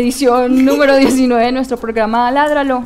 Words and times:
Edición 0.00 0.64
número 0.64 0.96
19 0.96 1.44
de 1.44 1.52
nuestro 1.52 1.76
programa 1.76 2.30
Ládralo, 2.30 2.84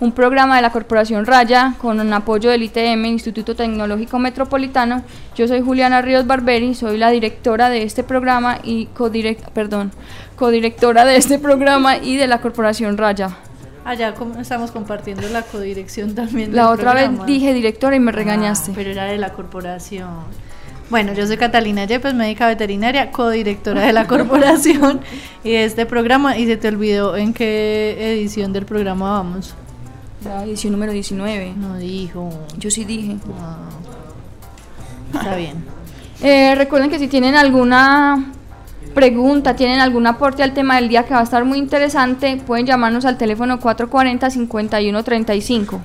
un 0.00 0.10
programa 0.10 0.56
de 0.56 0.62
la 0.62 0.72
Corporación 0.72 1.24
Raya 1.24 1.74
con 1.78 2.00
un 2.00 2.12
apoyo 2.12 2.50
del 2.50 2.64
ITM, 2.64 3.04
Instituto 3.06 3.54
Tecnológico 3.54 4.18
Metropolitano. 4.18 5.02
Yo 5.36 5.46
soy 5.46 5.60
Juliana 5.60 6.02
Ríos 6.02 6.26
Barberi, 6.26 6.74
soy 6.74 6.98
la 6.98 7.10
directora 7.10 7.70
de 7.70 7.84
este 7.84 8.02
programa 8.02 8.58
y 8.64 8.86
codirect, 8.86 9.48
perdón, 9.50 9.92
codirectora 10.34 11.04
de 11.04 11.16
este 11.16 11.38
programa 11.38 11.98
y 11.98 12.16
de 12.16 12.26
la 12.26 12.40
Corporación 12.40 12.98
Raya. 12.98 13.36
Allá 13.84 14.12
estamos 14.40 14.72
compartiendo 14.72 15.28
la 15.28 15.42
codirección 15.42 16.16
también. 16.16 16.54
La 16.54 16.70
otra 16.70 16.94
vez 16.94 17.10
dije 17.26 17.54
directora 17.54 17.94
y 17.94 18.00
me 18.00 18.10
regañaste. 18.10 18.72
Ah, 18.72 18.74
pero 18.74 18.90
era 18.90 19.04
de 19.04 19.18
la 19.18 19.32
corporación. 19.32 20.45
Bueno, 20.88 21.14
yo 21.14 21.26
soy 21.26 21.36
Catalina 21.36 21.84
Yepes, 21.84 22.14
médica 22.14 22.46
veterinaria, 22.46 23.10
codirectora 23.10 23.82
de 23.82 23.92
la 23.92 24.06
corporación 24.08 25.00
y 25.42 25.50
de 25.50 25.64
este 25.64 25.84
programa. 25.84 26.38
Y 26.38 26.46
se 26.46 26.56
te 26.56 26.68
olvidó 26.68 27.16
en 27.16 27.34
qué 27.34 28.14
edición 28.14 28.52
del 28.52 28.66
programa 28.66 29.10
vamos. 29.10 29.56
La 30.24 30.44
edición 30.44 30.70
número 30.72 30.92
19. 30.92 31.54
No 31.56 31.76
dijo. 31.76 32.30
Yo 32.58 32.70
sí 32.70 32.84
dije. 32.84 33.16
Ah. 33.40 33.68
Está 35.12 35.34
bien. 35.34 35.64
Eh, 36.22 36.54
recuerden 36.54 36.88
que 36.88 37.00
si 37.00 37.08
tienen 37.08 37.34
alguna 37.34 38.32
pregunta, 38.94 39.56
tienen 39.56 39.80
algún 39.80 40.06
aporte 40.06 40.44
al 40.44 40.54
tema 40.54 40.76
del 40.76 40.88
día 40.88 41.02
que 41.04 41.14
va 41.14 41.20
a 41.20 41.24
estar 41.24 41.44
muy 41.44 41.58
interesante, 41.58 42.40
pueden 42.46 42.64
llamarnos 42.64 43.04
al 43.04 43.18
teléfono 43.18 43.60
440-5135 43.60 45.80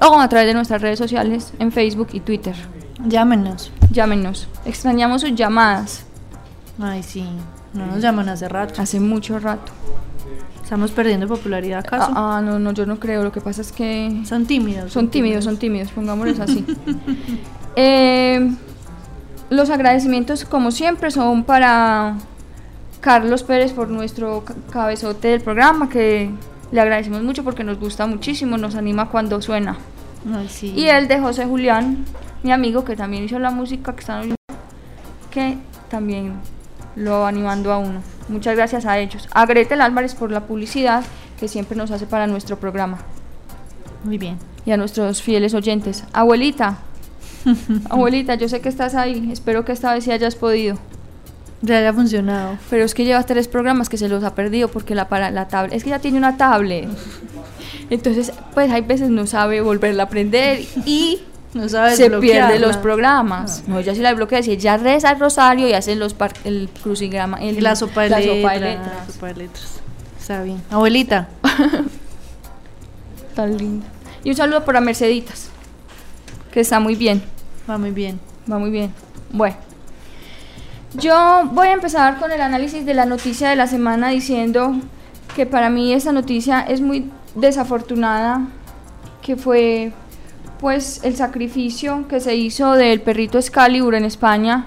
o 0.00 0.20
a 0.20 0.28
través 0.28 0.46
de 0.46 0.54
nuestras 0.54 0.80
redes 0.80 0.98
sociales 0.98 1.52
en 1.58 1.72
Facebook 1.72 2.10
y 2.12 2.20
Twitter. 2.20 2.54
Llámenos. 3.06 3.72
Llámenos. 3.90 4.48
Extrañamos 4.64 5.22
sus 5.22 5.34
llamadas. 5.34 6.04
Ay, 6.80 7.02
sí. 7.02 7.24
No 7.72 7.86
nos 7.86 8.00
llaman 8.00 8.28
hace 8.28 8.48
rato. 8.48 8.80
Hace 8.80 9.00
mucho 9.00 9.38
rato. 9.38 9.72
¿Estamos 10.62 10.92
perdiendo 10.92 11.28
popularidad 11.28 11.80
acaso? 11.80 12.12
Ah, 12.14 12.38
ah, 12.38 12.40
no, 12.40 12.58
no, 12.58 12.72
yo 12.72 12.86
no 12.86 12.98
creo. 12.98 13.22
Lo 13.22 13.32
que 13.32 13.40
pasa 13.40 13.60
es 13.60 13.72
que... 13.72 14.22
Son 14.24 14.46
tímidos. 14.46 14.92
Son 14.92 15.08
tímidos, 15.08 15.44
son 15.44 15.58
tímidos, 15.58 15.90
pongámosles 15.92 16.40
así. 16.40 16.64
Eh, 17.76 18.54
los 19.50 19.68
agradecimientos, 19.68 20.44
como 20.44 20.70
siempre, 20.70 21.10
son 21.10 21.42
para 21.42 22.14
Carlos 23.00 23.42
Pérez 23.42 23.72
por 23.72 23.88
nuestro 23.90 24.44
cabezote 24.70 25.26
del 25.26 25.40
programa, 25.40 25.88
que 25.88 26.30
le 26.70 26.80
agradecemos 26.80 27.24
mucho 27.24 27.42
porque 27.42 27.64
nos 27.64 27.80
gusta 27.80 28.06
muchísimo, 28.06 28.56
nos 28.58 28.76
anima 28.76 29.08
cuando 29.08 29.42
suena. 29.42 29.76
Ay, 30.32 30.48
sí. 30.48 30.72
Y 30.76 30.86
el 30.86 31.08
de 31.08 31.18
José 31.18 31.46
Julián, 31.46 32.04
mi 32.44 32.52
amigo 32.52 32.84
que 32.84 32.94
también 32.94 33.24
hizo 33.24 33.38
la 33.38 33.50
música 33.50 33.94
que 33.94 34.00
están 34.00 34.18
oyendo, 34.20 34.36
que 35.30 35.56
también 35.88 36.34
lo 36.94 37.26
animando 37.26 37.72
a 37.72 37.78
uno. 37.78 38.02
Muchas 38.28 38.54
gracias 38.54 38.84
a 38.84 38.98
ellos. 38.98 39.26
A 39.32 39.46
Gretel 39.46 39.80
Álvarez 39.80 40.14
por 40.14 40.30
la 40.30 40.42
publicidad 40.42 41.02
que 41.40 41.48
siempre 41.48 41.76
nos 41.76 41.90
hace 41.90 42.06
para 42.06 42.26
nuestro 42.26 42.60
programa. 42.60 42.98
Muy 44.04 44.18
bien. 44.18 44.38
Y 44.66 44.72
a 44.72 44.76
nuestros 44.76 45.22
fieles 45.22 45.54
oyentes. 45.54 46.04
Abuelita, 46.12 46.76
abuelita, 47.90 48.34
yo 48.34 48.48
sé 48.48 48.60
que 48.60 48.68
estás 48.68 48.94
ahí. 48.94 49.30
Espero 49.32 49.64
que 49.64 49.72
esta 49.72 49.94
vez 49.94 50.04
sí 50.04 50.12
hayas 50.12 50.36
podido. 50.36 50.78
Ya 51.62 51.78
haya 51.78 51.94
funcionado. 51.94 52.58
Pero 52.68 52.84
es 52.84 52.92
que 52.92 53.06
lleva 53.06 53.22
tres 53.22 53.48
programas 53.48 53.88
que 53.88 53.96
se 53.96 54.10
los 54.10 54.22
ha 54.22 54.34
perdido 54.34 54.68
porque 54.68 54.94
la, 54.94 55.08
para, 55.08 55.30
la 55.30 55.48
tablet, 55.48 55.74
es 55.74 55.82
que 55.82 55.90
ya 55.90 55.98
tiene 55.98 56.18
una 56.18 56.36
tablet. 56.36 56.90
Entonces, 57.90 58.32
pues 58.52 58.70
hay 58.70 58.82
veces 58.82 59.08
no 59.08 59.26
sabe 59.26 59.62
volverla 59.62 60.02
a 60.02 60.06
aprender 60.06 60.60
y 60.84 61.22
no 61.54 61.68
sabes 61.68 61.96
se 61.96 62.10
pierde 62.10 62.58
los 62.58 62.76
programas. 62.76 63.62
No. 63.66 63.78
ella 63.78 63.94
sí 63.94 64.00
la 64.00 64.12
bloquea, 64.12 64.42
si 64.42 64.52
ella 64.52 64.76
reza 64.76 65.12
el 65.12 65.20
rosario 65.20 65.68
y 65.68 65.72
hace 65.72 65.94
los 65.94 66.16
el 66.44 66.68
crucigrama, 66.82 67.38
el, 67.40 67.62
la 67.62 67.76
sopa 67.76 68.02
de, 68.02 68.10
la 68.10 68.18
letras, 68.18 68.36
sopa 68.36 68.52
de 68.52 68.60
letras. 68.60 69.12
sopa 69.14 69.26
de 69.28 69.34
letras. 69.34 69.80
Está 70.20 70.42
bien. 70.42 70.62
Abuelita. 70.70 71.28
Tan 73.34 73.56
linda. 73.56 73.86
Y 74.24 74.30
un 74.30 74.36
saludo 74.36 74.64
para 74.64 74.80
Merceditas, 74.80 75.48
que 76.50 76.60
está 76.60 76.80
muy 76.80 76.96
bien. 76.96 77.22
Va 77.68 77.78
muy 77.78 77.90
bien. 77.90 78.18
Va 78.50 78.58
muy 78.58 78.70
bien. 78.70 78.92
Bueno. 79.30 79.56
Yo 80.94 81.48
voy 81.52 81.68
a 81.68 81.72
empezar 81.72 82.18
con 82.18 82.30
el 82.30 82.40
análisis 82.40 82.86
de 82.86 82.94
la 82.94 83.04
noticia 83.04 83.48
de 83.50 83.56
la 83.56 83.66
semana 83.66 84.10
diciendo 84.10 84.74
que 85.34 85.44
para 85.44 85.68
mí 85.68 85.92
esa 85.92 86.12
noticia 86.12 86.60
es 86.60 86.80
muy 86.80 87.10
desafortunada, 87.34 88.42
que 89.20 89.36
fue 89.36 89.92
pues 90.64 91.02
el 91.04 91.14
sacrificio 91.14 92.08
que 92.08 92.20
se 92.20 92.36
hizo 92.36 92.72
del 92.72 93.02
perrito 93.02 93.36
Excalibur 93.36 93.94
en 93.96 94.06
España, 94.06 94.64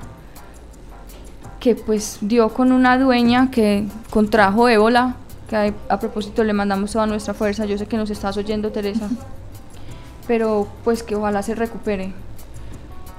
que 1.59 1.74
pues 1.74 2.19
dio 2.22 2.50
con 2.50 2.72
una 2.72 3.00
dueña 3.00 3.50
que 3.50 3.88
contrajo 4.12 4.69
ébola, 4.69 5.16
que 5.50 5.74
a, 5.90 6.00
propósito 6.00 6.44
le 6.44 6.53
mandamos 6.53 6.91
toda 6.91 7.08
nuestra 7.08 7.34
fuerza, 7.34 7.66
yo 7.66 7.80
sé 7.80 7.88
que 7.88 7.97
nos 7.97 8.12
estás 8.12 8.38
oyendo 8.38 8.72
Teresa, 8.72 9.09
pero 10.28 10.68
pues 10.84 11.02
que 11.02 11.16
ojalá 11.16 11.41
se 11.41 11.56
recupere. 11.56 12.14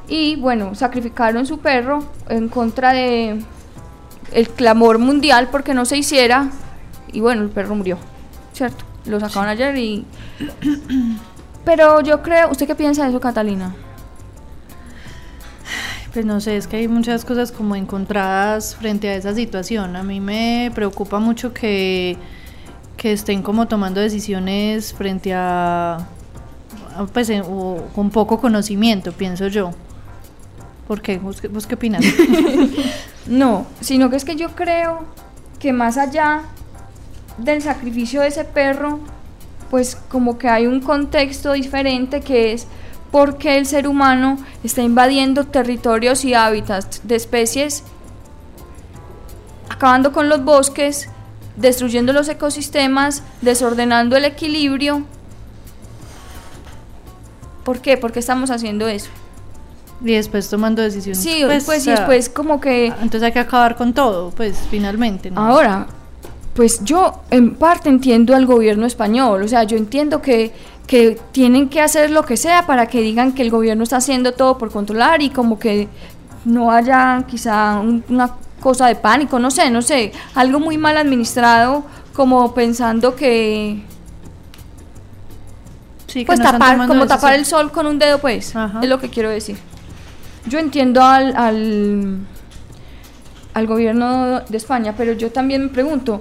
Y 0.06 0.36
bueno, 0.36 0.76
sacrificaron 0.76 1.46
su 1.46 1.58
perro 1.58 2.04
en 2.28 2.48
contra 2.48 2.92
de 2.92 3.42
el 4.30 4.50
clamor 4.50 5.00
mundial 5.00 5.48
porque 5.50 5.74
no 5.74 5.84
se 5.84 5.96
hiciera 5.96 6.52
y 7.12 7.18
bueno, 7.18 7.42
el 7.42 7.48
perro 7.48 7.74
murió, 7.74 7.98
¿cierto? 8.52 8.84
Lo 9.04 9.18
sacaron 9.18 9.48
ayer 9.48 9.76
y 9.76 10.04
pero 11.64 12.00
yo 12.00 12.22
creo, 12.22 12.50
¿usted 12.50 12.66
qué 12.66 12.74
piensa 12.74 13.04
de 13.04 13.10
eso, 13.10 13.20
Catalina? 13.20 13.74
Pues 16.12 16.24
no 16.24 16.40
sé, 16.40 16.56
es 16.56 16.66
que 16.66 16.78
hay 16.78 16.88
muchas 16.88 17.24
cosas 17.24 17.52
como 17.52 17.76
encontradas 17.76 18.74
frente 18.74 19.08
a 19.08 19.14
esa 19.14 19.34
situación. 19.34 19.94
A 19.94 20.02
mí 20.02 20.20
me 20.20 20.70
preocupa 20.74 21.18
mucho 21.18 21.52
que, 21.52 22.16
que 22.96 23.12
estén 23.12 23.42
como 23.42 23.68
tomando 23.68 24.00
decisiones 24.00 24.94
frente 24.94 25.34
a, 25.34 26.08
pues, 27.12 27.30
con 27.94 28.10
poco 28.10 28.40
conocimiento, 28.40 29.12
pienso 29.12 29.48
yo. 29.48 29.70
¿Por 30.86 31.02
qué? 31.02 31.18
¿Vos, 31.18 31.42
vos 31.50 31.66
qué 31.66 31.74
opinas? 31.74 32.02
no, 33.26 33.66
sino 33.80 34.08
que 34.08 34.16
es 34.16 34.24
que 34.24 34.36
yo 34.36 34.54
creo 34.54 35.04
que 35.58 35.74
más 35.74 35.98
allá 35.98 36.44
del 37.36 37.62
sacrificio 37.62 38.22
de 38.22 38.28
ese 38.28 38.44
perro, 38.44 39.00
pues 39.70 39.96
como 40.08 40.38
que 40.38 40.48
hay 40.48 40.66
un 40.66 40.80
contexto 40.80 41.52
diferente 41.52 42.20
que 42.20 42.52
es 42.52 42.66
porque 43.10 43.56
el 43.56 43.66
ser 43.66 43.88
humano 43.88 44.38
está 44.64 44.82
invadiendo 44.82 45.44
territorios 45.44 46.24
y 46.24 46.34
hábitats 46.34 47.00
de 47.04 47.16
especies, 47.16 47.84
acabando 49.70 50.12
con 50.12 50.28
los 50.28 50.44
bosques, 50.44 51.08
destruyendo 51.56 52.12
los 52.12 52.28
ecosistemas, 52.28 53.22
desordenando 53.40 54.16
el 54.16 54.24
equilibrio. 54.24 55.04
¿Por 57.64 57.80
qué? 57.80 57.96
¿Por 57.96 58.12
qué 58.12 58.20
estamos 58.20 58.50
haciendo 58.50 58.88
eso? 58.88 59.10
Y 60.02 60.12
después 60.12 60.48
tomando 60.48 60.82
decisiones. 60.82 61.22
Sí, 61.22 61.42
pues, 61.44 61.64
pues 61.64 61.86
y 61.86 61.90
después 61.90 62.28
como 62.28 62.60
que... 62.60 62.86
Entonces 62.86 63.22
hay 63.24 63.32
que 63.32 63.40
acabar 63.40 63.76
con 63.76 63.94
todo, 63.94 64.30
pues 64.30 64.58
finalmente. 64.70 65.30
¿no? 65.30 65.40
Ahora, 65.40 65.86
pues 66.58 66.82
yo 66.82 67.20
en 67.30 67.54
parte 67.54 67.88
entiendo 67.88 68.34
al 68.34 68.44
gobierno 68.44 68.84
español, 68.84 69.44
o 69.44 69.46
sea, 69.46 69.62
yo 69.62 69.76
entiendo 69.76 70.20
que, 70.20 70.52
que 70.88 71.16
tienen 71.30 71.68
que 71.68 71.80
hacer 71.80 72.10
lo 72.10 72.24
que 72.24 72.36
sea 72.36 72.66
para 72.66 72.88
que 72.88 73.00
digan 73.00 73.32
que 73.32 73.42
el 73.42 73.50
gobierno 73.52 73.84
está 73.84 73.98
haciendo 73.98 74.32
todo 74.32 74.58
por 74.58 74.72
controlar 74.72 75.22
y 75.22 75.30
como 75.30 75.60
que 75.60 75.86
no 76.44 76.72
haya 76.72 77.22
quizá 77.28 77.78
una 77.78 78.34
cosa 78.58 78.88
de 78.88 78.96
pánico, 78.96 79.38
no 79.38 79.52
sé, 79.52 79.70
no 79.70 79.82
sé, 79.82 80.10
algo 80.34 80.58
muy 80.58 80.78
mal 80.78 80.96
administrado 80.96 81.84
como 82.12 82.52
pensando 82.54 83.14
que... 83.14 83.84
Sí, 86.08 86.22
que 86.22 86.26
pues 86.26 86.40
no 86.40 86.44
tapar, 86.44 86.88
como 86.88 87.06
tapar 87.06 87.34
el 87.34 87.46
sol 87.46 87.70
con 87.70 87.86
un 87.86 88.00
dedo, 88.00 88.18
pues, 88.18 88.56
Ajá. 88.56 88.80
es 88.82 88.88
lo 88.88 88.98
que 88.98 89.10
quiero 89.10 89.30
decir. 89.30 89.58
Yo 90.46 90.58
entiendo 90.58 91.04
al, 91.04 91.36
al, 91.36 92.18
al 93.54 93.66
gobierno 93.68 94.40
de 94.40 94.56
España, 94.56 94.94
pero 94.96 95.12
yo 95.12 95.30
también 95.30 95.62
me 95.62 95.68
pregunto, 95.68 96.20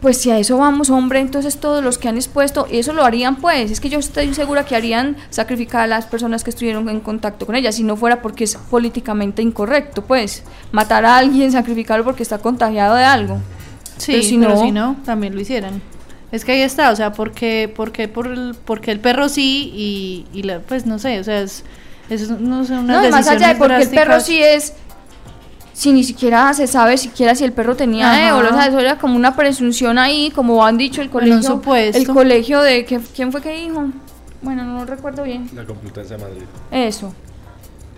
pues 0.00 0.18
si 0.18 0.30
a 0.30 0.38
eso 0.38 0.58
vamos, 0.58 0.90
hombre, 0.90 1.20
entonces 1.20 1.58
todos 1.58 1.82
los 1.82 1.98
que 1.98 2.08
han 2.08 2.16
expuesto, 2.16 2.66
eso 2.70 2.92
lo 2.92 3.04
harían 3.04 3.36
pues, 3.36 3.70
es 3.70 3.80
que 3.80 3.88
yo 3.88 3.98
estoy 3.98 4.32
segura 4.34 4.64
que 4.64 4.76
harían 4.76 5.16
sacrificar 5.30 5.82
a 5.82 5.86
las 5.86 6.06
personas 6.06 6.44
que 6.44 6.50
estuvieron 6.50 6.88
en 6.88 7.00
contacto 7.00 7.46
con 7.46 7.56
ella, 7.56 7.72
si 7.72 7.82
no 7.82 7.96
fuera 7.96 8.20
porque 8.20 8.44
es 8.44 8.56
políticamente 8.56 9.42
incorrecto, 9.42 10.04
pues, 10.04 10.44
matar 10.72 11.04
a 11.04 11.16
alguien, 11.16 11.50
sacrificarlo 11.52 12.04
porque 12.04 12.22
está 12.22 12.38
contagiado 12.38 12.94
de 12.94 13.04
algo. 13.04 13.38
Sí, 13.96 14.12
pero 14.38 14.60
si, 14.60 14.72
no, 14.72 14.96
también 15.06 15.34
lo 15.34 15.40
hicieran. 15.40 15.80
Es 16.30 16.44
que 16.44 16.52
ahí 16.52 16.60
está, 16.60 16.90
o 16.90 16.96
sea, 16.96 17.12
porque, 17.12 17.72
porque, 17.74 18.08
por 18.08 18.26
el, 18.26 18.54
porque 18.64 18.90
el 18.90 19.00
perro 19.00 19.28
sí 19.28 19.72
y, 19.74 20.26
y 20.38 20.42
la, 20.42 20.60
pues 20.60 20.84
no 20.84 20.98
sé, 20.98 21.18
o 21.20 21.24
sea, 21.24 21.40
es, 21.40 21.64
es 22.10 22.28
no 22.28 22.64
sé, 22.64 22.74
una 22.74 23.00
No, 23.00 23.10
más 23.10 23.26
allá 23.28 23.48
de 23.48 23.54
porque 23.54 23.82
el 23.82 23.88
perro 23.88 24.20
sí 24.20 24.42
es 24.42 24.74
si 25.76 25.92
ni 25.92 26.04
siquiera 26.04 26.54
se 26.54 26.66
sabe 26.66 26.96
siquiera 26.96 27.34
si 27.34 27.44
el 27.44 27.52
perro 27.52 27.76
tenía 27.76 28.30
ébola, 28.30 28.48
o 28.48 28.54
sea, 28.54 28.66
eso 28.68 28.78
era 28.78 28.96
como 28.96 29.14
una 29.14 29.36
presunción 29.36 29.98
ahí, 29.98 30.30
como 30.30 30.64
han 30.64 30.78
dicho 30.78 31.02
el 31.02 31.10
colegio, 31.10 31.60
el 31.92 32.06
colegio 32.06 32.62
de 32.62 32.86
que 32.86 32.98
quién 33.14 33.30
fue 33.30 33.42
que 33.42 33.52
dijo, 33.52 33.84
bueno, 34.40 34.64
no 34.64 34.86
recuerdo 34.86 35.22
bien. 35.22 35.50
La 35.54 35.66
Complutense 35.66 36.14
de 36.14 36.22
Madrid. 36.22 36.42
Eso. 36.70 37.12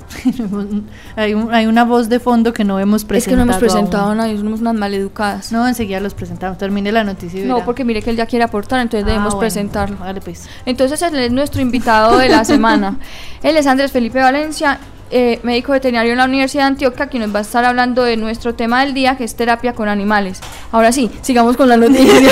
hay, 1.16 1.36
hay, 1.52 1.66
una 1.66 1.84
voz 1.84 2.08
de 2.08 2.18
fondo 2.18 2.52
que 2.52 2.64
no 2.64 2.80
hemos 2.80 3.04
presentado. 3.04 3.18
Es 3.18 3.28
que 3.28 3.36
no 3.36 3.42
hemos 3.42 3.60
presentado 3.60 4.10
a 4.10 4.14
nadie, 4.16 4.36
somos 4.36 4.60
unas 4.60 4.74
maleducadas. 4.74 5.52
No, 5.52 5.68
enseguida 5.68 6.00
los 6.00 6.14
presentamos. 6.14 6.58
Termine 6.58 6.90
la 6.90 7.04
noticia. 7.04 7.44
no, 7.44 7.64
porque 7.64 7.84
mire 7.84 8.02
que 8.02 8.10
él 8.10 8.16
ya 8.16 8.26
quiere 8.26 8.44
aportar, 8.44 8.80
entonces 8.80 9.04
ah, 9.04 9.10
debemos 9.12 9.36
presentarlo. 9.36 9.98
Vale, 9.98 10.20
pues. 10.20 10.48
Entonces 10.66 11.00
él 11.02 11.14
es 11.14 11.30
nuestro 11.30 11.62
invitado 11.62 12.18
de 12.18 12.28
la 12.28 12.44
semana. 12.46 12.98
él 13.40 13.56
es 13.56 13.68
Andrés 13.68 13.92
Felipe 13.92 14.18
Valencia 14.18 14.80
eh, 15.10 15.40
médico 15.42 15.72
veterinario 15.72 16.12
en 16.12 16.18
la 16.18 16.26
Universidad 16.26 16.64
de 16.64 16.68
Antioquia, 16.68 17.08
que 17.08 17.18
nos 17.18 17.34
va 17.34 17.38
a 17.38 17.42
estar 17.42 17.64
hablando 17.64 18.02
de 18.02 18.18
nuestro 18.18 18.54
tema 18.54 18.84
del 18.84 18.92
día, 18.92 19.16
que 19.16 19.24
es 19.24 19.34
terapia 19.34 19.72
con 19.72 19.88
animales. 19.88 20.40
Ahora 20.70 20.92
sí, 20.92 21.10
sigamos 21.22 21.56
con 21.56 21.68
la 21.68 21.78
noticia. 21.78 22.30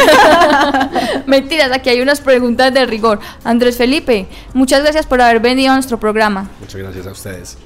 Mentiras, 1.27 1.73
aquí 1.73 1.89
hay 1.89 2.01
unas 2.03 2.21
preguntas 2.21 2.75
de 2.75 2.85
rigor. 2.85 3.19
Andrés 3.45 3.79
Felipe, 3.79 4.27
muchas 4.53 4.83
gracias 4.83 5.07
por 5.07 5.23
haber 5.23 5.41
venido 5.41 5.73
a 5.73 5.75
nuestro 5.75 5.99
programa. 5.99 6.51
Muchas 6.61 6.83
gracias 6.83 7.07
a 7.07 7.13
ustedes. 7.13 7.59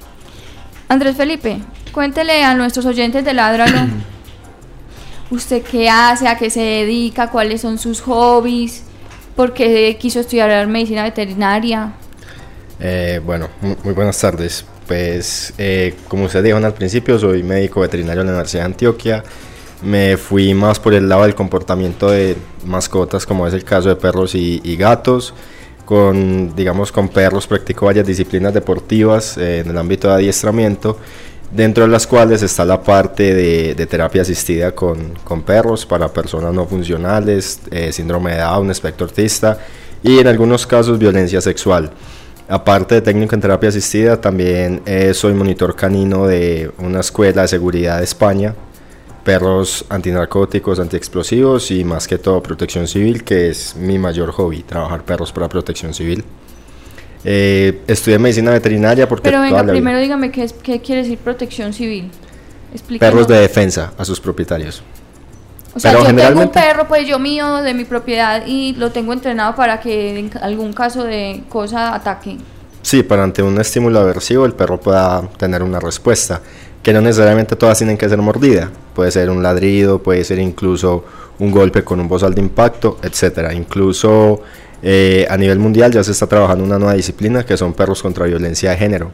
Andrés 0.87 1.17
Felipe, 1.17 1.59
cuéntele 1.91 2.43
a 2.43 2.53
nuestros 2.53 2.85
oyentes 2.85 3.25
de 3.25 3.33
Ladralo. 3.33 3.87
¿Usted 5.29 5.61
qué 5.61 5.89
hace? 5.89 6.27
¿A 6.27 6.37
qué 6.37 6.49
se 6.49 6.61
dedica? 6.61 7.29
¿Cuáles 7.29 7.61
son 7.61 7.77
sus 7.77 8.01
hobbies? 8.01 8.83
¿Por 9.35 9.53
qué 9.53 9.97
quiso 9.99 10.21
estudiar 10.21 10.67
medicina 10.67 11.03
veterinaria? 11.03 11.93
Eh, 12.79 13.21
bueno, 13.23 13.49
muy 13.83 13.93
buenas 13.93 14.19
tardes 14.19 14.65
pues 14.87 15.53
eh, 15.57 15.95
como 16.07 16.25
ustedes 16.25 16.43
dijeron 16.43 16.65
al 16.65 16.73
principio, 16.73 17.17
soy 17.17 17.43
médico 17.43 17.81
veterinario 17.81 18.21
en 18.21 18.27
la 18.27 18.33
Universidad 18.33 18.63
de 18.63 18.65
Antioquia. 18.65 19.23
Me 19.83 20.17
fui 20.17 20.53
más 20.53 20.79
por 20.79 20.93
el 20.93 21.09
lado 21.09 21.23
del 21.23 21.33
comportamiento 21.33 22.09
de 22.11 22.35
mascotas, 22.65 23.25
como 23.25 23.47
es 23.47 23.53
el 23.53 23.63
caso 23.63 23.89
de 23.89 23.95
perros 23.95 24.35
y, 24.35 24.75
gatos. 24.75 25.33
Con, 25.85 26.55
digamos, 26.55 26.91
con 26.91 27.09
perros 27.09 27.47
practico 27.47 27.87
varias 27.87 28.07
disciplinas 28.07 28.53
deportivas 28.53 29.37
eh, 29.37 29.59
en 29.59 29.71
el 29.71 29.77
ámbito 29.77 30.07
de 30.07 30.13
adiestramiento, 30.13 30.97
dentro 31.51 31.83
de 31.83 31.89
las 31.89 32.07
cuales 32.07 32.41
está 32.43 32.63
la 32.63 32.81
parte 32.81 33.33
de, 33.33 33.85
terapia 33.87 34.21
asistida 34.21 34.73
con, 34.73 35.15
con, 35.25 35.41
perros 35.41 35.85
para 35.85 36.07
personas 36.07 36.53
no 36.53 36.65
funcionales, 36.65 37.59
eh, 37.71 37.91
síndrome 37.91 38.31
de 38.31 38.37
Down, 38.37 38.71
espectro 38.71 39.05
autista 39.07 39.57
y 40.03 40.19
en 40.19 40.27
algunos 40.27 40.65
casos 40.65 40.97
violencia 40.97 41.41
sexual. 41.41 41.91
Aparte 42.51 42.95
de 42.95 43.01
técnico 43.01 43.33
en 43.33 43.39
terapia 43.39 43.69
asistida, 43.69 44.19
también 44.19 44.81
eh, 44.85 45.13
soy 45.13 45.33
monitor 45.33 45.73
canino 45.73 46.27
de 46.27 46.69
una 46.79 46.99
escuela 46.99 47.43
de 47.43 47.47
seguridad 47.47 47.99
de 47.99 48.03
España, 48.03 48.53
perros 49.23 49.85
antinarcóticos, 49.87 50.77
antiexplosivos 50.81 51.71
y 51.71 51.85
más 51.85 52.09
que 52.09 52.17
todo 52.17 52.43
protección 52.43 52.89
civil, 52.89 53.23
que 53.23 53.51
es 53.51 53.77
mi 53.77 53.97
mayor 53.97 54.31
hobby, 54.31 54.63
trabajar 54.63 55.05
perros 55.05 55.31
para 55.31 55.47
protección 55.47 55.93
civil. 55.93 56.25
Eh, 57.23 57.83
estudié 57.87 58.19
medicina 58.19 58.51
veterinaria 58.51 59.07
porque... 59.07 59.29
Pero 59.29 59.39
venga, 59.39 59.63
primero 59.63 59.99
dígame 59.99 60.29
qué, 60.29 60.49
qué 60.61 60.81
quiere 60.81 61.03
decir 61.03 61.19
protección 61.19 61.71
civil. 61.71 62.11
Perros 62.99 63.29
de 63.29 63.39
defensa 63.39 63.93
a 63.97 64.03
sus 64.03 64.19
propietarios. 64.19 64.83
O 65.73 65.79
sea, 65.79 65.93
yo 65.93 66.03
tengo 66.13 66.41
un 66.41 66.51
perro, 66.51 66.87
pues 66.87 67.07
yo 67.07 67.17
mío, 67.17 67.57
de 67.57 67.73
mi 67.73 67.85
propiedad, 67.85 68.43
y 68.45 68.73
lo 68.73 68.91
tengo 68.91 69.13
entrenado 69.13 69.55
para 69.55 69.79
que 69.79 70.19
en 70.19 70.31
algún 70.41 70.73
caso 70.73 71.03
de 71.03 71.43
cosa 71.49 71.95
ataque. 71.95 72.37
Sí, 72.81 73.03
para 73.03 73.23
ante 73.23 73.43
un 73.43 73.59
estímulo 73.59 73.99
aversivo 73.99 74.45
el 74.45 74.53
perro 74.53 74.79
pueda 74.79 75.21
tener 75.37 75.61
una 75.63 75.79
respuesta, 75.79 76.41
que 76.81 76.91
no 76.93 76.99
necesariamente 77.01 77.55
todas 77.55 77.77
tienen 77.77 77.97
que 77.97 78.09
ser 78.09 78.17
mordida. 78.17 78.71
Puede 78.95 79.11
ser 79.11 79.29
un 79.29 79.43
ladrido, 79.43 80.01
puede 80.01 80.23
ser 80.23 80.39
incluso 80.39 81.05
un 81.39 81.51
golpe 81.51 81.83
con 81.83 81.99
un 81.99 82.07
bozal 82.07 82.33
de 82.33 82.41
impacto, 82.41 82.97
etcétera. 83.01 83.53
Incluso 83.53 84.41
eh, 84.83 85.27
a 85.29 85.37
nivel 85.37 85.59
mundial 85.59 85.91
ya 85.91 86.03
se 86.03 86.11
está 86.11 86.27
trabajando 86.27 86.63
una 86.63 86.79
nueva 86.79 86.95
disciplina 86.95 87.45
que 87.45 87.55
son 87.55 87.73
perros 87.73 88.01
contra 88.01 88.25
violencia 88.25 88.71
de 88.71 88.77
género. 88.77 89.11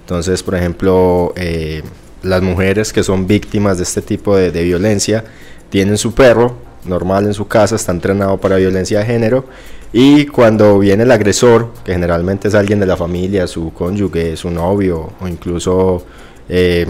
Entonces, 0.00 0.42
por 0.42 0.54
ejemplo, 0.54 1.32
eh, 1.36 1.82
las 2.22 2.42
mujeres 2.42 2.92
que 2.92 3.02
son 3.02 3.26
víctimas 3.26 3.78
de 3.78 3.84
este 3.84 4.02
tipo 4.02 4.36
de, 4.36 4.50
de 4.50 4.64
violencia, 4.64 5.24
tienen 5.70 5.98
su 5.98 6.12
perro 6.12 6.56
normal 6.84 7.26
en 7.26 7.34
su 7.34 7.46
casa, 7.46 7.76
está 7.76 7.92
entrenado 7.92 8.38
para 8.38 8.56
violencia 8.56 9.00
de 9.00 9.04
género 9.06 9.44
y 9.92 10.26
cuando 10.26 10.78
viene 10.78 11.04
el 11.04 11.10
agresor, 11.10 11.72
que 11.84 11.92
generalmente 11.92 12.48
es 12.48 12.54
alguien 12.54 12.78
de 12.78 12.86
la 12.86 12.96
familia, 12.96 13.46
su 13.46 13.72
cónyuge, 13.72 14.36
su 14.36 14.50
novio 14.50 15.12
o 15.20 15.28
incluso 15.28 16.04
eh, 16.48 16.86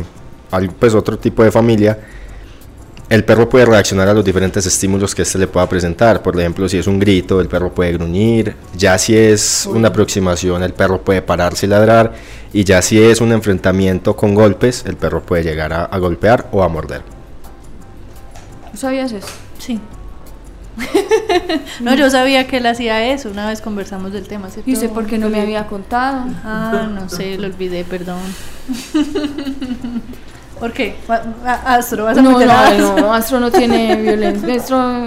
pues 0.79 0.95
otro 0.95 1.19
tipo 1.19 1.45
de 1.45 1.53
familia, 1.53 1.99
el 3.09 3.25
perro 3.25 3.49
puede 3.49 3.65
reaccionar 3.65 4.09
a 4.09 4.13
los 4.13 4.25
diferentes 4.25 4.67
estímulos 4.67 5.15
que 5.15 5.23
éste 5.23 5.39
le 5.39 5.47
pueda 5.47 5.67
presentar. 5.67 6.23
Por 6.23 6.39
ejemplo, 6.39 6.69
si 6.69 6.77
es 6.77 6.87
un 6.87 6.99
grito, 6.99 7.41
el 7.41 7.49
perro 7.49 7.73
puede 7.73 7.93
gruñir. 7.93 8.55
Ya 8.77 8.99
si 8.99 9.17
es 9.17 9.67
una 9.67 9.89
aproximación, 9.89 10.63
el 10.63 10.75
perro 10.75 11.01
puede 11.01 11.23
pararse 11.23 11.65
y 11.65 11.71
ladrar. 11.71 12.13
Y 12.53 12.65
ya 12.65 12.83
si 12.83 13.03
es 13.03 13.23
un 13.23 13.33
enfrentamiento 13.33 14.15
con 14.15 14.35
golpes, 14.35 14.85
el 14.87 14.97
perro 14.97 15.23
puede 15.23 15.43
llegar 15.43 15.73
a 15.73 15.99
golpear 15.99 16.49
o 16.53 16.63
a 16.63 16.69
morder 16.69 17.18
sabías 18.79 19.13
eso? 19.13 19.29
Sí. 19.59 19.81
no, 21.81 21.95
yo 21.95 22.11
sabía 22.11 22.47
que 22.47 22.59
él 22.59 22.67
hacía 22.67 23.13
eso. 23.13 23.31
Una 23.31 23.49
vez 23.49 23.61
conversamos 23.61 24.13
del 24.13 24.27
tema. 24.29 24.49
¿Y 24.65 24.75
usted 24.75 24.91
por 24.91 25.07
qué 25.07 25.19
no 25.19 25.29
me 25.29 25.41
había 25.41 25.67
contado? 25.67 26.27
Ah, 26.45 26.89
no 26.93 27.09
sé, 27.09 27.37
lo 27.37 27.47
olvidé, 27.47 27.85
perdón. 27.85 28.21
¿Por 30.59 30.73
qué? 30.73 30.97
Astro, 31.45 32.05
vas 32.05 32.19
a 32.19 32.23
no, 32.23 32.33
no, 32.33 32.97
no, 32.97 33.15
Astro 33.15 33.39
no 33.39 33.51
tiene 33.51 33.95
violencia. 34.03 34.57
Astro 34.57 35.07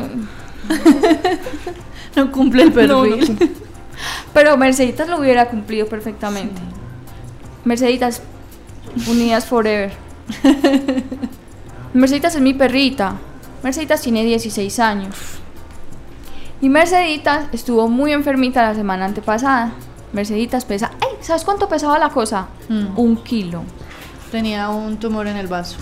no 2.16 2.32
cumple 2.32 2.64
el 2.64 2.72
perfil. 2.72 3.52
Pero 4.34 4.58
Merceditas 4.58 5.10
lo 5.10 5.20
hubiera 5.20 5.50
cumplido 5.50 5.88
perfectamente. 5.88 6.62
Merceditas, 7.66 8.22
unidas 9.08 9.46
forever. 9.46 9.92
Merceditas 11.94 12.36
es 12.36 12.42
mi 12.42 12.54
perrita. 12.54 13.16
Merceditas 13.64 14.02
tiene 14.02 14.24
16 14.24 14.80
años. 14.80 15.16
Y 16.62 16.70
Merceditas 16.70 17.46
estuvo 17.52 17.88
muy 17.88 18.12
enfermita 18.12 18.62
la 18.62 18.76
semana 18.76 19.06
antepasada. 19.06 19.72
Merceditas 20.14 20.66
pesa... 20.66 20.92
¡Ey! 21.02 21.18
¿Sabes 21.22 21.44
cuánto 21.44 21.70
pesaba 21.70 21.98
la 21.98 22.10
cosa? 22.10 22.48
Mm. 22.70 23.00
Un 23.00 23.18
kilo. 23.18 23.64
Tenía 24.32 24.70
un 24.70 24.98
tumor 24.98 25.28
en 25.28 25.38
el 25.38 25.48
vaso. 25.48 25.78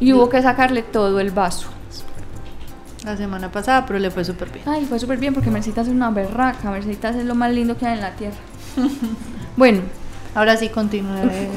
Y 0.00 0.12
hubo 0.12 0.28
que 0.28 0.42
sacarle 0.42 0.82
todo 0.82 1.20
el 1.20 1.30
vaso. 1.30 1.68
La 3.04 3.16
semana 3.16 3.50
pasada, 3.52 3.84
pero 3.86 3.98
le 3.98 4.10
fue 4.10 4.24
súper 4.24 4.50
bien. 4.50 4.64
Ay, 4.66 4.86
fue 4.86 4.98
súper 4.98 5.18
bien 5.18 5.34
porque 5.34 5.50
Merceditas 5.50 5.86
es 5.88 5.92
una 5.92 6.10
berraca. 6.10 6.70
Merceditas 6.70 7.16
es 7.16 7.24
lo 7.24 7.34
más 7.34 7.52
lindo 7.52 7.76
que 7.76 7.86
hay 7.86 7.94
en 7.94 8.00
la 8.00 8.12
tierra. 8.12 8.36
bueno. 9.56 9.82
Ahora 10.34 10.56
sí, 10.56 10.68
continuaré. 10.68 11.48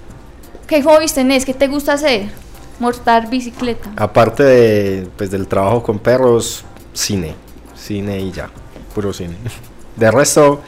¿Qué 0.66 0.82
hobbies 0.82 1.14
tenés? 1.14 1.44
¿Qué 1.44 1.54
te 1.54 1.68
gusta 1.68 1.94
hacer? 1.94 2.28
Mortar 2.80 3.28
bicicleta. 3.28 3.90
Aparte 3.96 4.42
de, 4.42 5.08
pues, 5.16 5.30
del 5.30 5.46
trabajo 5.46 5.82
con 5.82 5.98
perros, 5.98 6.64
cine. 6.94 7.34
Cine 7.76 8.18
y 8.18 8.32
ya. 8.32 8.48
Puro 8.94 9.12
cine. 9.12 9.36
De 9.96 10.10
resto, 10.10 10.62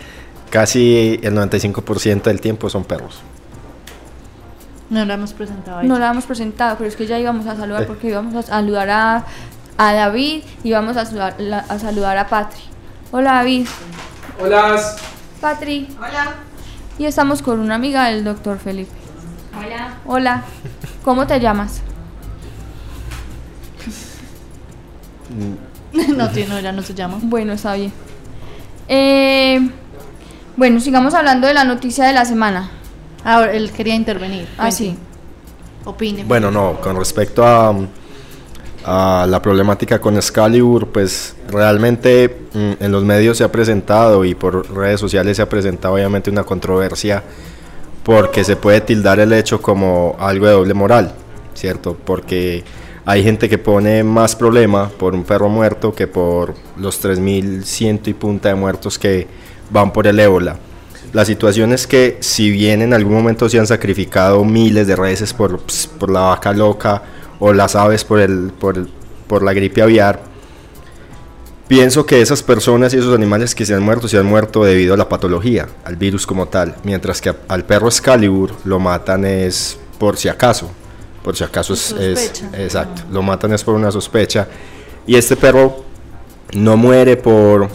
casi 0.50 1.18
el 1.22 1.34
95% 1.34 2.22
del 2.24 2.40
tiempo 2.40 2.68
son 2.68 2.84
perros. 2.84 3.20
No 4.90 5.06
la 5.06 5.14
hemos 5.14 5.32
presentado. 5.32 5.82
No 5.82 5.98
la 5.98 6.10
hemos 6.10 6.26
presentado, 6.26 6.76
pero 6.76 6.88
es 6.88 6.96
que 6.96 7.06
ya 7.06 7.18
íbamos 7.18 7.46
a 7.46 7.56
saludar 7.56 7.86
porque 7.86 8.08
íbamos 8.08 8.34
a 8.34 8.42
saludar 8.42 8.90
a, 8.90 9.24
a 9.78 9.92
David 9.94 10.42
y 10.62 10.72
vamos 10.72 10.98
a 10.98 11.06
saludar, 11.06 11.34
a 11.66 11.78
saludar 11.78 12.18
a 12.18 12.28
Patri. 12.28 12.60
Hola 13.10 13.32
David. 13.36 13.66
Hola. 14.38 14.78
Patri. 15.40 15.88
Hola. 15.98 16.34
Y 16.98 17.06
estamos 17.06 17.40
con 17.40 17.58
una 17.58 17.74
amiga 17.76 18.08
del 18.08 18.22
doctor 18.22 18.58
Felipe. 18.58 18.92
Hola. 19.58 19.94
Hola. 20.04 20.44
¿Cómo 21.02 21.26
te 21.26 21.40
llamas? 21.40 21.80
no, 26.16 26.30
tiene, 26.30 26.48
no, 26.48 26.60
ya 26.60 26.72
no 26.72 26.82
se 26.82 26.94
llama. 26.94 27.18
Bueno, 27.22 27.52
está 27.52 27.74
bien. 27.74 27.92
Eh, 28.88 29.60
bueno, 30.56 30.80
sigamos 30.80 31.14
hablando 31.14 31.46
de 31.46 31.54
la 31.54 31.64
noticia 31.64 32.04
de 32.04 32.12
la 32.12 32.24
semana. 32.24 32.70
Ahora, 33.24 33.52
él 33.52 33.70
quería 33.70 33.94
intervenir. 33.94 34.48
Ah, 34.58 34.70
sí. 34.70 34.96
Opine. 35.84 36.24
Bueno, 36.24 36.50
no, 36.50 36.80
con 36.80 36.96
respecto 36.96 37.44
a, 37.44 37.74
a 38.84 39.26
la 39.28 39.42
problemática 39.42 40.00
con 40.00 40.16
Excalibur, 40.16 40.88
pues 40.88 41.36
realmente 41.48 42.46
mm, 42.52 42.72
en 42.82 42.92
los 42.92 43.04
medios 43.04 43.38
se 43.38 43.44
ha 43.44 43.52
presentado 43.52 44.24
y 44.24 44.34
por 44.34 44.72
redes 44.74 45.00
sociales 45.00 45.36
se 45.36 45.42
ha 45.42 45.48
presentado 45.48 45.94
obviamente 45.94 46.30
una 46.30 46.44
controversia 46.44 47.22
porque 48.02 48.44
se 48.44 48.56
puede 48.56 48.80
tildar 48.80 49.20
el 49.20 49.32
hecho 49.32 49.62
como 49.62 50.16
algo 50.18 50.46
de 50.46 50.52
doble 50.52 50.74
moral, 50.74 51.14
¿cierto? 51.54 51.96
Porque 52.04 52.64
hay 53.04 53.22
gente 53.22 53.48
que 53.48 53.58
pone 53.58 54.04
más 54.04 54.36
problema 54.36 54.88
por 54.88 55.14
un 55.14 55.24
perro 55.24 55.48
muerto 55.48 55.94
que 55.94 56.06
por 56.06 56.54
los 56.76 57.02
3.100 57.02 58.08
y 58.08 58.14
punta 58.14 58.48
de 58.48 58.54
muertos 58.54 58.98
que 58.98 59.26
van 59.70 59.92
por 59.92 60.06
el 60.06 60.20
ébola. 60.20 60.56
La 61.12 61.24
situación 61.24 61.72
es 61.72 61.86
que 61.86 62.16
si 62.20 62.50
bien 62.50 62.80
en 62.80 62.94
algún 62.94 63.14
momento 63.14 63.48
se 63.48 63.58
han 63.58 63.66
sacrificado 63.66 64.44
miles 64.44 64.86
de 64.86 64.96
reses 64.96 65.34
por, 65.34 65.60
por 65.98 66.10
la 66.10 66.20
vaca 66.20 66.52
loca, 66.52 67.02
o 67.44 67.52
las 67.52 67.74
aves 67.74 68.04
por, 68.04 68.20
el, 68.20 68.52
por, 68.52 68.86
por 69.26 69.42
la 69.42 69.52
gripe 69.52 69.82
aviar, 69.82 70.20
pienso 71.66 72.06
que 72.06 72.22
esas 72.22 72.40
personas 72.40 72.94
y 72.94 72.98
esos 72.98 73.12
animales 73.12 73.56
que 73.56 73.66
se 73.66 73.74
han 73.74 73.82
muerto 73.82 74.06
se 74.06 74.16
han 74.16 74.26
muerto 74.26 74.62
debido 74.64 74.94
a 74.94 74.96
la 74.96 75.08
patología, 75.08 75.66
al 75.84 75.96
virus 75.96 76.24
como 76.24 76.46
tal, 76.46 76.76
mientras 76.84 77.20
que 77.20 77.34
al 77.48 77.64
perro 77.64 77.88
Excalibur 77.88 78.52
lo 78.64 78.78
matan 78.78 79.24
es 79.24 79.76
por 79.98 80.16
si 80.16 80.28
acaso, 80.28 80.70
por 81.22 81.36
si 81.36 81.44
acaso 81.44 81.74
es, 81.74 81.92
es, 81.92 82.44
exacto, 82.54 83.02
lo 83.10 83.22
matan 83.22 83.52
es 83.52 83.64
por 83.64 83.74
una 83.74 83.90
sospecha. 83.90 84.48
Y 85.06 85.16
este 85.16 85.36
perro 85.36 85.84
no 86.52 86.76
muere 86.76 87.16
por, 87.16 87.68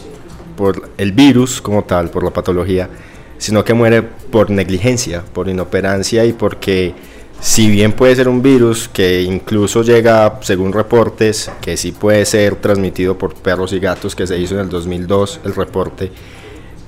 por 0.56 0.89
el 0.98 1.12
virus 1.12 1.62
como 1.62 1.84
tal, 1.84 2.10
por 2.10 2.24
la 2.24 2.32
patología, 2.32 2.89
sino 3.38 3.63
que 3.63 3.74
muere 3.74 4.01
por 4.01 4.50
negligencia, 4.50 5.24
por 5.34 5.48
inoperancia 5.48 6.25
y 6.25 6.34
porque 6.34 6.94
si 7.39 7.70
bien 7.70 7.94
puede 7.94 8.16
ser 8.16 8.27
un 8.27 8.42
virus 8.42 8.88
que 8.88 9.22
incluso 9.22 9.84
llega, 9.84 10.39
según 10.42 10.74
reportes, 10.74 11.51
que 11.62 11.77
sí 11.77 11.92
puede 11.92 12.25
ser 12.25 12.56
transmitido 12.56 13.18
por 13.18 13.36
perros 13.36 13.74
y 13.74 13.80
gatos, 13.80 14.16
que 14.16 14.25
se 14.25 14.39
hizo 14.39 14.56
en 14.56 14.62
el 14.62 14.70
2002 14.70 15.42
el 15.46 15.56
reporte, 15.56 16.12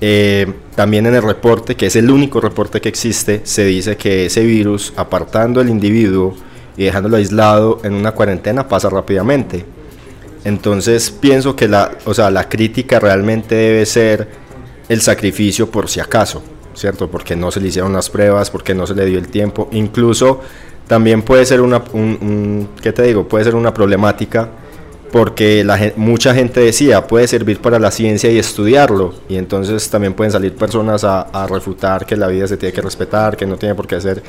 eh, 0.00 0.52
también 0.74 1.06
en 1.06 1.14
el 1.14 1.22
reporte, 1.22 1.76
que 1.76 1.86
es 1.86 1.96
el 1.96 2.10
único 2.10 2.40
reporte 2.40 2.80
que 2.80 2.88
existe, 2.88 3.42
se 3.44 3.64
dice 3.64 3.96
que 3.96 4.26
ese 4.26 4.42
virus, 4.42 4.92
apartando 4.96 5.60
al 5.60 5.68
individuo 5.68 6.34
y 6.76 6.84
dejándolo 6.84 7.16
aislado 7.16 7.80
en 7.84 7.94
una 7.94 8.12
cuarentena, 8.12 8.68
pasa 8.68 8.88
rápidamente. 8.88 9.64
Entonces 10.44 11.10
pienso 11.10 11.54
que 11.54 11.68
la, 11.68 11.92
o 12.04 12.14
sea, 12.14 12.30
la 12.30 12.48
crítica 12.48 12.98
realmente 12.98 13.54
debe 13.54 13.84
ser 13.86 14.28
el 14.88 15.00
sacrificio 15.00 15.70
por 15.70 15.88
si 15.88 16.00
acaso. 16.00 16.42
¿cierto? 16.74 17.10
Porque 17.10 17.36
no 17.36 17.50
se 17.50 17.60
le 17.60 17.68
hicieron 17.68 17.92
las 17.92 18.10
pruebas, 18.10 18.50
porque 18.50 18.74
no 18.74 18.86
se 18.86 18.94
le 18.94 19.04
dio 19.04 19.18
el 19.18 19.28
tiempo. 19.28 19.68
Incluso 19.72 20.40
también 20.86 21.22
puede 21.22 21.44
ser 21.44 21.60
una, 21.60 21.82
un, 21.92 22.68
¿qué 22.82 22.92
te 22.92 23.02
digo? 23.02 23.28
Puede 23.28 23.44
ser 23.44 23.54
una 23.54 23.72
problemática 23.72 24.48
porque 25.12 25.64
la, 25.64 25.92
mucha 25.96 26.32
gente 26.32 26.60
decía 26.60 27.08
puede 27.08 27.26
servir 27.26 27.60
para 27.60 27.80
la 27.80 27.90
ciencia 27.90 28.30
y 28.30 28.38
estudiarlo 28.38 29.12
y 29.28 29.38
entonces 29.38 29.90
también 29.90 30.14
pueden 30.14 30.30
salir 30.30 30.54
personas 30.54 31.02
a, 31.02 31.46
refutar 31.48 32.06
que 32.06 32.16
la 32.16 32.28
vida 32.28 32.46
se 32.46 32.56
tiene 32.56 32.72
que 32.72 32.80
respetar, 32.80 33.36
que 33.36 33.44
no 33.44 33.56
tiene 33.56 33.74
por 33.74 33.88
qué 33.88 34.00
ser 34.00 34.22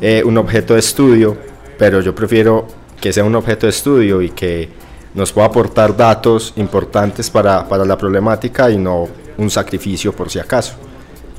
eh, 0.00 0.22
un 0.26 0.36
objeto 0.36 0.74
de 0.74 0.80
estudio, 0.80 1.38
pero 1.78 2.00
yo 2.00 2.14
prefiero 2.14 2.66
que 3.00 3.12
sea 3.12 3.24
un 3.24 3.34
objeto 3.34 3.66
de 3.66 3.70
estudio 3.70 4.22
y 4.22 4.30
que 4.30 4.68
nos 5.14 5.32
pueda 5.32 5.46
aportar 5.46 5.96
datos 5.96 6.52
importantes 6.56 7.30
para, 7.30 7.66
para 7.68 7.84
la 7.84 7.96
problemática 7.96 8.70
y 8.70 8.76
no 8.76 9.08
un 9.38 9.50
sacrificio 9.50 10.12
por 10.12 10.30
si 10.30 10.38
acaso. 10.38 10.74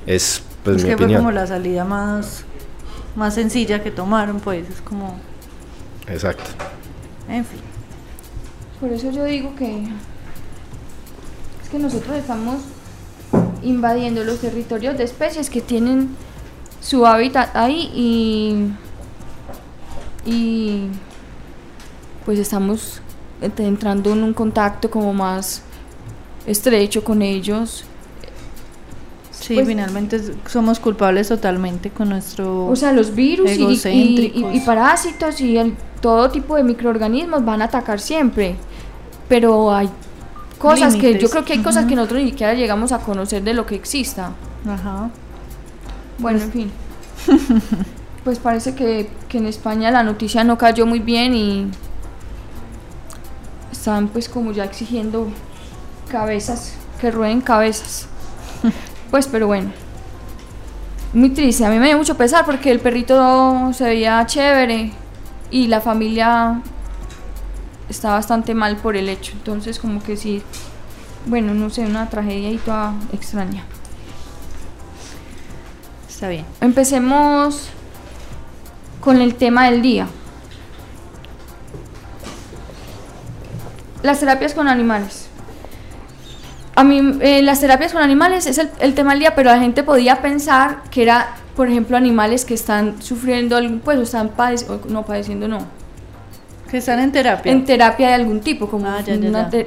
Es 0.06 0.42
pues, 0.64 0.78
es 0.78 0.86
que 0.86 0.98
fue 0.98 1.16
como 1.16 1.32
la 1.32 1.48
salida 1.48 1.86
más, 1.86 2.44
más 3.16 3.36
sencilla 3.36 3.82
que 3.82 3.92
tomaron, 3.92 4.40
pues 4.40 4.70
es 4.70 4.82
como... 4.82 5.18
Exacto. 6.08 6.44
En 7.30 7.46
fin. 7.46 7.60
Por 8.80 8.92
eso 8.92 9.12
yo 9.12 9.24
digo 9.24 9.56
que 9.56 9.84
es 11.64 11.70
que 11.72 11.80
nosotros 11.80 12.18
estamos 12.18 12.58
invadiendo 13.64 14.24
los 14.24 14.40
territorios 14.40 14.98
de 14.98 15.04
especies 15.04 15.50
que 15.50 15.62
tienen 15.62 16.10
su 16.82 17.06
hábitat 17.06 17.56
ahí 17.56 17.92
y, 17.94 18.72
y 20.28 20.90
pues 22.26 22.38
estamos 22.38 23.02
entrando 23.42 24.12
en 24.12 24.24
un 24.24 24.34
contacto 24.34 24.92
como 24.92 25.14
más 25.14 25.64
estrecho 26.46 27.04
con 27.04 27.22
ellos 27.22 27.86
Sí, 29.40 29.54
pues, 29.54 29.68
finalmente 29.68 30.20
somos 30.48 30.80
culpables 30.80 31.28
totalmente 31.28 31.90
con 31.90 32.10
nuestro. 32.10 32.68
O 32.68 32.76
sea, 32.76 32.92
los 32.92 33.14
virus 33.14 33.52
y, 33.56 34.62
parásitos 34.66 35.40
y 35.40 35.58
el, 35.58 35.76
todo 36.02 36.30
tipo 36.32 36.56
de 36.56 36.64
microorganismos 36.64 37.46
van 37.46 37.62
a 37.62 37.66
atacar 37.66 38.00
siempre. 38.00 38.56
Pero 39.30 39.74
hay 39.74 39.90
cosas 40.58 40.96
que 40.96 41.18
yo 41.20 41.30
creo 41.30 41.46
que 41.46 41.54
hay 41.54 41.62
cosas 41.62 41.86
que 41.86 41.96
nosotros 41.96 42.24
ni 42.24 42.32
siquiera 42.32 42.56
llegamos 42.56 42.92
a 42.92 43.00
conocer 43.00 43.44
de 43.44 43.54
lo 43.54 43.66
que 43.66 43.76
exista. 43.76 44.32
Ajá. 44.68 45.10
Bueno, 46.18 46.42
en 46.42 46.52
fin. 46.52 46.72
pues 48.28 48.40
parece 48.40 48.76
que, 48.76 49.10
que 49.30 49.38
en 49.38 49.46
España 49.46 49.90
la 49.90 50.04
noticia 50.04 50.44
no 50.44 50.58
cayó 50.58 50.86
muy 50.86 51.00
bien 51.00 51.34
y 51.34 51.72
están 53.72 54.10
pues 54.10 54.28
como 54.28 54.52
ya 54.52 54.66
exigiendo 54.66 55.30
cabezas, 56.12 56.74
que 57.00 57.10
rueden 57.10 57.40
cabezas. 57.40 58.10
Pues, 59.10 59.28
pero 59.28 59.48
bueno. 59.48 59.72
Muy 61.14 61.30
triste, 61.30 61.64
a 61.64 61.70
mí 61.70 61.80
me 61.80 61.88
dio 61.88 61.98
mucho 61.98 62.18
pesar 62.18 62.44
porque 62.44 62.70
el 62.70 62.82
perrito 62.82 63.72
se 63.72 63.86
veía 63.86 64.26
chévere 64.26 64.92
y 65.50 65.68
la 65.68 65.80
familia 65.80 66.62
está 67.88 68.10
bastante 68.10 68.54
mal 68.54 68.76
por 68.76 68.98
el 68.98 69.08
hecho. 69.08 69.32
Entonces, 69.38 69.80
como 69.80 70.04
que 70.04 70.18
sí, 70.18 70.44
bueno, 71.28 71.54
no 71.54 71.70
sé, 71.70 71.86
una 71.86 72.10
tragedia 72.10 72.52
y 72.52 72.58
toda 72.58 72.94
extraña. 73.14 73.64
Está 76.10 76.28
bien. 76.28 76.46
Empecemos 76.60 77.72
con 79.08 79.22
el 79.22 79.36
tema 79.36 79.70
del 79.70 79.82
día. 79.82 80.06
Las 84.04 84.20
terapias 84.20 84.54
con 84.54 84.68
animales. 84.68 85.30
A 86.76 86.84
mí, 86.84 87.18
eh, 87.22 87.42
las 87.42 87.62
terapias 87.62 87.94
con 87.94 88.02
animales 88.02 88.48
es 88.48 88.58
el, 88.58 88.96
tema 88.96 89.12
del 89.12 89.20
día, 89.20 89.34
pero 89.34 89.50
la 89.50 89.60
gente 89.60 89.82
podía 89.82 90.22
pensar 90.22 90.84
que 90.92 91.04
era, 91.04 91.38
por 91.56 91.70
ejemplo, 91.70 91.96
animales 91.96 92.44
que 92.44 92.54
están 92.54 93.02
sufriendo, 93.02 93.56
algún, 93.56 93.80
pues, 93.80 93.98
o 93.98 94.02
están 94.02 94.28
padeciendo, 94.28 94.82
no 94.90 95.06
padeciendo, 95.06 95.48
no. 95.48 95.60
Que 96.70 96.80
están 96.80 97.00
en 97.00 97.14
terapia. 97.14 97.50
En 97.50 97.64
terapia 97.64 98.10
de 98.10 98.14
algún 98.14 98.42
tipo, 98.42 98.68
como 98.68 98.88
ah, 98.88 99.02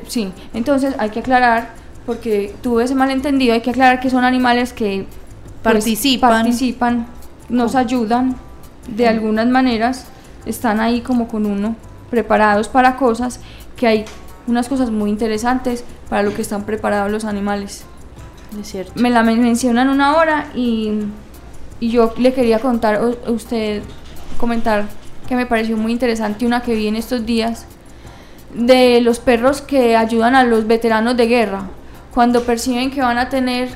sí. 0.07 0.31
Entonces 0.53 0.95
hay 0.99 1.09
que 1.09 1.21
aclarar, 1.21 1.71
porque 2.05 2.55
tuve 2.61 2.85
ese 2.85 2.95
malentendido, 2.95 3.55
hay 3.55 3.63
que 3.63 3.71
aclarar 3.71 4.01
que 4.01 4.11
son 4.11 4.23
animales 4.23 4.75
que 4.75 5.07
pues, 5.63 5.77
participan, 5.77 6.31
participan 6.31 7.07
nos 7.49 7.75
ayudan 7.75 8.37
de 8.89 9.09
algunas 9.09 9.47
maneras, 9.47 10.07
están 10.47 10.81
ahí 10.81 11.01
como 11.01 11.29
con 11.29 11.47
uno, 11.47 11.77
preparados 12.11 12.69
para 12.69 12.97
cosas 12.97 13.41
que 13.77 13.87
hay 13.87 14.05
unas 14.47 14.69
cosas 14.69 14.91
muy 14.91 15.11
interesantes 15.11 15.85
para 16.09 16.23
lo 16.23 16.35
que 16.35 16.43
están 16.43 16.65
preparados 16.65 17.11
los 17.11 17.25
animales. 17.25 17.85
Es 18.61 18.69
cierto. 18.69 18.93
Me 18.97 19.11
la 19.11 19.23
mencionan 19.23 19.89
una 19.89 20.17
hora 20.17 20.49
y, 20.55 20.93
y 21.79 21.91
yo 21.91 22.13
le 22.19 22.33
quería 22.33 22.59
contar 22.59 22.97
a 22.97 23.31
usted, 23.31 23.83
comentar 24.39 24.87
que 25.29 25.37
me 25.37 25.47
pareció 25.47 25.77
muy 25.77 25.93
interesante 25.93 26.45
una 26.45 26.63
que 26.63 26.75
vi 26.75 26.89
en 26.89 26.97
estos 26.97 27.25
días 27.25 27.67
de 28.53 29.01
los 29.01 29.21
perros 29.21 29.63
que 29.63 29.97
ayudan 29.97 30.35
a 30.35 30.43
los 30.43 30.67
veteranos 30.67 31.17
de 31.17 31.27
guerra 31.29 31.69
cuando 32.13 32.43
perciben 32.43 32.91
que 32.91 33.01
van 33.01 33.19
a 33.19 33.29
tener 33.29 33.69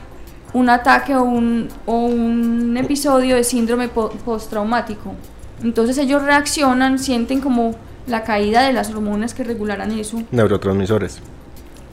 un 0.55 0.71
ataque 0.71 1.15
o 1.15 1.23
un, 1.23 1.69
o 1.85 2.07
un 2.07 2.77
episodio 2.77 3.37
de 3.37 3.45
síndrome 3.45 3.89
postraumático. 3.89 5.15
Entonces 5.63 5.99
ellos 5.99 6.23
reaccionan, 6.23 6.99
sienten 6.99 7.41
como 7.41 7.75
la 8.07 8.23
caída 8.23 8.63
de 8.63 8.73
las 8.73 8.91
hormonas 8.91 9.35
que 9.35 9.45
regularán 9.45 9.93
eso. 9.93 10.23
Neurotransmisores. 10.31 11.19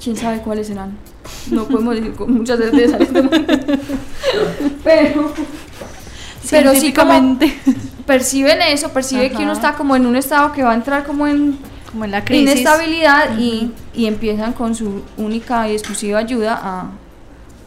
¿Quién 0.01 0.15
sabe 0.15 0.39
cuáles 0.39 0.67
serán? 0.67 0.97
No 1.49 1.65
podemos 1.65 1.95
decir 1.95 2.13
con 2.13 2.33
mucha 2.33 2.55
certeza. 2.55 2.97
pero, 4.83 5.33
pero 6.49 6.75
sí 6.75 6.93
como 6.93 7.39
perciben 8.05 8.61
eso, 8.61 8.89
percibe 8.89 9.31
que 9.31 9.37
uno 9.37 9.53
está 9.53 9.73
como 9.73 9.95
en 9.95 10.05
un 10.05 10.15
estado 10.15 10.51
que 10.51 10.63
va 10.63 10.71
a 10.71 10.75
entrar 10.75 11.03
como 11.03 11.27
en, 11.27 11.57
como 11.91 12.05
en 12.05 12.11
la 12.11 12.25
crisis. 12.25 12.51
inestabilidad 12.51 13.37
y, 13.39 13.71
y 13.95 14.05
empiezan 14.05 14.53
con 14.53 14.75
su 14.75 15.01
única 15.17 15.67
y 15.69 15.73
exclusiva 15.73 16.19
ayuda 16.19 16.59
a 16.61 16.91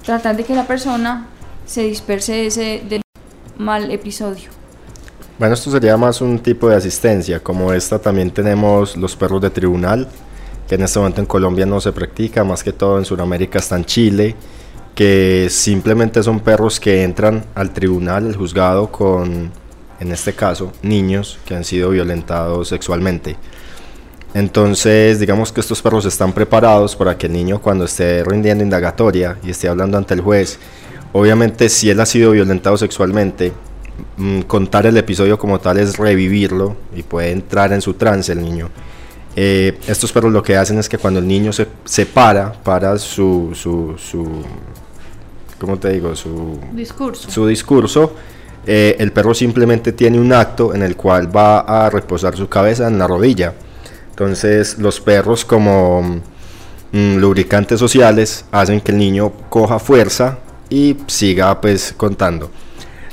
tratar 0.04 0.36
de 0.36 0.44
que 0.44 0.54
la 0.54 0.66
persona 0.66 1.26
se 1.66 1.82
disperse 1.82 2.46
ese 2.46 2.82
del 2.88 3.02
mal 3.58 3.90
episodio. 3.90 4.50
Bueno, 5.38 5.54
esto 5.54 5.70
sería 5.70 5.96
más 5.96 6.20
un 6.20 6.38
tipo 6.38 6.68
de 6.68 6.76
asistencia, 6.76 7.40
como 7.40 7.72
esta 7.72 7.98
también 7.98 8.30
tenemos 8.30 8.96
los 8.96 9.16
perros 9.16 9.40
de 9.40 9.50
tribunal, 9.50 10.08
que 10.68 10.76
en 10.76 10.82
este 10.82 10.98
momento 10.98 11.20
en 11.20 11.26
Colombia 11.26 11.66
no 11.66 11.80
se 11.80 11.92
practica, 11.92 12.44
más 12.44 12.62
que 12.62 12.72
todo 12.72 12.98
en 12.98 13.04
Sudamérica 13.04 13.58
está 13.58 13.76
en 13.76 13.84
Chile, 13.84 14.36
que 14.94 15.48
simplemente 15.50 16.22
son 16.22 16.38
perros 16.40 16.78
que 16.78 17.02
entran 17.02 17.44
al 17.54 17.72
tribunal, 17.72 18.26
el 18.26 18.36
juzgado, 18.36 18.92
con, 18.92 19.50
en 19.98 20.12
este 20.12 20.34
caso, 20.34 20.72
niños 20.82 21.38
que 21.44 21.56
han 21.56 21.64
sido 21.64 21.90
violentados 21.90 22.68
sexualmente. 22.68 23.36
Entonces, 24.34 25.20
digamos 25.20 25.52
que 25.52 25.60
estos 25.60 25.80
perros 25.80 26.04
están 26.06 26.32
preparados 26.32 26.96
para 26.96 27.16
que 27.16 27.26
el 27.26 27.32
niño 27.32 27.62
cuando 27.62 27.84
esté 27.84 28.24
rindiendo 28.24 28.64
indagatoria 28.64 29.38
y 29.44 29.50
esté 29.50 29.68
hablando 29.68 29.96
ante 29.96 30.12
el 30.14 30.20
juez, 30.20 30.58
obviamente 31.12 31.68
si 31.68 31.88
él 31.88 32.00
ha 32.00 32.06
sido 32.06 32.32
violentado 32.32 32.76
sexualmente, 32.76 33.52
mm, 34.16 34.40
contar 34.42 34.86
el 34.86 34.96
episodio 34.96 35.38
como 35.38 35.60
tal 35.60 35.78
es 35.78 35.96
revivirlo 35.96 36.76
y 36.96 37.04
puede 37.04 37.30
entrar 37.30 37.72
en 37.72 37.80
su 37.80 37.94
trance 37.94 38.32
el 38.32 38.42
niño. 38.42 38.70
Eh, 39.36 39.78
estos 39.86 40.12
perros 40.12 40.32
lo 40.32 40.42
que 40.42 40.56
hacen 40.56 40.78
es 40.78 40.88
que 40.88 40.98
cuando 40.98 41.20
el 41.20 41.28
niño 41.28 41.52
se, 41.52 41.68
se 41.84 42.04
para 42.04 42.52
para 42.52 42.98
su, 42.98 43.50
su, 43.54 43.94
su, 43.98 44.42
¿cómo 45.60 45.78
te 45.78 45.90
digo? 45.90 46.14
Su 46.16 46.58
Discurso. 46.72 47.30
su 47.30 47.46
discurso, 47.46 48.14
eh, 48.66 48.96
el 48.98 49.12
perro 49.12 49.32
simplemente 49.32 49.92
tiene 49.92 50.18
un 50.18 50.32
acto 50.32 50.74
en 50.74 50.82
el 50.82 50.96
cual 50.96 51.34
va 51.34 51.60
a 51.60 51.88
reposar 51.88 52.36
su 52.36 52.48
cabeza 52.48 52.88
en 52.88 52.98
la 52.98 53.06
rodilla. 53.06 53.54
Entonces 54.14 54.78
los 54.78 55.00
perros 55.00 55.44
como 55.44 56.20
mm, 56.92 57.16
lubricantes 57.16 57.80
sociales 57.80 58.44
hacen 58.52 58.80
que 58.80 58.92
el 58.92 58.98
niño 58.98 59.32
coja 59.48 59.80
fuerza 59.80 60.38
y 60.70 60.96
siga 61.08 61.60
pues 61.60 61.92
contando. 61.96 62.48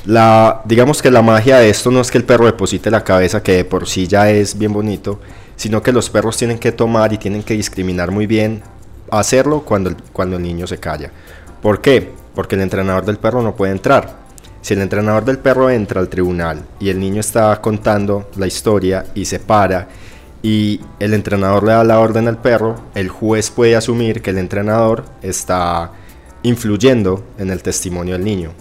La, 0.06 0.62
digamos 0.66 1.02
que 1.02 1.10
la 1.10 1.24
magia 1.24 1.58
de 1.58 1.72
esto 1.72 1.90
no 1.90 2.02
es 2.02 2.12
que 2.12 2.20
el 2.20 2.24
perro 2.24 2.46
deposite 2.46 2.92
la 2.92 3.04
cabeza, 3.04 3.42
que 3.42 3.54
de 3.54 3.66
por 3.66 3.88
sí 3.88 4.06
ya 4.06 4.30
es 4.30 4.56
bien 4.56 4.74
bonito, 4.74 5.20
sino 5.56 5.82
que 5.82 5.92
los 5.92 6.08
perros 6.12 6.38
tienen 6.38 6.60
que 6.60 6.72
tomar 6.72 7.12
y 7.14 7.18
tienen 7.18 7.42
que 7.42 7.56
discriminar 7.56 8.12
muy 8.12 8.28
bien 8.28 8.62
hacerlo 9.10 9.62
cuando 9.62 9.96
cuando 10.14 10.38
el 10.38 10.44
niño 10.44 10.68
se 10.68 10.78
calla. 10.78 11.10
¿Por 11.64 11.82
qué? 11.82 12.12
Porque 12.36 12.54
el 12.54 12.62
entrenador 12.62 13.06
del 13.06 13.18
perro 13.18 13.42
no 13.42 13.56
puede 13.56 13.72
entrar. 13.72 14.22
Si 14.62 14.76
el 14.76 14.82
entrenador 14.82 15.26
del 15.26 15.40
perro 15.40 15.72
entra 15.72 16.00
al 16.00 16.10
tribunal 16.10 16.62
y 16.80 16.90
el 16.90 17.00
niño 17.00 17.22
está 17.22 17.60
contando 17.60 18.30
la 18.36 18.46
historia 18.46 19.08
y 19.16 19.26
se 19.26 19.40
para 19.40 19.88
y 20.44 20.82
el 21.00 21.14
entrenador 21.14 21.64
le 21.64 21.72
da 21.72 21.84
la 21.84 22.00
orden 22.00 22.28
al 22.28 22.40
perro, 22.40 22.82
el 22.96 23.10
juez 23.10 23.52
puede 23.52 23.76
asumir 23.76 24.22
que 24.22 24.32
el 24.32 24.38
entrenador 24.38 25.06
está 25.22 25.92
influyendo 26.44 27.24
en 27.38 27.52
el 27.52 27.62
testimonio 27.62 28.14
del 28.14 28.24
niño. 28.24 28.52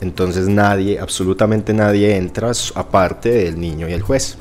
Entonces 0.00 0.48
nadie, 0.48 0.98
absolutamente 0.98 1.74
nadie 1.74 2.16
entra 2.16 2.52
aparte 2.74 3.30
del 3.30 3.60
niño 3.60 3.88
y 3.88 3.92
el 3.92 4.02
juez. 4.02 4.38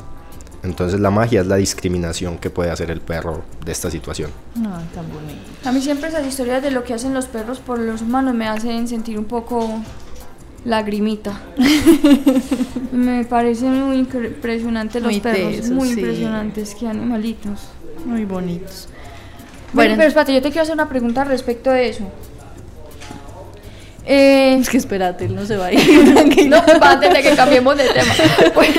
Entonces 0.64 1.00
la 1.00 1.12
magia 1.12 1.42
es 1.42 1.48
la 1.48 1.56
discriminación 1.56 2.38
que 2.38 2.50
puede 2.50 2.72
hacer 2.72 2.92
el 2.92 3.02
perro 3.02 3.44
de 3.64 3.72
esta 3.72 3.90
situación. 3.92 4.32
No, 4.56 4.70
tan 4.94 5.08
bonito. 5.12 5.42
A 5.66 5.72
mí 5.72 5.82
siempre 5.82 6.10
esas 6.10 6.26
historias 6.26 6.62
de 6.62 6.72
lo 6.72 6.84
que 6.84 6.94
hacen 6.94 7.14
los 7.14 7.26
perros 7.28 7.60
por 7.60 7.80
los 7.80 8.02
humanos 8.02 8.34
me 8.34 8.48
hacen 8.48 8.88
sentir 8.88 9.18
un 9.18 9.26
poco 9.26 9.82
lagrimita. 10.66 11.40
me 12.92 13.24
parecen 13.26 13.82
muy 13.84 13.98
impresionantes 14.00 15.02
los 15.02 15.12
Muy 15.12 15.22
perros, 15.22 15.52
tesos, 15.56 15.70
muy 15.72 15.90
sí. 15.90 16.00
impresionantes, 16.00 16.76
qué 16.76 16.88
animalitos. 16.88 17.60
Muy 18.06 18.26
bonitos. 18.26 18.90
Bueno, 19.74 19.90
Bueno, 19.90 19.96
pero 19.98 20.08
espérate, 20.08 20.34
yo 20.34 20.42
te 20.42 20.50
quiero 20.50 20.64
hacer 20.64 20.74
una 20.76 20.88
pregunta 20.90 21.24
respecto 21.24 21.70
de 21.72 21.90
eso. 21.90 22.04
Eh, 24.06 24.58
es 24.60 24.70
que 24.70 24.78
espérate, 24.78 25.26
él 25.26 25.36
no 25.36 25.46
se 25.46 25.58
va 25.58 25.66
a 25.68 25.74
ir. 25.74 25.80
no, 26.50 26.58
antes 26.82 27.14
de 27.14 27.22
que 27.22 27.36
cambiemos 27.36 27.76
de 27.78 27.90
tema. 27.90 28.14
Pues, 28.54 28.70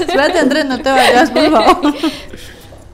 espérate, 0.00 0.38
Andrés, 0.38 0.66
no 0.66 0.78
te 0.80 0.90
vayas, 0.90 1.30
por 1.30 1.50
favor. 1.50 1.94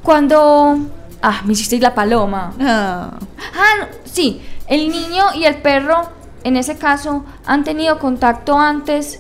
cuando... 0.03 0.79
Ah, 1.23 1.43
me 1.45 1.55
hicisteis 1.55 1.83
la 1.83 1.95
paloma. 1.95 2.55
Ah, 2.61 3.11
Ah, 3.55 3.75
no, 3.81 3.87
sí, 4.05 4.41
el 4.69 4.89
niño 4.89 5.25
y 5.35 5.45
el 5.45 5.57
perro, 5.57 6.09
en 6.47 6.57
ese 6.57 6.77
caso, 6.77 7.25
¿han 7.45 7.65
tenido 7.65 7.99
contacto 7.99 8.57
antes 8.57 9.19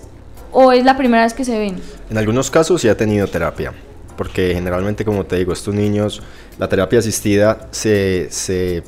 o 0.52 0.70
es 0.70 0.84
la 0.84 0.96
primera 0.96 1.24
vez 1.24 1.34
que 1.34 1.44
se 1.44 1.58
ven? 1.58 1.80
En 2.08 2.18
algunos 2.18 2.52
casos 2.52 2.80
sí 2.80 2.88
ha 2.88 2.96
tenido 2.96 3.26
terapia, 3.26 3.72
porque 4.16 4.54
generalmente, 4.54 5.04
como 5.04 5.26
te 5.26 5.34
digo, 5.34 5.52
estos 5.52 5.74
niños, 5.74 6.22
la 6.56 6.68
terapia 6.68 7.00
asistida 7.00 7.66
se, 7.72 8.28
se 8.30 8.84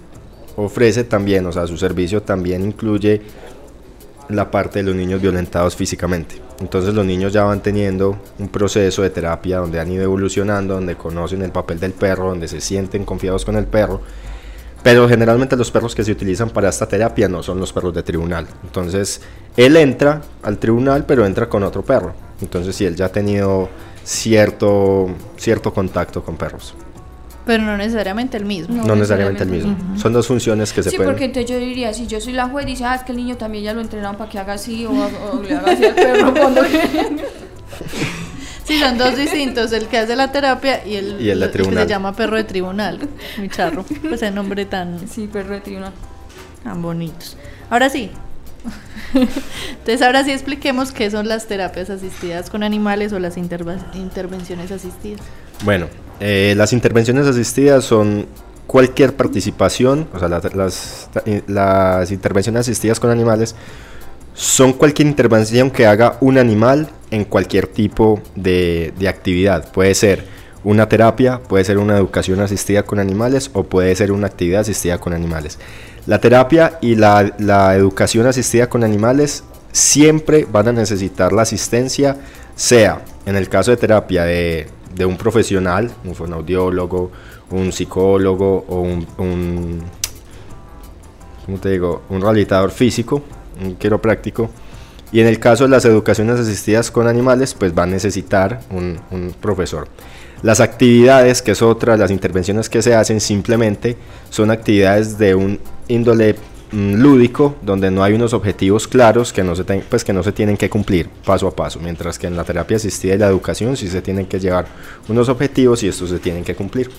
ofrece 0.55 1.03
también, 1.03 1.47
o 1.47 1.53
sea, 1.53 1.67
su 1.67 1.77
servicio 1.77 2.23
también 2.23 2.63
incluye 2.63 3.23
la 4.29 4.53
parte 4.53 4.79
de 4.79 4.85
los 4.85 4.95
niños 4.95 5.21
violentados 5.21 5.75
físicamente. 5.75 6.41
Entonces 6.61 6.95
los 6.95 7.05
niños 7.05 7.33
ya 7.33 7.43
van 7.43 7.61
teniendo 7.61 8.19
un 8.39 8.49
proceso 8.51 9.03
de 9.03 9.11
terapia 9.11 9.59
donde 9.59 9.81
han 9.81 9.91
ido 9.91 10.05
evolucionando, 10.05 10.75
donde 10.75 10.95
conocen 10.95 11.43
el 11.43 11.51
papel 11.51 11.81
del 11.81 11.93
perro, 11.93 12.29
donde 12.29 12.47
se 12.47 12.61
sienten 12.61 13.05
confiados 13.05 13.45
con 13.45 13.57
el 13.57 13.67
perro. 13.67 14.01
Pero 14.83 15.09
generalmente 15.09 15.57
los 15.57 15.71
perros 15.71 15.95
que 15.95 16.05
se 16.05 16.13
utilizan 16.13 16.51
para 16.51 16.69
esta 16.69 16.87
terapia 16.87 17.29
no 17.29 17.43
son 17.43 17.59
los 17.61 17.73
perros 17.73 17.93
de 17.95 18.03
tribunal. 18.03 18.47
Entonces 18.65 19.21
él 19.57 19.77
entra 19.77 20.23
al 20.43 20.59
tribunal, 20.59 21.05
pero 21.07 21.27
entra 21.27 21.49
con 21.49 21.63
otro 21.65 21.83
perro. 21.83 22.15
Entonces 22.41 22.77
sí, 22.77 22.85
él 22.87 22.95
ya 22.97 23.07
ha 23.07 23.13
tenido 23.13 23.69
cierto, 24.05 25.09
cierto 25.37 25.73
contacto 25.75 26.23
con 26.23 26.37
perros. 26.37 26.75
pero 27.45 27.63
no 27.65 27.77
necesariamente 27.79 28.37
el 28.37 28.45
mismo. 28.45 28.77
No 28.77 28.85
No, 28.89 28.95
necesariamente 28.97 29.43
el 29.43 29.49
mismo. 29.51 29.75
Son 29.97 30.13
dos 30.13 30.27
funciones 30.27 30.73
que 30.73 30.83
se 30.83 30.91
Sí, 30.91 30.97
pueden... 30.97 31.13
porque 31.13 31.25
entonces 31.25 31.51
yo 31.51 31.59
diría, 31.59 31.93
si 31.95 32.07
yo 32.07 32.21
soy 32.21 32.35
la 32.35 32.47
juez, 32.49 32.65
dice, 32.67 32.85
ah, 32.85 32.95
es 32.95 33.03
que 33.05 33.13
el 33.13 33.19
niño 33.19 33.37
también 33.37 33.65
ya 33.65 33.73
lo 33.75 33.81
entrenaron 33.81 34.17
para 34.17 34.31
que 34.31 34.39
haga 34.39 34.53
así 34.53 34.85
o, 34.87 34.91
o 34.93 35.43
le 35.43 35.55
haga 35.57 35.73
así 35.73 35.85
al 35.85 35.95
perro 35.95 36.35
cuando... 36.35 36.61
Sí, 38.69 38.79
son 38.79 38.97
dos 38.99 39.17
distintos, 39.17 39.73
el 39.73 39.87
que 39.87 39.99
hace 39.99 40.15
la 40.15 40.31
terapia 40.31 40.87
y 40.87 40.95
el, 40.97 41.21
Y 41.21 41.31
el 41.31 41.41
de 41.41 41.47
que 41.47 41.53
tribunal. 41.53 41.85
se 41.85 41.89
llama 41.89 42.15
perro 42.15 42.37
de 42.37 42.45
tribunal. 42.45 43.01
Muy 43.39 43.49
charro. 43.49 43.83
Pues 44.03 44.13
ese 44.15 44.31
nombre 44.31 44.65
tan, 44.67 45.09
sí, 45.09 45.27
perro 45.27 45.55
de 45.55 45.61
tribunal. 45.63 45.93
tan 46.63 46.81
bonitos. 46.83 47.37
Ahora 47.71 47.89
sí. 47.91 48.11
Entonces 49.15 50.03
ahora 50.03 50.23
sí 50.25 50.33
expliquemos 50.33 50.93
qué 50.93 51.11
son 51.11 51.29
las 51.29 51.47
terapias 51.47 51.89
asistidas 51.91 52.51
con 52.51 52.63
animales 52.63 53.13
o 53.13 53.19
las 53.19 53.37
intervenciones 53.39 54.71
asistidas. 54.71 55.21
Bueno, 55.65 55.87
eh, 56.21 56.55
las 56.57 56.73
intervenciones 56.73 57.27
asistidas 57.27 57.85
son 57.85 58.27
cualquier 58.67 59.17
participación, 59.17 60.09
o 60.13 60.19
sea, 60.19 60.29
la- 60.29 60.43
las, 60.55 61.09
las 61.47 62.11
intervenciones 62.13 62.61
asistidas 62.61 63.01
con 63.01 63.11
animales 63.11 63.55
son 64.39 64.73
cualquier 64.73 65.09
intervención 65.09 65.69
que 65.69 65.85
haga 65.85 66.17
un 66.21 66.39
animal 66.39 66.89
en 67.11 67.25
cualquier 67.25 67.67
tipo 67.67 68.21
de, 68.37 68.95
de 68.97 69.09
actividad. 69.09 69.73
Puede 69.73 69.97
ser 69.97 70.25
una 70.63 70.89
terapia, 70.89 71.41
puede 71.41 71.65
ser 71.65 71.77
una 71.77 71.97
educación 71.97 72.39
asistida 72.39 72.85
con 72.85 73.01
animales 73.01 73.51
o 73.53 73.65
puede 73.65 73.97
ser 73.97 74.13
una 74.13 74.29
actividad 74.29 74.61
asistida 74.61 74.99
con 74.99 75.13
animales. 75.13 75.59
La 76.07 76.21
terapia 76.21 76.79
y 76.81 76.95
la, 76.95 77.35
la 77.39 77.75
educación 77.75 78.29
asistida 78.29 78.69
con 78.69 78.85
animales 78.85 79.43
siempre 79.73 80.47
van 80.49 80.69
a 80.69 80.73
necesitar 80.73 81.33
la 81.33 81.43
asistencia, 81.43 82.17
sea 82.55 83.03
en 83.27 83.35
el 83.35 83.49
caso 83.49 83.73
de 83.73 83.77
terapia 83.77 84.23
de, 84.23 84.69
de 84.95 85.05
un 85.05 85.17
profesional, 85.17 85.91
un 86.05 86.15
fonoaudiólogo, 86.15 87.11
un 87.51 87.73
psicólogo 87.73 88.65
o 88.69 88.83
un, 88.83 89.05
un 89.19 89.83
¿cómo 91.45 91.59
te 91.59 91.71
digo? 91.71 92.03
Un 92.09 92.21
rehabilitador 92.21 92.71
físico, 92.71 93.25
un 93.61 93.77
quiropráctico. 93.77 94.51
Y 95.11 95.21
en 95.21 95.27
el 95.27 95.39
caso 95.39 95.65
de 95.65 95.71
las 95.71 95.85
educaciones 95.85 96.39
asistidas 96.39 96.91
con 96.91 97.07
animales, 97.07 97.55
pues 97.55 97.77
va 97.77 97.85
a 97.85 97.87
necesitar 97.87 98.61
un, 98.71 98.99
profesor. 99.41 99.89
Las 100.43 100.61
actividades, 100.61 101.43
que 101.43 101.53
es 101.53 101.63
otra 101.63 101.97
las 101.97 102.11
intervenciones 102.11 102.69
que 102.69 102.83
se 102.83 102.95
hacen, 102.95 103.21
simplemente 103.21 103.97
son 104.31 104.51
actividades 104.51 105.19
de 105.19 105.35
un 105.35 105.59
índole 105.89 106.37
mm, 106.71 106.95
lúdico, 106.95 107.57
donde 107.63 107.91
no 107.91 108.05
hay 108.05 108.13
unos 108.13 108.35
objetivos 108.35 108.87
claros 108.87 109.33
que 109.33 109.43
no, 109.43 109.57
se 109.57 109.65
pues 109.65 110.05
que 110.05 110.13
no 110.13 110.23
se 110.23 110.33
tienen 110.33 110.57
que 110.57 110.69
cumplir 110.69 111.09
paso 111.09 111.49
a 111.49 111.57
paso, 111.57 111.81
mientras 111.81 112.19
que 112.19 112.27
en 112.27 112.37
la 112.37 112.45
terapia 112.45 112.77
asistida 112.77 113.15
y 113.15 113.19
la 113.19 113.27
educación 113.27 113.77
sí 113.77 113.89
se 113.89 114.03
tienen 114.03 114.27
que 114.27 114.39
llevar 114.39 114.67
unos 115.09 115.29
objetivos 115.29 115.83
y 115.83 115.89
estos 115.89 116.11
se 116.11 116.19
tienen 116.19 116.45
que 116.45 116.55
cumplir. 116.55 116.91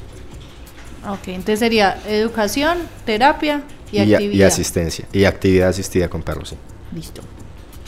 Ok, 1.08 1.28
entonces 1.28 1.60
sería 1.60 1.98
educación, 2.08 2.80
terapia 3.06 3.62
y, 3.92 3.98
y, 3.98 4.14
a- 4.14 4.18
actividad. 4.18 4.34
y 4.36 4.44
asistencia, 4.44 5.06
y 5.14 5.26
actividad 5.26 5.70
asistida 5.70 6.08
con 6.10 6.22
perros, 6.24 6.50
sí. 6.50 6.56
Listo. 6.94 7.22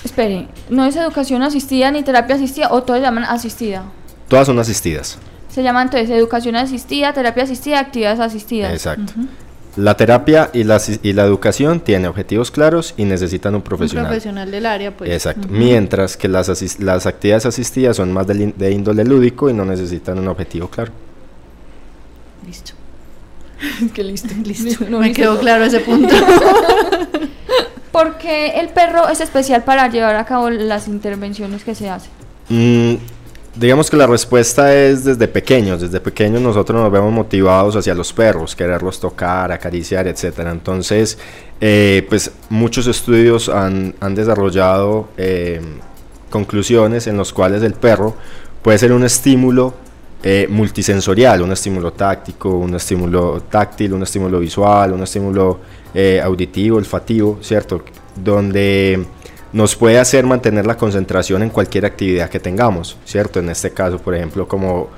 Espere, 0.03 0.47
¿no 0.69 0.85
es 0.85 0.95
educación 0.95 1.43
asistida 1.43 1.91
ni 1.91 2.01
terapia 2.03 2.35
asistida 2.35 2.69
o 2.71 2.81
todos 2.83 3.01
llaman 3.01 3.23
asistida? 3.23 3.83
Todas 4.27 4.47
son 4.47 4.57
asistidas. 4.59 5.17
Se 5.49 5.61
llama 5.63 5.81
entonces 5.83 6.09
educación 6.09 6.55
asistida, 6.55 7.13
terapia 7.13 7.43
asistida, 7.43 7.79
actividades 7.79 8.19
asistidas. 8.19 8.71
Exacto. 8.73 9.13
La 9.77 9.95
terapia 9.95 10.49
y 10.53 10.63
la, 10.63 10.81
y 11.01 11.13
la 11.13 11.23
educación 11.23 11.79
tienen 11.79 12.07
objetivos 12.09 12.51
claros 12.51 12.93
y 12.97 13.05
necesitan 13.05 13.55
un 13.55 13.61
profesional. 13.61 14.05
Un 14.05 14.09
profesional 14.09 14.51
del 14.51 14.65
área, 14.65 14.95
pues. 14.95 15.09
Exacto. 15.11 15.47
Mientras 15.49 16.17
que 16.17 16.27
las, 16.27 16.49
asis- 16.49 16.79
las 16.79 17.05
actividades 17.05 17.45
asistidas 17.45 17.95
son 17.97 18.11
más 18.11 18.27
in- 18.31 18.53
de 18.57 18.71
índole 18.71 19.03
lúdico 19.05 19.49
y 19.49 19.53
no 19.53 19.63
necesitan 19.65 20.19
un 20.19 20.27
objetivo 20.27 20.67
claro. 20.69 20.91
Listo. 22.45 22.73
que 23.93 24.03
listo. 24.03 24.29
Listo. 24.43 24.85
No, 24.89 24.99
Me 24.99 25.07
listo. 25.07 25.21
quedó 25.21 25.39
claro 25.39 25.65
ese 25.65 25.79
punto. 25.79 26.13
Porque 27.91 28.59
el 28.59 28.69
perro 28.69 29.09
es 29.09 29.19
especial 29.19 29.63
para 29.63 29.89
llevar 29.89 30.15
a 30.15 30.25
cabo 30.25 30.49
las 30.49 30.87
intervenciones 30.87 31.63
que 31.63 31.75
se 31.75 31.89
hacen. 31.89 32.09
Mm, 32.47 32.95
digamos 33.55 33.89
que 33.89 33.97
la 33.97 34.07
respuesta 34.07 34.73
es 34.73 35.03
desde 35.03 35.27
pequeños. 35.27 35.81
Desde 35.81 35.99
pequeños 35.99 36.41
nosotros 36.41 36.81
nos 36.81 36.91
vemos 36.91 37.11
motivados 37.11 37.75
hacia 37.75 37.93
los 37.93 38.13
perros, 38.13 38.55
quererlos 38.55 38.99
tocar, 38.99 39.51
acariciar, 39.51 40.07
etcétera. 40.07 40.51
Entonces, 40.51 41.17
eh, 41.59 42.05
pues 42.07 42.31
muchos 42.49 42.87
estudios 42.87 43.49
han, 43.49 43.93
han 43.99 44.15
desarrollado 44.15 45.09
eh, 45.17 45.59
conclusiones 46.29 47.07
en 47.07 47.17
los 47.17 47.33
cuales 47.33 47.61
el 47.61 47.73
perro 47.73 48.15
puede 48.61 48.77
ser 48.77 48.93
un 48.93 49.03
estímulo 49.03 49.73
eh, 50.23 50.47
multisensorial, 50.49 51.41
un 51.41 51.51
estímulo 51.51 51.93
táctico, 51.93 52.49
un 52.49 52.75
estímulo 52.75 53.43
táctil, 53.49 53.93
un 53.93 54.03
estímulo 54.03 54.39
visual, 54.39 54.93
un 54.93 55.03
estímulo 55.03 55.59
eh, 55.93 56.21
auditivo, 56.23 56.77
olfativo, 56.77 57.39
¿cierto? 57.41 57.83
Donde 58.15 59.03
nos 59.53 59.75
puede 59.75 59.99
hacer 59.99 60.25
mantener 60.25 60.65
la 60.65 60.77
concentración 60.77 61.43
en 61.43 61.49
cualquier 61.49 61.85
actividad 61.85 62.29
que 62.29 62.39
tengamos, 62.39 62.97
¿cierto? 63.03 63.39
En 63.39 63.49
este 63.49 63.71
caso, 63.71 63.97
por 63.97 64.15
ejemplo, 64.15 64.47
como 64.47 64.89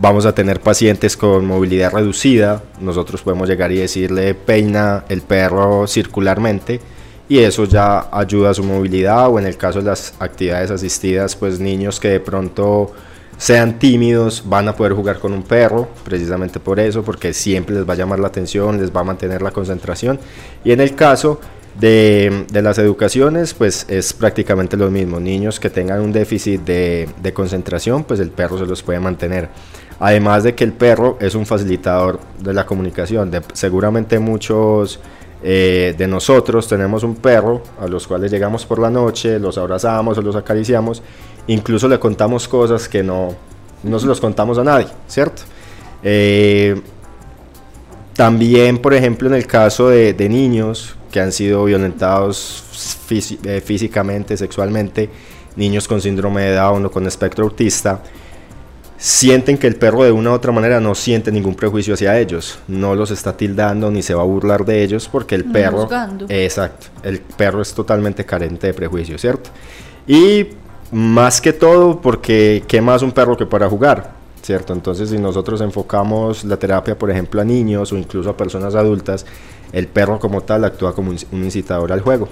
vamos 0.00 0.26
a 0.26 0.34
tener 0.34 0.60
pacientes 0.60 1.16
con 1.16 1.46
movilidad 1.46 1.92
reducida, 1.92 2.62
nosotros 2.80 3.22
podemos 3.22 3.48
llegar 3.48 3.70
y 3.72 3.76
decirle 3.76 4.34
peina 4.34 5.04
el 5.08 5.22
perro 5.22 5.86
circularmente 5.86 6.80
y 7.28 7.38
eso 7.38 7.64
ya 7.64 8.08
ayuda 8.12 8.50
a 8.50 8.54
su 8.54 8.64
movilidad 8.64 9.28
o 9.30 9.38
en 9.38 9.46
el 9.46 9.56
caso 9.56 9.78
de 9.78 9.86
las 9.86 10.14
actividades 10.18 10.70
asistidas, 10.70 11.36
pues 11.36 11.60
niños 11.60 12.00
que 12.00 12.08
de 12.08 12.20
pronto 12.20 12.92
sean 13.36 13.78
tímidos 13.78 14.44
van 14.46 14.68
a 14.68 14.76
poder 14.76 14.92
jugar 14.92 15.18
con 15.18 15.32
un 15.32 15.42
perro, 15.42 15.88
precisamente 16.04 16.60
por 16.60 16.80
eso, 16.80 17.02
porque 17.02 17.32
siempre 17.32 17.74
les 17.74 17.88
va 17.88 17.94
a 17.94 17.96
llamar 17.96 18.18
la 18.18 18.28
atención, 18.28 18.80
les 18.80 18.94
va 18.94 19.00
a 19.00 19.04
mantener 19.04 19.42
la 19.42 19.50
concentración 19.50 20.18
y 20.64 20.72
en 20.72 20.80
el 20.80 20.94
caso 20.94 21.40
de, 21.78 22.46
las 22.52 22.78
educaciones, 22.78 23.54
pues 23.54 23.86
es 23.88 24.12
prácticamente 24.12 24.76
lo 24.76 24.90
mismo. 24.90 25.20
Niños 25.20 25.58
que 25.58 25.70
tengan 25.70 26.00
un 26.00 26.12
déficit 26.12 26.62
de, 26.62 27.32
concentración, 27.34 28.04
pues 28.04 28.20
el 28.20 28.30
perro 28.30 28.58
se 28.58 28.66
los 28.66 28.82
puede 28.82 29.00
mantener. 29.00 29.48
Además 30.00 30.42
de 30.44 30.54
que 30.54 30.64
el 30.64 30.72
perro 30.72 31.18
es 31.20 31.34
un 31.34 31.46
facilitador 31.46 32.20
de 32.40 32.52
la 32.52 32.66
comunicación. 32.66 33.30
Seguramente 33.52 34.18
muchos 34.18 35.00
eh, 35.42 35.94
de 35.96 36.08
nosotros 36.08 36.66
tenemos 36.68 37.04
un 37.04 37.16
perro 37.16 37.62
a 37.80 37.86
los 37.86 38.06
cuales 38.06 38.30
llegamos 38.30 38.66
por 38.66 38.78
la 38.78 38.90
noche, 38.90 39.38
los 39.38 39.58
abrazamos 39.58 40.18
o 40.18 40.22
los 40.22 40.36
acariciamos, 40.36 41.02
incluso 41.46 41.88
le 41.88 41.98
contamos 41.98 42.48
cosas 42.48 42.88
que 42.88 43.02
no, 43.02 43.34
no 43.82 43.98
se 43.98 44.06
los 44.06 44.20
contamos 44.20 44.58
a 44.58 44.64
nadie, 44.64 44.88
¿cierto? 45.06 45.42
Eh, 46.02 46.80
también, 48.14 48.78
por 48.78 48.94
ejemplo, 48.94 49.28
en 49.28 49.34
el 49.34 49.46
caso 49.46 49.88
de, 49.88 50.14
de 50.14 50.28
niños 50.28 50.94
que 51.10 51.20
han 51.20 51.32
sido 51.32 51.64
violentados 51.64 52.64
eh, 53.10 53.62
físicamente, 53.64 54.36
sexualmente, 54.36 55.08
niños 55.56 55.86
con 55.86 56.00
síndrome 56.00 56.42
de 56.42 56.54
Down 56.56 56.86
o 56.86 56.90
con 56.90 57.06
espectro 57.06 57.44
autista, 57.44 58.00
sienten 58.96 59.58
que 59.58 59.66
el 59.66 59.76
perro 59.76 60.02
de 60.02 60.10
una 60.10 60.30
u 60.30 60.32
otra 60.32 60.50
manera 60.50 60.80
no 60.80 60.94
siente 60.94 61.30
ningún 61.30 61.54
prejuicio 61.54 61.94
hacia 61.94 62.18
ellos, 62.18 62.58
no 62.66 62.94
los 62.94 63.10
está 63.10 63.36
tildando 63.36 63.90
ni 63.90 64.02
se 64.02 64.14
va 64.14 64.22
a 64.22 64.24
burlar 64.24 64.64
de 64.64 64.82
ellos 64.82 65.08
porque 65.08 65.34
el 65.34 65.44
perro, 65.44 65.88
exacto, 66.28 66.86
el 67.02 67.20
perro 67.20 67.62
es 67.62 67.72
totalmente 67.74 68.24
carente 68.24 68.66
de 68.68 68.74
prejuicio, 68.74 69.18
¿cierto? 69.18 69.50
Y 70.06 70.48
más 70.94 71.40
que 71.40 71.52
todo 71.52 72.00
porque 72.00 72.62
qué 72.68 72.80
más 72.80 73.02
un 73.02 73.10
perro 73.10 73.36
que 73.36 73.46
para 73.46 73.68
jugar, 73.68 74.12
¿cierto? 74.42 74.72
Entonces 74.72 75.10
si 75.10 75.18
nosotros 75.18 75.60
enfocamos 75.60 76.44
la 76.44 76.56
terapia, 76.56 76.96
por 76.96 77.10
ejemplo, 77.10 77.40
a 77.40 77.44
niños 77.44 77.92
o 77.92 77.96
incluso 77.98 78.30
a 78.30 78.36
personas 78.36 78.76
adultas, 78.76 79.26
el 79.72 79.88
perro 79.88 80.20
como 80.20 80.42
tal 80.42 80.64
actúa 80.64 80.94
como 80.94 81.10
un 81.10 81.44
incitador 81.44 81.92
al 81.92 82.00
juego. 82.00 82.28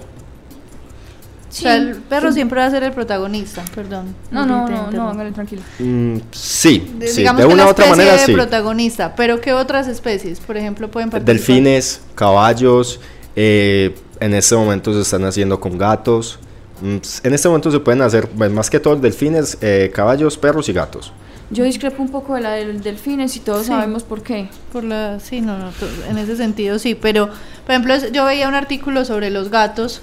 O 1.50 1.54
sea, 1.54 1.76
el 1.76 1.96
perro 1.96 2.32
siempre 2.32 2.60
va 2.60 2.66
a 2.66 2.70
ser 2.70 2.84
el 2.84 2.92
protagonista, 2.92 3.62
perdón. 3.74 4.14
No, 4.30 4.46
no, 4.46 4.90
no, 4.90 5.32
tranquilo. 5.32 5.60
Mm, 5.80 6.18
sí, 6.30 6.94
de, 6.98 7.08
sí, 7.08 7.18
digamos 7.18 7.42
de 7.42 7.48
que 7.48 7.52
una 7.52 7.66
u 7.66 7.68
otra 7.68 7.86
manera 7.88 8.12
de 8.12 8.18
sí. 8.20 8.32
protagonista, 8.32 9.14
pero 9.16 9.40
¿qué 9.40 9.52
otras 9.52 9.88
especies, 9.88 10.40
por 10.40 10.56
ejemplo, 10.56 10.88
pueden 10.88 11.10
participar? 11.10 11.36
Delfines, 11.36 12.00
caballos, 12.14 13.00
eh, 13.34 13.94
en 14.20 14.34
este 14.34 14.54
momento 14.54 14.94
se 14.94 15.00
están 15.00 15.24
haciendo 15.24 15.60
con 15.60 15.76
gatos. 15.76 16.38
Mm, 16.80 16.96
En 17.24 17.34
este 17.34 17.48
momento 17.48 17.70
se 17.70 17.80
pueden 17.80 18.02
hacer, 18.02 18.28
pues, 18.28 18.50
más 18.50 18.70
que 18.70 18.80
todo, 18.80 18.96
delfines, 18.96 19.58
eh, 19.60 19.90
caballos, 19.94 20.36
perros 20.38 20.68
y 20.68 20.72
gatos. 20.72 21.12
Yo 21.50 21.64
discrepo 21.64 22.02
un 22.02 22.08
poco 22.10 22.34
de 22.34 22.40
la 22.40 22.52
del 22.52 22.82
delfines 22.82 23.36
y 23.36 23.40
todos 23.40 23.62
Sí. 23.62 23.68
sabemos 23.68 24.02
por 24.04 24.22
qué. 24.22 24.48
Por 24.72 24.84
la, 24.84 25.20
sí, 25.20 25.40
no, 25.42 25.58
no, 25.58 25.70
en 26.08 26.16
ese 26.16 26.36
sentido 26.36 26.78
sí, 26.78 26.94
pero 26.94 27.26
por 27.28 27.70
ejemplo 27.74 27.94
yo 28.10 28.24
veía 28.24 28.48
un 28.48 28.54
artículo 28.54 29.04
sobre 29.04 29.28
los 29.30 29.50
gatos, 29.50 30.00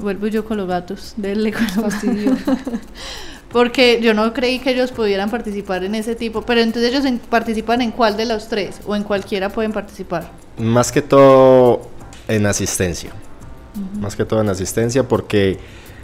vuelvo 0.00 0.26
yo 0.26 0.44
con 0.44 0.56
los 0.56 0.66
gatos, 0.66 1.14
denle 1.16 1.52
con 1.52 1.66
los 1.82 1.94
porque 3.52 4.00
yo 4.02 4.12
no 4.12 4.32
creí 4.34 4.58
que 4.58 4.70
ellos 4.72 4.90
pudieran 4.92 5.30
participar 5.30 5.84
en 5.84 5.94
ese 5.94 6.14
tipo, 6.14 6.42
pero 6.42 6.60
entonces 6.60 6.90
ellos 6.92 7.04
en- 7.04 7.18
participan 7.18 7.80
en 7.80 7.92
cuál 7.92 8.16
de 8.16 8.26
los 8.26 8.48
tres 8.48 8.80
o 8.86 8.94
en 8.94 9.04
cualquiera 9.04 9.48
pueden 9.50 9.72
participar. 9.72 10.30
Más 10.58 10.92
que 10.92 11.00
todo 11.00 11.88
en 12.26 12.44
asistencia. 12.46 13.10
Más 14.00 14.16
que 14.16 14.24
todo 14.24 14.40
en 14.40 14.48
asistencia 14.48 15.04
porque 15.06 15.58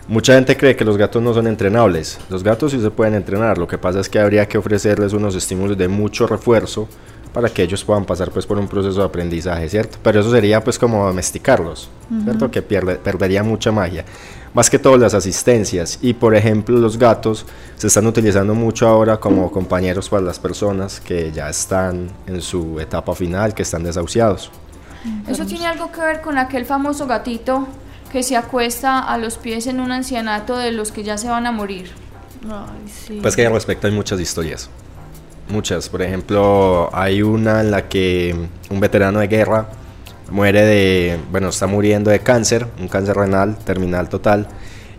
mucha 0.08 0.34
gente 0.34 0.56
cree 0.56 0.76
que 0.76 0.84
los 0.84 0.96
gatos 0.96 1.22
no 1.22 1.32
son 1.34 1.46
entrenables. 1.46 2.18
Los 2.30 2.42
gatos 2.42 2.72
sí 2.72 2.80
se 2.80 2.90
pueden 2.90 3.14
entrenar. 3.14 3.58
Lo 3.58 3.66
que 3.66 3.78
pasa 3.78 4.00
es 4.00 4.08
que 4.08 4.18
habría 4.18 4.46
que 4.46 4.58
ofrecerles 4.58 5.12
unos 5.12 5.34
estímulos 5.34 5.76
de 5.78 5.88
mucho 5.88 6.26
refuerzo 6.26 6.88
para 7.32 7.48
que 7.48 7.62
ellos 7.64 7.82
puedan 7.84 8.04
pasar 8.04 8.30
pues 8.30 8.46
por 8.46 8.58
un 8.58 8.68
proceso 8.68 9.00
de 9.00 9.06
aprendizaje, 9.06 9.68
¿cierto? 9.68 9.98
Pero 10.02 10.20
eso 10.20 10.30
sería 10.30 10.62
pues 10.62 10.78
como 10.78 11.04
domesticarlos, 11.06 11.88
¿cierto? 12.22 12.48
Que 12.50 12.62
pierde- 12.62 12.96
perdería 12.96 13.42
mucha 13.42 13.72
magia. 13.72 14.04
Más 14.52 14.70
que 14.70 14.78
todo 14.78 14.96
las 14.96 15.14
asistencias 15.14 15.98
y 16.00 16.14
por 16.14 16.36
ejemplo 16.36 16.78
los 16.78 16.96
gatos 16.96 17.44
se 17.74 17.88
están 17.88 18.06
utilizando 18.06 18.54
mucho 18.54 18.86
ahora 18.86 19.16
como 19.16 19.50
compañeros 19.50 20.08
para 20.08 20.22
las 20.22 20.38
personas 20.38 21.00
que 21.00 21.32
ya 21.32 21.50
están 21.50 22.08
en 22.28 22.40
su 22.40 22.78
etapa 22.78 23.16
final, 23.16 23.52
que 23.52 23.62
están 23.62 23.82
desahuciados. 23.82 24.52
Eso 25.26 25.44
tiene 25.44 25.66
algo 25.66 25.90
que 25.90 26.00
ver 26.02 26.20
con 26.20 26.38
aquel 26.38 26.64
famoso 26.64 27.08
gatito 27.08 27.66
que 28.14 28.22
se 28.22 28.36
acuesta 28.36 29.00
a 29.00 29.18
los 29.18 29.38
pies 29.38 29.66
en 29.66 29.80
un 29.80 29.90
ancianato 29.90 30.56
de 30.56 30.70
los 30.70 30.92
que 30.92 31.02
ya 31.02 31.18
se 31.18 31.26
van 31.26 31.48
a 31.48 31.50
morir. 31.50 31.90
Ay, 32.44 32.88
sí. 32.88 33.18
Pues 33.20 33.34
que 33.34 33.44
al 33.44 33.52
respecto 33.52 33.88
hay 33.88 33.92
muchas 33.92 34.20
historias. 34.20 34.70
Muchas. 35.48 35.88
Por 35.88 36.00
ejemplo, 36.00 36.90
hay 36.92 37.22
una 37.22 37.60
en 37.60 37.72
la 37.72 37.88
que 37.88 38.32
un 38.70 38.78
veterano 38.78 39.18
de 39.18 39.26
guerra 39.26 39.66
muere 40.30 40.64
de, 40.64 41.18
bueno, 41.32 41.48
está 41.48 41.66
muriendo 41.66 42.08
de 42.08 42.20
cáncer, 42.20 42.68
un 42.78 42.86
cáncer 42.86 43.16
renal 43.16 43.58
terminal 43.58 44.08
total. 44.08 44.46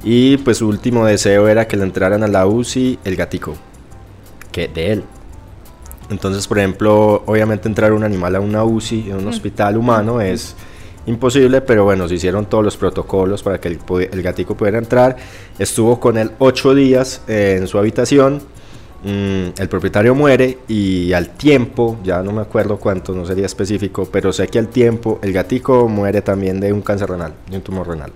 Y 0.04 0.36
pues 0.40 0.58
su 0.58 0.68
último 0.68 1.06
deseo 1.06 1.48
era 1.48 1.70
que 1.70 1.78
le 1.78 1.84
entraran 1.84 2.22
a 2.22 2.28
la 2.28 2.46
UCI 2.46 3.00
el 3.06 3.16
gatico, 3.16 3.56
que 4.52 4.68
de 4.68 4.92
él. 4.92 5.04
Entonces, 6.10 6.46
por 6.50 6.60
ejemplo, 6.60 7.24
obviamente 7.28 7.70
entrar 7.70 7.94
un 7.94 8.04
animal 8.04 8.36
a 8.36 8.42
una 8.42 8.66
UCI, 8.66 9.12
en 9.12 9.16
un 9.16 9.28
hospital 9.30 9.78
humano, 9.78 10.20
es 10.20 10.54
imposible, 11.08 11.62
pero 11.62 11.84
bueno, 11.84 12.08
se 12.08 12.16
hicieron 12.16 12.46
todos 12.48 12.64
los 12.64 12.78
protocolos 12.78 13.44
para 13.44 13.60
que 13.60 13.68
el, 13.70 13.80
el 14.12 14.22
gatico 14.22 14.56
pudiera 14.56 14.78
entrar. 14.78 15.16
Estuvo 15.60 16.00
con 16.00 16.18
él 16.18 16.32
ocho 16.40 16.74
días 16.74 17.22
eh, 17.28 17.58
en 17.60 17.68
su 17.68 17.78
habitación. 17.78 18.42
Mm, 19.04 19.50
el 19.60 19.70
propietario 19.70 20.16
muere 20.16 20.60
y 20.68 21.14
al 21.14 21.30
tiempo, 21.30 21.98
ya 22.04 22.24
no 22.24 22.32
me 22.32 22.42
acuerdo 22.42 22.78
cuánto, 22.78 23.14
no 23.14 23.24
sería 23.26 23.46
específico, 23.46 24.08
pero 24.12 24.34
sé 24.34 24.48
que 24.48 24.58
al 24.58 24.70
tiempo 24.70 25.20
el 25.22 25.32
gatico 25.32 25.88
muere 25.88 26.22
también 26.24 26.60
de 26.60 26.74
un 26.74 26.82
cáncer 26.82 27.10
renal, 27.10 27.34
de 27.50 27.58
un 27.58 27.62
tumor 27.62 27.88
renal. 27.88 28.12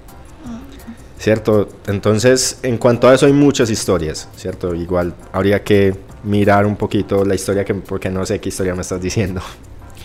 ¿Cierto? 1.20 1.68
Entonces, 1.88 2.60
en 2.64 2.78
cuanto 2.78 3.10
a 3.10 3.14
eso 3.14 3.26
hay 3.26 3.34
muchas 3.34 3.70
historias, 3.70 4.30
¿cierto? 4.38 4.74
Igual 4.74 5.14
habría 5.34 5.62
que 5.64 5.94
mirar 6.24 6.66
un 6.66 6.78
poquito 6.78 7.26
la 7.26 7.36
historia, 7.36 7.66
que, 7.66 7.74
porque 7.76 8.10
no 8.10 8.26
sé 8.26 8.40
qué 8.40 8.48
historia 8.50 8.74
me 8.74 8.82
estás 8.82 9.02
diciendo. 9.02 9.42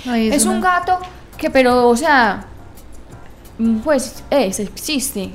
Ay, 0.07 0.29
Es 0.29 0.45
un 0.45 0.57
una- 0.59 0.81
gato 0.81 0.99
que, 1.39 1.51
pero, 1.51 1.89
o 1.89 1.97
sea, 1.97 2.47
pues 3.83 4.23
es, 4.31 4.61
existe. 4.61 5.31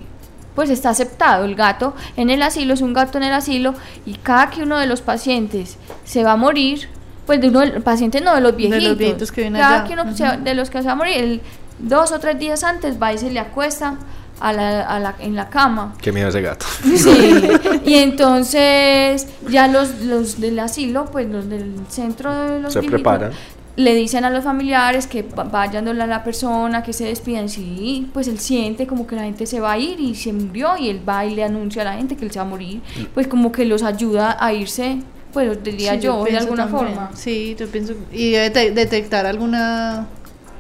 Pues 0.55 0.69
está 0.69 0.89
aceptado 0.89 1.45
el 1.45 1.55
gato 1.55 1.93
en 2.17 2.29
el 2.29 2.41
asilo, 2.43 2.73
es 2.73 2.81
un 2.81 2.93
gato 2.93 3.17
en 3.17 3.23
el 3.23 3.33
asilo 3.33 3.75
y 4.05 4.15
cada 4.15 4.49
que 4.49 4.63
uno 4.63 4.77
de 4.77 4.87
los 4.87 4.99
pacientes 5.01 5.77
se 6.03 6.23
va 6.23 6.33
a 6.33 6.35
morir, 6.35 6.89
pues 7.25 7.39
de 7.39 7.47
uno 7.47 7.59
del 7.61 7.81
paciente 7.81 8.19
no 8.19 8.35
de 8.35 8.41
los 8.41 8.51
los 8.51 8.57
viejitos, 8.57 8.97
viejitos 8.97 9.31
que 9.31 9.41
vienen 9.41 9.61
cada 9.61 9.75
allá. 9.81 9.87
que 9.87 9.93
uno 9.93 10.17
se 10.17 10.37
de 10.37 10.53
los 10.55 10.69
que 10.69 10.79
se 10.79 10.85
va 10.87 10.91
a 10.93 10.95
morir, 10.95 11.17
el- 11.17 11.41
dos 11.77 12.11
o 12.11 12.19
tres 12.19 12.37
días 12.39 12.63
antes 12.65 13.01
va 13.01 13.13
y 13.13 13.17
se 13.17 13.31
le 13.31 13.39
acuesta 13.39 13.95
a 14.41 14.51
la, 14.51 14.81
a 14.81 14.99
la- 14.99 15.15
en 15.19 15.35
la 15.35 15.47
cama. 15.49 15.93
Qué 16.01 16.11
miedo 16.11 16.27
ese 16.27 16.41
gato. 16.41 16.65
Sí, 16.83 17.41
y 17.85 17.93
entonces 17.95 19.27
ya 19.49 19.67
los, 19.67 20.01
los 20.01 20.41
del 20.41 20.59
asilo, 20.59 21.05
pues 21.05 21.29
los 21.29 21.47
del 21.47 21.73
centro 21.89 22.33
de 22.33 22.59
los 22.59 22.73
Se 22.73 22.79
viejitos, 22.81 23.01
preparan. 23.01 23.31
Le 23.79 23.95
dicen 23.95 24.25
a 24.25 24.29
los 24.29 24.43
familiares 24.43 25.07
que 25.07 25.23
va- 25.23 25.45
vayan 25.45 25.87
a 25.87 25.93
la 26.05 26.23
persona, 26.23 26.83
que 26.83 26.91
se 26.93 27.05
despidan. 27.05 27.47
Sí, 27.49 28.09
pues 28.13 28.27
él 28.27 28.37
siente 28.39 28.85
como 28.87 29.07
que 29.07 29.15
la 29.15 29.23
gente 29.23 29.45
se 29.45 29.59
va 29.59 29.71
a 29.73 29.77
ir 29.77 29.99
y 29.99 30.15
se 30.15 30.33
murió 30.33 30.75
y 30.77 30.89
él 30.89 31.01
va 31.07 31.25
y 31.25 31.33
le 31.35 31.43
anuncia 31.43 31.81
a 31.83 31.85
la 31.85 31.93
gente 31.93 32.15
que 32.17 32.25
él 32.25 32.31
se 32.31 32.39
va 32.39 32.45
a 32.45 32.49
morir. 32.49 32.81
Pues 33.13 33.27
como 33.27 33.51
que 33.51 33.63
los 33.65 33.83
ayuda 33.83 34.37
a 34.39 34.53
irse, 34.53 34.97
pues 35.33 35.63
diría 35.63 35.93
Sí, 35.93 36.01
yo, 36.01 36.23
de 36.25 36.37
alguna 36.37 36.67
también. 36.67 36.93
forma. 36.93 37.11
Sí, 37.15 37.55
yo 37.57 37.67
pienso. 37.67 37.93
Y 38.11 38.31
debe 38.31 38.49
te- 38.49 38.71
detectar 38.71 39.25
alguna 39.25 40.07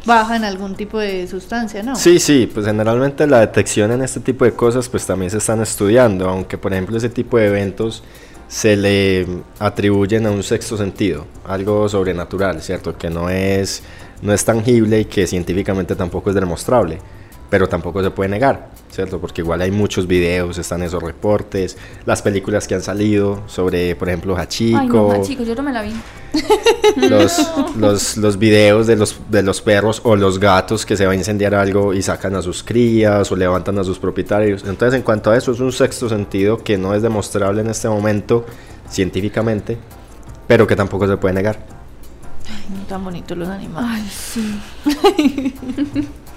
baja 0.05 0.37
en 0.37 0.45
algún 0.45 0.75
tipo 0.75 0.97
de 0.97 1.27
sustancia, 1.27 1.83
¿no? 1.83 1.95
Sí, 1.97 2.19
sí, 2.19 2.49
pues 2.51 2.65
generalmente 2.65 3.27
la 3.27 3.41
detección 3.41 3.91
en 3.91 4.01
este 4.01 4.21
tipo 4.21 4.45
de 4.45 4.53
cosas 4.53 4.87
pues 4.87 5.05
también 5.05 5.29
se 5.29 5.39
están 5.39 5.61
estudiando, 5.61 6.29
aunque 6.29 6.57
por 6.57 6.71
ejemplo 6.71 6.95
ese 6.97 7.09
tipo 7.09 7.37
de 7.37 7.47
eventos 7.47 8.01
se 8.49 8.75
le 8.75 9.27
atribuyen 9.59 10.25
a 10.25 10.31
un 10.31 10.41
sexto 10.41 10.75
sentido, 10.75 11.27
algo 11.45 11.87
sobrenatural, 11.87 12.61
¿cierto? 12.61 12.97
Que 12.97 13.09
no 13.11 13.29
es, 13.29 13.83
no 14.23 14.33
es 14.33 14.43
tangible 14.43 15.01
y 15.01 15.05
que 15.05 15.27
científicamente 15.27 15.95
tampoco 15.95 16.31
es 16.31 16.35
demostrable. 16.35 16.97
Pero 17.49 17.67
tampoco 17.67 18.03
se 18.03 18.11
puede 18.11 18.29
negar, 18.29 18.69
¿cierto? 18.91 19.19
Porque 19.19 19.41
igual 19.41 19.61
hay 19.61 19.71
muchos 19.71 20.05
videos, 20.05 20.57
están 20.57 20.83
esos 20.83 21.01
reportes, 21.01 21.77
las 22.05 22.21
películas 22.21 22.67
que 22.67 22.75
han 22.75 22.81
salido 22.81 23.43
sobre, 23.47 23.95
por 23.95 24.07
ejemplo, 24.07 24.37
Hachiko. 24.37 24.77
Ay, 24.77 24.87
no, 24.87 25.11
Hachiko, 25.11 25.43
yo 25.43 25.55
no 25.55 25.63
me 25.63 25.73
la 25.73 25.81
vi. 25.81 25.93
Los, 27.09 27.39
los, 27.77 28.17
los 28.17 28.37
videos 28.37 28.85
de 28.85 28.95
los, 28.95 29.19
de 29.29 29.41
los 29.41 29.61
perros 29.61 30.01
o 30.03 30.15
los 30.15 30.39
gatos 30.39 30.85
que 30.85 30.95
se 30.95 31.05
va 31.05 31.13
a 31.13 31.15
incendiar 31.15 31.55
algo 31.55 31.93
y 31.93 32.01
sacan 32.01 32.35
a 32.35 32.41
sus 32.41 32.63
crías 32.63 33.31
o 33.31 33.35
levantan 33.35 33.77
a 33.79 33.83
sus 33.83 33.99
propietarios. 33.99 34.63
Entonces, 34.65 34.97
en 34.97 35.03
cuanto 35.03 35.31
a 35.31 35.37
eso, 35.37 35.51
es 35.51 35.59
un 35.59 35.71
sexto 35.71 36.09
sentido 36.09 36.57
que 36.57 36.77
no 36.77 36.93
es 36.93 37.01
demostrable 37.01 37.61
en 37.61 37.69
este 37.69 37.87
momento 37.89 38.45
científicamente, 38.89 39.77
pero 40.47 40.67
que 40.67 40.75
tampoco 40.75 41.07
se 41.07 41.17
puede 41.17 41.33
negar. 41.35 41.59
Ay, 42.47 42.75
no 42.75 42.83
tan 42.85 43.03
bonitos 43.03 43.37
los 43.37 43.47
animales. 43.47 44.33
Ay, 45.17 45.53
sí. 45.55 46.05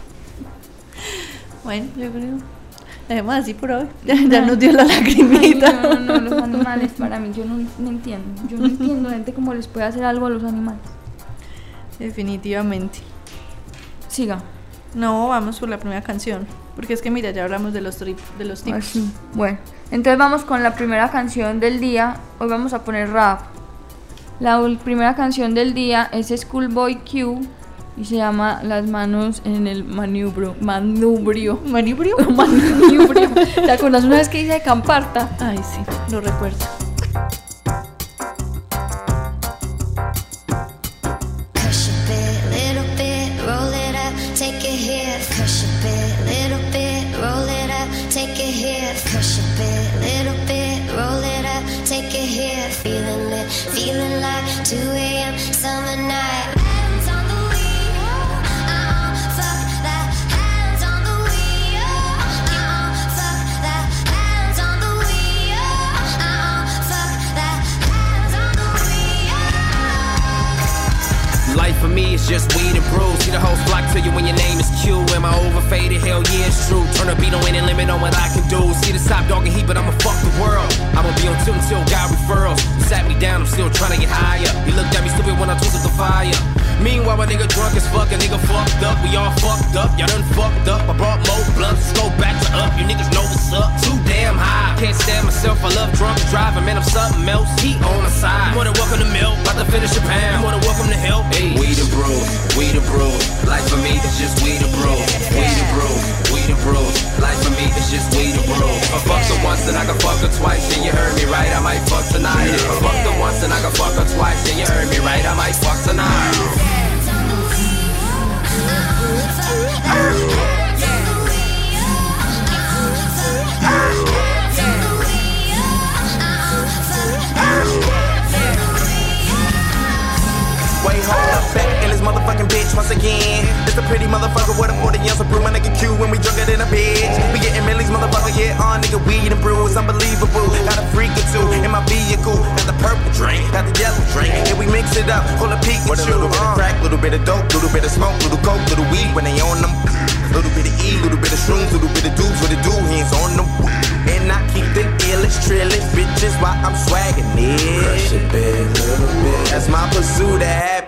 Bueno, 1.65 1.87
yo 1.97 2.11
creo. 2.11 2.39
Dejemos 3.09 3.35
así 3.35 3.55
por 3.55 3.71
hoy. 3.71 3.87
Ya, 4.05 4.15
ya 4.15 4.43
nos 4.43 4.59
dio 4.59 4.73
la 4.73 4.85
lagrimita. 4.85 5.67
Ay, 5.69 6.05
no, 6.07 6.21
no, 6.21 6.21
los 6.21 6.43
animales 6.43 6.93
para 6.99 7.19
mí, 7.19 7.33
yo 7.35 7.45
no, 7.45 7.59
no 7.79 7.89
entiendo. 7.89 8.43
Yo 8.49 8.59
no 8.59 8.67
entiendo 8.67 9.11
gente 9.11 9.33
cómo 9.33 9.55
les 9.55 9.67
puede 9.67 9.87
hacer 9.87 10.05
algo 10.05 10.27
a 10.27 10.31
los 10.31 10.45
animales. 10.45 10.81
Definitivamente. 11.99 12.99
Siga. 14.09 14.41
No, 14.95 15.29
vamos 15.29 15.59
por 15.59 15.69
la 15.69 15.79
primera 15.79 16.03
canción. 16.03 16.47
Porque 16.75 16.95
es 16.95 17.03
que 17.03 17.11
mira, 17.11 17.31
ya 17.31 17.45
hablamos 17.45 17.73
de 17.73 17.81
los, 17.81 17.97
trip, 17.97 18.19
de 18.39 18.45
los 18.45 18.63
tips. 18.63 18.99
Bueno, 19.35 19.59
entonces 19.91 20.19
vamos 20.19 20.45
con 20.45 20.63
la 20.63 20.75
primera 20.75 21.11
canción 21.11 21.61
del 21.61 21.81
día. 21.81 22.17
Hoy 22.39 22.49
vamos 22.49 22.73
a 22.73 22.85
poner 22.85 23.11
rap. 23.11 23.43
La 24.41 24.61
primera 24.83 25.15
canción 25.15 25.55
del 25.55 25.75
día 25.75 26.09
es 26.13 26.29
Schoolboy 26.29 26.97
Q 27.05 27.41
y 27.97 28.05
se 28.05 28.17
llama 28.17 28.61
Las 28.63 28.87
manos 28.89 29.43
en 29.45 29.67
el 29.67 29.85
manubrio. 29.85 30.55
Manubrio. 30.61 31.61
¿Manubrio? 31.67 32.17
Manubrio. 32.31 33.31
¿Te 33.55 33.71
acuerdas 33.71 34.05
una 34.05 34.17
vez 34.17 34.29
que 34.29 34.43
hice 34.43 34.55
de 34.55 34.63
Camparta? 34.63 35.29
Ay, 35.41 35.59
sí, 35.59 35.81
lo 36.11 36.21
recuerdo. 36.21 36.82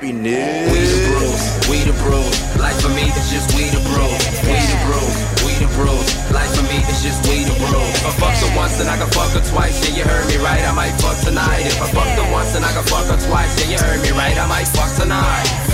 Happiness. 0.04 0.68
We 0.68 0.84
the 0.84 1.00
bros, 1.08 1.40
we 1.70 1.78
the 1.88 1.96
bros. 2.04 2.36
Life 2.60 2.80
for 2.80 2.92
me 2.92 3.08
is 3.08 3.30
just 3.32 3.56
we 3.56 3.70
the 3.72 3.80
bros. 3.88 4.12
we 4.44 4.60
the 4.60 4.76
bros, 4.84 5.16
we 5.44 5.52
the 5.56 5.68
brews. 5.76 6.08
Life 6.32 6.52
for 6.56 6.64
me 6.68 6.78
is 6.92 7.02
just 7.02 7.24
we 7.28 7.44
the 7.44 7.56
bros. 7.56 7.88
If 7.96 8.06
I 8.06 8.12
fuck 8.20 8.36
her 8.36 8.56
once, 8.56 8.76
then 8.76 8.88
I 8.88 8.96
can 8.96 9.08
fuck 9.10 9.32
her 9.32 9.40
twice. 9.40 9.80
Yeah, 9.88 9.96
you 9.96 10.04
heard 10.04 10.28
me 10.28 10.36
right, 10.36 10.60
I 10.60 10.72
might 10.72 10.92
fuck 11.00 11.16
tonight. 11.24 11.64
If 11.64 11.80
I 11.80 11.88
fuck 11.88 12.08
her 12.20 12.32
once, 12.32 12.52
then 12.52 12.64
I 12.64 12.72
can 12.72 12.84
fuck 12.84 13.06
her 13.06 13.18
twice. 13.28 13.52
Yeah, 13.60 13.72
you 13.72 13.78
heard 13.78 14.02
me 14.02 14.10
right, 14.12 14.36
I 14.36 14.46
might 14.46 14.68
fuck 14.68 14.92
tonight. 15.00 15.64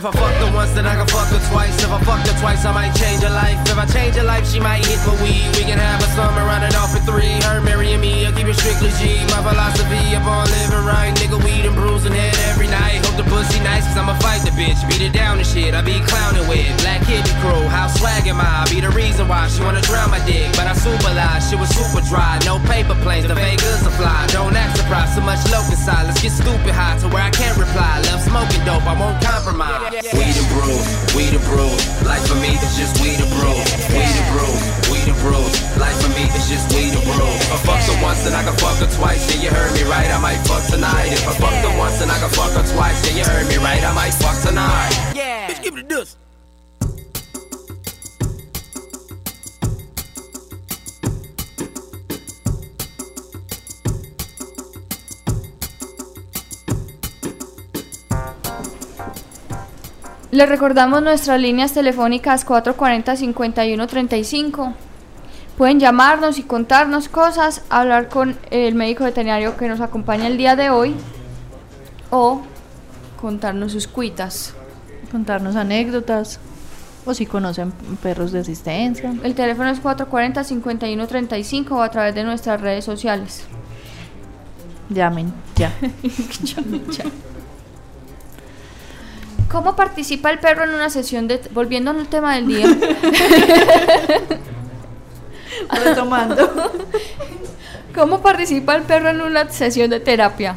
If 0.00 0.06
I 0.06 0.12
fuck 0.12 0.39
her 0.50 0.56
once, 0.56 0.72
then 0.72 0.86
I 0.86 0.94
can 0.96 1.06
fuck 1.06 1.28
her 1.28 1.42
twice. 1.50 1.74
If 1.82 1.90
I 1.90 1.98
fuck 2.02 2.26
her 2.26 2.36
twice, 2.40 2.64
I 2.64 2.72
might 2.72 2.94
change 2.94 3.22
her 3.22 3.30
life. 3.30 3.58
If 3.66 3.78
I 3.78 3.86
change 3.86 4.16
her 4.16 4.24
life, 4.24 4.46
she 4.46 4.60
might 4.60 4.84
hit 4.84 4.98
for 5.00 5.14
weed. 5.22 5.46
We 5.56 5.64
can 5.64 5.78
have 5.78 6.02
a 6.02 6.08
summer, 6.14 6.42
run 6.44 6.62
it 6.62 6.74
off 6.76 6.92
for 6.92 7.02
three. 7.06 7.40
Her 7.46 7.60
marrying 7.60 8.00
me, 8.00 8.26
I 8.26 8.32
keep 8.32 8.46
it 8.46 8.54
strictly 8.58 8.90
G. 8.98 9.22
My 9.30 9.42
philosophy 9.42 10.14
upon 10.14 10.50
living 10.50 10.84
right. 10.86 11.14
Nigga, 11.16 11.38
weed 11.42 11.66
and 11.66 11.74
bruising 11.74 12.12
head 12.12 12.36
every 12.50 12.66
night. 12.66 13.04
Hope 13.06 13.16
the 13.16 13.26
pussy 13.30 13.60
nice, 13.62 13.86
cause 13.86 13.96
I'ma 13.96 14.18
fight 14.18 14.42
the 14.42 14.52
bitch. 14.54 14.80
Beat 14.88 15.02
it 15.02 15.12
down 15.12 15.38
and 15.38 15.46
shit, 15.46 15.74
I 15.74 15.82
be 15.82 16.00
clowning 16.06 16.46
with. 16.48 16.68
Black 16.82 17.02
hippie 17.06 17.34
crew, 17.42 17.64
how 17.68 17.86
swag 17.88 18.26
am 18.26 18.40
I? 18.40 18.66
Be 18.70 18.80
the 18.80 18.90
reason 18.90 19.28
why 19.28 19.46
she 19.48 19.62
wanna 19.62 19.82
drown 19.82 20.10
my 20.10 20.20
dick. 20.26 20.50
But 20.58 20.66
I 20.66 20.74
super 20.74 21.12
lie, 21.14 21.38
she 21.40 21.56
was 21.56 21.70
super 21.70 22.02
dry. 22.08 22.38
No 22.44 22.58
paper 22.66 22.94
planes, 23.02 23.26
the 23.26 23.34
Vegas 23.34 23.86
are 23.86 23.94
fly. 23.94 24.26
Don't 24.32 24.56
act 24.56 24.78
surprised, 24.78 25.14
so 25.14 25.20
much 25.20 25.40
low 25.50 25.62
inside. 25.70 26.06
Let's 26.06 26.20
get 26.20 26.32
stupid 26.32 26.74
high 26.74 26.98
to 27.00 27.08
where 27.08 27.22
I 27.22 27.30
can't 27.30 27.56
reply. 27.56 28.02
Love 28.10 28.22
smoking 28.22 28.64
dope, 28.64 28.86
I 28.86 28.94
won't 28.98 29.20
compromise. 29.22 29.92
We 30.12 30.39
the 30.40 31.16
we 31.16 31.26
the 31.28 31.40
brews. 31.50 31.82
Life 32.06 32.24
for 32.28 32.38
me 32.40 32.56
is 32.56 32.76
just 32.76 33.00
we 33.02 33.16
the 33.16 33.26
brews, 33.36 33.68
we 33.92 34.04
the 34.04 34.24
brews, 34.32 34.62
we 34.88 34.98
the 35.04 35.16
brews. 35.20 35.54
Life 35.76 35.98
for 36.00 36.10
me 36.16 36.24
is 36.32 36.48
just 36.48 36.72
we 36.72 36.90
the 36.90 37.00
brews. 37.04 37.40
If 37.50 37.52
I 37.52 37.58
fuck 37.66 37.82
her 37.84 38.02
once, 38.02 38.24
then 38.24 38.34
I 38.34 38.42
can 38.42 38.56
fuck 38.56 38.78
her 38.78 38.90
twice. 38.90 39.28
Yeah, 39.34 39.42
you 39.42 39.50
heard 39.50 39.72
me 39.74 39.82
right, 39.84 40.08
I 40.08 40.18
might 40.20 40.40
fuck 40.46 40.64
tonight. 40.70 41.12
If 41.12 41.28
I 41.28 41.32
fuck 41.36 41.52
her 41.52 41.78
once, 41.78 41.98
then 41.98 42.10
I 42.10 42.18
can 42.18 42.30
fuck 42.30 42.52
her 42.52 42.64
twice. 42.74 42.98
Yeah, 43.06 43.16
you 43.18 43.24
heard 43.24 43.48
me 43.48 43.56
right, 43.58 43.82
I 43.82 43.92
might 43.92 44.14
fuck 44.14 44.38
tonight. 44.40 44.94
Yeah, 45.14 45.50
bitch, 45.50 45.62
give 45.62 45.74
me 45.74 45.82
the 45.82 45.88
dust. 45.88 46.16
Les 60.32 60.48
recordamos 60.48 61.02
nuestras 61.02 61.38
líneas 61.40 61.72
telefónicas 61.72 62.46
440-5135. 62.46 64.74
Pueden 65.58 65.80
llamarnos 65.80 66.38
y 66.38 66.44
contarnos 66.44 67.08
cosas, 67.08 67.64
hablar 67.68 68.08
con 68.08 68.38
el 68.50 68.76
médico 68.76 69.02
veterinario 69.02 69.56
que 69.56 69.66
nos 69.66 69.80
acompaña 69.80 70.28
el 70.28 70.38
día 70.38 70.54
de 70.54 70.70
hoy 70.70 70.94
o 72.10 72.42
contarnos 73.20 73.72
sus 73.72 73.88
cuitas. 73.88 74.54
Contarnos 75.10 75.56
anécdotas. 75.56 76.38
O 77.06 77.14
si 77.14 77.24
conocen 77.26 77.72
perros 78.02 78.30
de 78.30 78.40
asistencia. 78.40 79.14
El 79.24 79.34
teléfono 79.34 79.70
es 79.70 79.82
440-5135 79.82 81.70
o 81.72 81.80
a 81.82 81.90
través 81.90 82.14
de 82.14 82.22
nuestras 82.22 82.60
redes 82.60 82.84
sociales. 82.84 83.46
Llamen, 84.90 85.32
ya. 85.56 85.72
¿Cómo 89.50 89.74
participa 89.74 90.30
el 90.30 90.38
perro 90.38 90.62
en 90.64 90.70
una 90.70 90.90
sesión 90.90 91.26
de... 91.26 91.40
Volviendo 91.52 91.90
al 91.90 92.06
tema 92.06 92.36
del 92.36 92.46
día. 92.46 92.66
Retomando. 95.84 96.48
¿Cómo 97.94 98.22
participa 98.22 98.76
el 98.76 98.82
perro 98.82 99.10
en 99.10 99.20
una 99.20 99.50
sesión 99.50 99.90
de 99.90 99.98
terapia? 99.98 100.54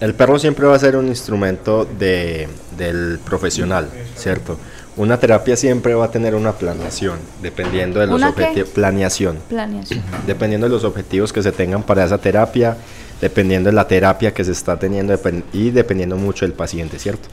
El 0.00 0.14
perro 0.14 0.36
siempre 0.40 0.66
va 0.66 0.74
a 0.74 0.78
ser 0.80 0.96
un 0.96 1.06
instrumento 1.06 1.84
de, 1.84 2.48
del 2.76 3.20
profesional, 3.24 3.88
¿cierto? 4.16 4.58
Una 4.96 5.20
terapia 5.20 5.56
siempre 5.56 5.94
va 5.94 6.06
a 6.06 6.10
tener 6.10 6.34
una 6.34 6.52
planeación, 6.52 7.20
dependiendo 7.40 8.00
de 8.00 8.08
los 8.08 8.20
objetivos. 8.20 8.70
Planeación. 8.70 9.38
Planeación. 9.48 10.02
Dependiendo 10.26 10.66
de 10.66 10.72
los 10.72 10.82
objetivos 10.82 11.32
que 11.32 11.40
se 11.40 11.52
tengan 11.52 11.84
para 11.84 12.04
esa 12.04 12.18
terapia, 12.18 12.76
dependiendo 13.20 13.70
de 13.70 13.76
la 13.76 13.86
terapia 13.86 14.34
que 14.34 14.42
se 14.42 14.50
está 14.50 14.76
teniendo 14.76 15.16
y 15.52 15.70
dependiendo 15.70 16.16
mucho 16.16 16.44
del 16.44 16.52
paciente, 16.52 16.98
¿cierto? 16.98 17.28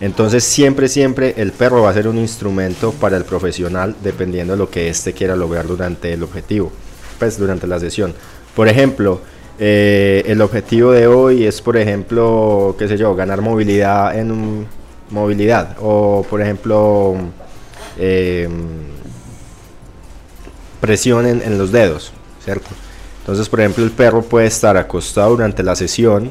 Entonces 0.00 0.44
siempre, 0.44 0.88
siempre 0.88 1.34
el 1.36 1.52
perro 1.52 1.82
va 1.82 1.90
a 1.90 1.94
ser 1.94 2.08
un 2.08 2.18
instrumento 2.18 2.92
para 2.92 3.16
el 3.16 3.24
profesional 3.24 3.94
dependiendo 4.02 4.54
de 4.54 4.58
lo 4.58 4.68
que 4.70 4.88
éste 4.88 5.12
quiera 5.12 5.36
lograr 5.36 5.66
durante 5.66 6.12
el 6.12 6.22
objetivo, 6.22 6.72
pues 7.18 7.38
durante 7.38 7.66
la 7.66 7.78
sesión. 7.78 8.12
Por 8.56 8.68
ejemplo, 8.68 9.20
eh, 9.58 10.24
el 10.26 10.40
objetivo 10.40 10.90
de 10.90 11.06
hoy 11.06 11.44
es, 11.44 11.62
por 11.62 11.76
ejemplo, 11.76 12.74
qué 12.78 12.88
sé 12.88 12.96
yo, 12.96 13.14
ganar 13.14 13.40
movilidad 13.40 14.18
en 14.18 14.32
un- 14.32 14.66
movilidad 15.10 15.76
o, 15.80 16.26
por 16.28 16.42
ejemplo, 16.42 17.14
em, 17.98 18.50
presión 20.80 21.26
en, 21.26 21.58
los 21.58 21.72
dedos. 21.72 22.12
Entonces, 23.20 23.48
por 23.48 23.60
ejemplo, 23.60 23.84
el 23.84 23.90
perro 23.90 24.22
puede 24.22 24.46
estar 24.46 24.76
acostado 24.76 25.30
durante 25.30 25.62
la 25.62 25.74
sesión 25.76 26.30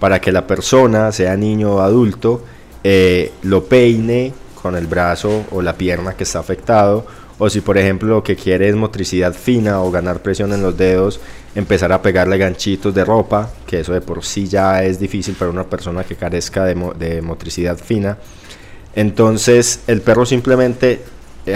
para 0.00 0.20
que 0.20 0.32
la 0.32 0.46
persona, 0.46 1.12
sea 1.12 1.36
niño 1.36 1.76
o 1.76 1.80
adulto, 1.80 2.42
eh, 2.84 3.32
lo 3.42 3.64
peine 3.64 4.32
con 4.60 4.76
el 4.76 4.86
brazo 4.86 5.44
o 5.50 5.62
la 5.62 5.74
pierna 5.74 6.14
que 6.14 6.24
está 6.24 6.38
afectado, 6.38 7.04
o 7.38 7.50
si 7.50 7.60
por 7.60 7.76
ejemplo 7.76 8.08
lo 8.08 8.22
que 8.22 8.36
quiere 8.36 8.68
es 8.68 8.76
motricidad 8.76 9.34
fina 9.34 9.80
o 9.80 9.90
ganar 9.90 10.22
presión 10.22 10.52
en 10.52 10.62
los 10.62 10.76
dedos, 10.76 11.20
empezar 11.54 11.92
a 11.92 12.00
pegarle 12.00 12.38
ganchitos 12.38 12.94
de 12.94 13.04
ropa, 13.04 13.50
que 13.66 13.80
eso 13.80 13.92
de 13.92 14.00
por 14.00 14.24
sí 14.24 14.46
ya 14.46 14.84
es 14.84 15.00
difícil 15.00 15.34
para 15.34 15.50
una 15.50 15.64
persona 15.64 16.04
que 16.04 16.14
carezca 16.14 16.64
de, 16.64 16.74
mo- 16.74 16.94
motricidad 17.22 17.76
fina. 17.76 18.18
Entonces 18.94 19.80
el 19.86 20.00
perro 20.02 20.24
simplemente 20.24 21.00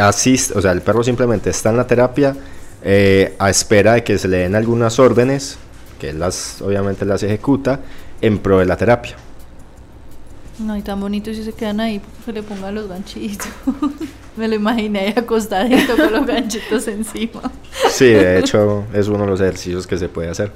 asiste, 0.00 0.58
o 0.58 0.62
sea, 0.62 0.72
el 0.72 0.80
perro 0.80 1.04
simplemente 1.04 1.50
está 1.50 1.70
en 1.70 1.76
la 1.76 1.86
terapia 1.86 2.34
eh, 2.82 3.34
a 3.38 3.50
espera 3.50 3.94
de 3.94 4.02
que 4.04 4.18
se 4.18 4.26
le 4.26 4.38
den 4.38 4.56
algunas 4.56 4.98
órdenes, 4.98 5.58
que 6.00 6.12
las 6.12 6.60
obviamente 6.62 7.04
las 7.04 7.22
ejecuta 7.22 7.80
en 8.20 8.38
pro 8.38 8.58
de 8.58 8.66
la 8.66 8.76
terapia. 8.76 9.16
No, 10.58 10.76
y 10.76 10.82
tan 10.82 11.00
bonito 11.00 11.32
si 11.34 11.44
se 11.44 11.52
quedan 11.52 11.80
ahí, 11.80 12.00
que 12.24 12.32
le 12.32 12.42
pongan 12.42 12.74
los 12.74 12.88
ganchitos. 12.88 13.48
Me 14.36 14.48
lo 14.48 14.54
imaginé 14.54 15.00
ahí 15.00 15.14
acostadito 15.16 15.96
con 15.96 16.12
los 16.12 16.26
ganchitos 16.26 16.86
encima. 16.88 17.42
Sí, 17.90 18.06
de 18.06 18.38
hecho 18.38 18.84
es 18.92 19.08
uno 19.08 19.20
de 19.20 19.30
los 19.30 19.40
ejercicios 19.40 19.86
que 19.86 19.96
se 19.98 20.08
puede 20.08 20.28
hacer. 20.28 20.52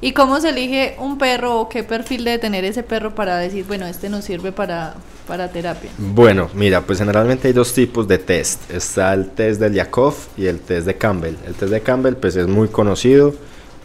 ¿Y 0.00 0.12
cómo 0.12 0.40
se 0.40 0.50
elige 0.50 0.94
un 0.98 1.16
perro 1.16 1.58
o 1.58 1.68
qué 1.68 1.82
perfil 1.82 2.24
debe 2.24 2.38
tener 2.38 2.64
ese 2.64 2.82
perro 2.82 3.14
para 3.14 3.38
decir, 3.38 3.64
bueno, 3.66 3.86
este 3.86 4.10
nos 4.10 4.24
sirve 4.24 4.52
para, 4.52 4.94
para 5.26 5.48
terapia? 5.50 5.90
Bueno, 5.96 6.50
mira, 6.54 6.82
pues 6.82 6.98
generalmente 6.98 7.48
hay 7.48 7.54
dos 7.54 7.72
tipos 7.72 8.06
de 8.06 8.18
test. 8.18 8.70
Está 8.70 9.14
el 9.14 9.30
test 9.30 9.58
de 9.58 9.70
Lyakov 9.70 10.14
y 10.36 10.46
el 10.46 10.60
test 10.60 10.86
de 10.86 10.96
Campbell. 10.96 11.36
El 11.46 11.54
test 11.54 11.72
de 11.72 11.80
Campbell 11.80 12.14
pues 12.14 12.36
es 12.36 12.46
muy 12.46 12.68
conocido, 12.68 13.34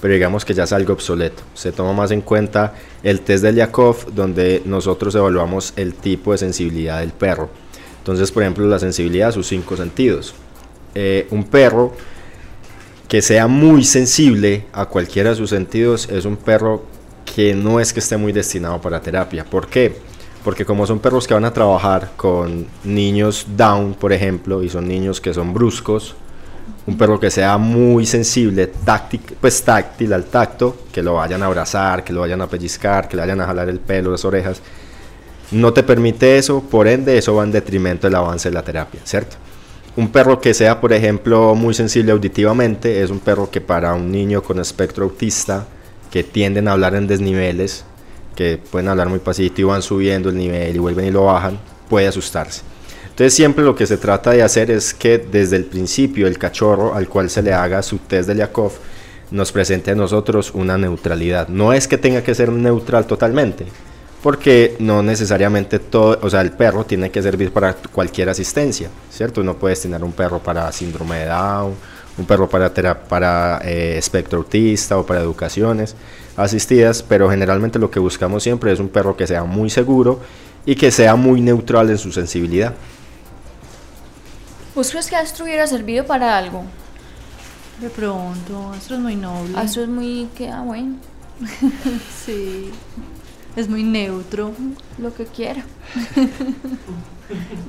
pero 0.01 0.13
digamos 0.13 0.43
que 0.43 0.53
ya 0.53 0.63
es 0.63 0.73
algo 0.73 0.93
obsoleto. 0.93 1.43
Se 1.53 1.71
toma 1.71 1.93
más 1.93 2.11
en 2.11 2.21
cuenta 2.21 2.73
el 3.03 3.21
test 3.21 3.43
de 3.43 3.51
Lyakov, 3.51 4.13
donde 4.13 4.63
nosotros 4.65 5.13
evaluamos 5.15 5.73
el 5.75 5.93
tipo 5.93 6.31
de 6.31 6.39
sensibilidad 6.39 6.99
del 6.99 7.11
perro. 7.11 7.49
Entonces, 7.99 8.31
por 8.31 8.41
ejemplo, 8.41 8.65
la 8.65 8.79
sensibilidad, 8.79 9.31
sus 9.31 9.47
cinco 9.47 9.77
sentidos. 9.77 10.33
Eh, 10.95 11.27
un 11.29 11.43
perro 11.43 11.93
que 13.07 13.21
sea 13.21 13.47
muy 13.47 13.83
sensible 13.83 14.65
a 14.73 14.85
cualquiera 14.87 15.29
de 15.29 15.35
sus 15.35 15.49
sentidos 15.49 16.09
es 16.09 16.25
un 16.25 16.35
perro 16.35 16.83
que 17.35 17.53
no 17.53 17.79
es 17.79 17.93
que 17.93 17.99
esté 17.99 18.17
muy 18.17 18.31
destinado 18.31 18.81
para 18.81 19.01
terapia. 19.01 19.45
¿Por 19.45 19.67
qué? 19.67 19.95
Porque 20.43 20.65
como 20.65 20.87
son 20.87 20.99
perros 20.99 21.27
que 21.27 21.33
van 21.33 21.45
a 21.45 21.53
trabajar 21.53 22.11
con 22.17 22.65
niños 22.83 23.45
down, 23.55 23.93
por 23.93 24.11
ejemplo, 24.11 24.63
y 24.63 24.69
son 24.69 24.87
niños 24.87 25.21
que 25.21 25.33
son 25.33 25.53
bruscos, 25.53 26.15
un 26.87 26.97
perro 26.97 27.19
que 27.19 27.29
sea 27.29 27.57
muy 27.57 28.05
sensible, 28.05 28.67
táctil, 28.67 29.21
pues 29.39 29.61
táctil 29.63 30.13
al 30.13 30.25
tacto, 30.25 30.85
que 30.91 31.01
lo 31.01 31.15
vayan 31.15 31.43
a 31.43 31.45
abrazar, 31.45 32.03
que 32.03 32.13
lo 32.13 32.21
vayan 32.21 32.41
a 32.41 32.47
pellizcar, 32.47 33.07
que 33.07 33.15
le 33.15 33.21
vayan 33.21 33.41
a 33.41 33.45
jalar 33.45 33.69
el 33.69 33.79
pelo, 33.79 34.11
las 34.11 34.25
orejas, 34.25 34.61
no 35.51 35.73
te 35.73 35.83
permite 35.83 36.37
eso, 36.37 36.61
por 36.61 36.87
ende 36.87 37.17
eso 37.17 37.35
va 37.35 37.43
en 37.43 37.51
detrimento 37.51 38.07
del 38.07 38.15
avance 38.15 38.49
de 38.49 38.55
la 38.55 38.63
terapia, 38.63 39.01
¿cierto? 39.03 39.35
Un 39.97 40.09
perro 40.09 40.39
que 40.39 40.53
sea, 40.53 40.79
por 40.79 40.93
ejemplo, 40.93 41.53
muy 41.53 41.73
sensible 41.73 42.13
auditivamente 42.13 43.01
es 43.03 43.09
un 43.09 43.19
perro 43.19 43.51
que 43.51 43.59
para 43.59 43.93
un 43.93 44.09
niño 44.09 44.41
con 44.41 44.59
espectro 44.59 45.03
autista, 45.03 45.67
que 46.09 46.23
tienden 46.23 46.67
a 46.67 46.71
hablar 46.71 46.95
en 46.95 47.07
desniveles, 47.07 47.83
que 48.35 48.57
pueden 48.57 48.87
hablar 48.87 49.09
muy 49.09 49.19
pasito 49.19 49.61
y 49.61 49.65
van 49.65 49.81
subiendo 49.81 50.29
el 50.29 50.37
nivel 50.37 50.75
y 50.75 50.79
vuelven 50.79 51.07
y 51.07 51.11
lo 51.11 51.25
bajan, 51.25 51.59
puede 51.89 52.07
asustarse. 52.07 52.61
Entonces 53.11 53.33
siempre 53.33 53.63
lo 53.63 53.75
que 53.75 53.85
se 53.85 53.97
trata 53.97 54.31
de 54.31 54.41
hacer 54.41 54.71
es 54.71 54.93
que 54.93 55.17
desde 55.17 55.57
el 55.57 55.65
principio 55.65 56.27
el 56.27 56.37
cachorro 56.37 56.95
al 56.95 57.07
cual 57.07 57.29
se 57.29 57.41
le 57.41 57.53
haga 57.53 57.83
su 57.83 57.99
test 57.99 58.27
de 58.27 58.35
Lyakov 58.35 58.71
nos 59.31 59.51
presente 59.51 59.91
a 59.91 59.95
nosotros 59.95 60.51
una 60.53 60.77
neutralidad. 60.77 61.47
No 61.47 61.73
es 61.73 61.87
que 61.87 61.97
tenga 61.97 62.21
que 62.21 62.35
ser 62.35 62.51
neutral 62.51 63.07
totalmente, 63.07 63.65
porque 64.21 64.75
no 64.79 65.01
necesariamente 65.01 65.79
todo, 65.79 66.19
o 66.21 66.29
sea, 66.29 66.41
el 66.41 66.51
perro 66.51 66.85
tiene 66.85 67.09
que 67.09 67.21
servir 67.21 67.51
para 67.51 67.73
cualquier 67.73 68.29
asistencia, 68.29 68.89
¿cierto? 69.09 69.43
No 69.43 69.55
puedes 69.55 69.81
tener 69.81 70.03
un 70.03 70.11
perro 70.11 70.39
para 70.39 70.71
síndrome 70.71 71.19
de 71.19 71.25
Down, 71.27 71.73
un 72.17 72.25
perro 72.25 72.49
para, 72.49 72.71
para 73.03 73.61
eh, 73.63 73.97
espectro 73.97 74.39
autista 74.39 74.97
o 74.97 75.05
para 75.05 75.21
educaciones 75.21 75.95
asistidas, 76.35 77.03
pero 77.03 77.29
generalmente 77.29 77.79
lo 77.79 77.89
que 77.89 77.99
buscamos 77.99 78.43
siempre 78.43 78.71
es 78.71 78.79
un 78.79 78.89
perro 78.89 79.15
que 79.15 79.27
sea 79.27 79.43
muy 79.43 79.69
seguro 79.69 80.19
y 80.65 80.75
que 80.75 80.91
sea 80.91 81.15
muy 81.15 81.41
neutral 81.41 81.89
en 81.89 81.97
su 81.97 82.11
sensibilidad. 82.11 82.73
¿Vos 84.81 84.89
crees 84.89 85.11
que 85.11 85.15
Astro 85.15 85.45
hubiera 85.45 85.67
servido 85.67 86.07
para 86.07 86.35
algo? 86.35 86.63
De 87.79 87.91
pronto, 87.91 88.73
esto 88.75 88.95
es 88.95 88.99
muy 88.99 89.15
noble. 89.15 89.55
Astro 89.55 89.83
es 89.83 89.89
muy... 89.89 90.27
que 90.35 90.49
ah, 90.49 90.63
bueno, 90.65 90.95
Sí, 92.25 92.71
es 93.55 93.69
muy 93.69 93.83
neutro. 93.83 94.53
lo 94.97 95.13
que 95.13 95.25
quiera. 95.25 95.63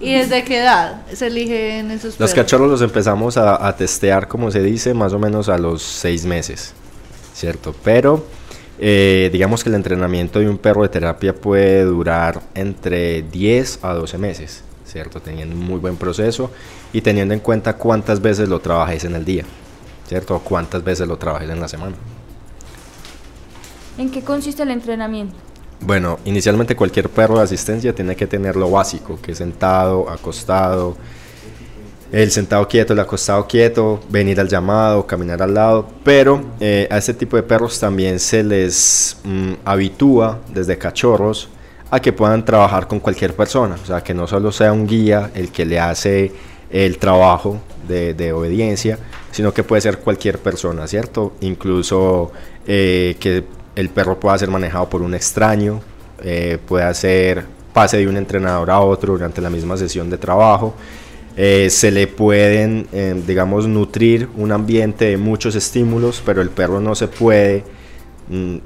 ¿Y 0.01 0.15
desde 0.15 0.43
qué 0.45 0.61
edad 0.61 1.03
se 1.13 1.27
eligen 1.27 1.91
esos 1.91 2.19
Los 2.19 2.31
perros? 2.31 2.35
cachorros 2.35 2.71
los 2.71 2.81
empezamos 2.81 3.37
a, 3.37 3.69
a 3.69 3.77
testear, 3.77 4.27
como 4.27 4.51
se 4.51 4.63
dice, 4.63 4.95
más 4.95 5.13
o 5.13 5.19
menos 5.19 5.51
a 5.51 5.59
los 5.59 5.83
seis 5.83 6.25
meses, 6.25 6.73
¿cierto? 7.35 7.75
Pero 7.85 8.25
eh, 8.79 9.29
digamos 9.31 9.63
que 9.63 9.69
el 9.69 9.75
entrenamiento 9.75 10.39
de 10.39 10.49
un 10.49 10.57
perro 10.57 10.81
de 10.83 10.89
terapia 10.89 11.35
puede 11.35 11.85
durar 11.85 12.41
entre 12.55 13.21
10 13.21 13.81
a 13.83 13.93
12 13.93 14.17
meses, 14.17 14.65
¿cierto? 14.93 15.21
Teniendo 15.21 15.57
un 15.57 15.65
muy 15.65 15.79
buen 15.79 15.97
proceso 15.97 16.51
y 16.93 17.01
teniendo 17.01 17.33
en 17.33 17.41
cuenta 17.41 17.73
cuántas 17.75 18.21
veces 18.21 18.49
lo 18.49 18.61
trabajes 18.61 19.05
en 19.05 19.15
el 19.15 19.25
día, 19.25 19.45
¿cierto? 20.07 20.37
O 20.37 20.41
cuántas 20.41 20.85
veces 20.85 21.09
lo 21.09 21.17
trabajes 21.17 21.49
en 21.49 21.61
la 21.61 21.69
semana. 21.69 21.97
¿En 23.97 24.11
qué 24.11 24.23
consiste 24.23 24.63
el 24.63 24.71
entrenamiento? 24.71 25.35
Bueno, 25.81 26.19
inicialmente 26.27 26.77
cualquier 26.77 27.09
perro 27.09 27.39
de 27.39 27.45
asistencia 27.45 27.95
tiene 27.95 28.15
que 28.15 28.27
tener 28.27 28.55
lo 28.55 28.71
básico, 28.71 29.19
que 29.21 29.33
es 29.33 29.39
sentado, 29.39 30.09
acostado, 30.11 30.97
el 32.13 32.31
sentado 32.31 32.69
quieto, 32.69 32.93
el 32.93 33.01
acostado 33.01 33.47
quieto, 33.47 34.01
venir 34.11 34.39
al 34.39 34.49
llamado, 34.49 35.07
caminar 35.07 35.43
al 35.43 35.55
lado, 35.55 35.89
pero 36.05 36.45
eh, 36.61 36.87
a 36.91 36.99
este 36.99 37.15
tipo 37.15 37.37
de 37.37 37.43
perros 37.43 37.81
también 37.81 38.21
se 38.21 38.45
les 38.45 39.17
mm, 39.25 39.53
habitúa 39.65 40.41
desde 40.53 40.77
cachorros 40.77 41.49
a 41.93 42.01
que 42.01 42.11
puedan 42.15 42.43
trabajar 42.43 42.89
con 42.89 43.01
cualquier 43.01 43.37
persona, 43.37 43.77
o 43.81 43.87
sea, 43.87 44.03
que 44.03 44.15
no 44.15 44.27
solo 44.27 44.51
sea 44.51 44.73
un 44.73 44.87
guía 44.87 45.31
el 45.35 45.53
que 45.53 45.67
le 45.67 45.79
hace 45.79 46.33
el 46.71 46.97
trabajo 46.97 47.61
de, 47.87 48.33
obediencia, 48.33 48.99
sino 49.31 49.53
que 49.53 49.63
puede 49.63 49.83
ser 49.83 49.99
cualquier 49.99 50.39
persona, 50.39 50.87
¿cierto? 50.89 51.35
Incluso 51.43 52.33
eh, 52.67 53.17
que 53.21 53.45
el 53.77 53.91
perro 53.91 54.19
pueda 54.19 54.39
ser 54.39 54.49
manejado 54.49 54.89
por 54.89 55.03
un 55.03 55.15
extraño, 55.15 55.83
eh, 56.25 56.57
puede 56.67 56.85
hacer 56.85 57.45
pase 57.75 57.99
de 57.99 58.09
un 58.09 58.17
entrenador 58.17 58.71
a 58.71 58.81
otro 58.81 59.13
durante 59.13 59.43
la 59.43 59.51
misma 59.51 59.77
sesión 59.77 60.09
de 60.09 60.17
trabajo. 60.17 60.75
Eh, 61.37 61.69
se 61.69 61.91
le 61.91 62.07
pueden, 62.07 62.87
eh, 62.95 63.23
digamos, 63.27 63.69
nutrir 63.69 64.31
un 64.39 64.51
ambiente 64.51 65.05
de 65.05 65.19
muchos 65.19 65.57
estímulos, 65.57 66.23
pero 66.25 66.41
el 66.41 66.49
perro 66.49 66.81
no 66.81 66.95
se 66.95 67.07
puede 67.07 67.65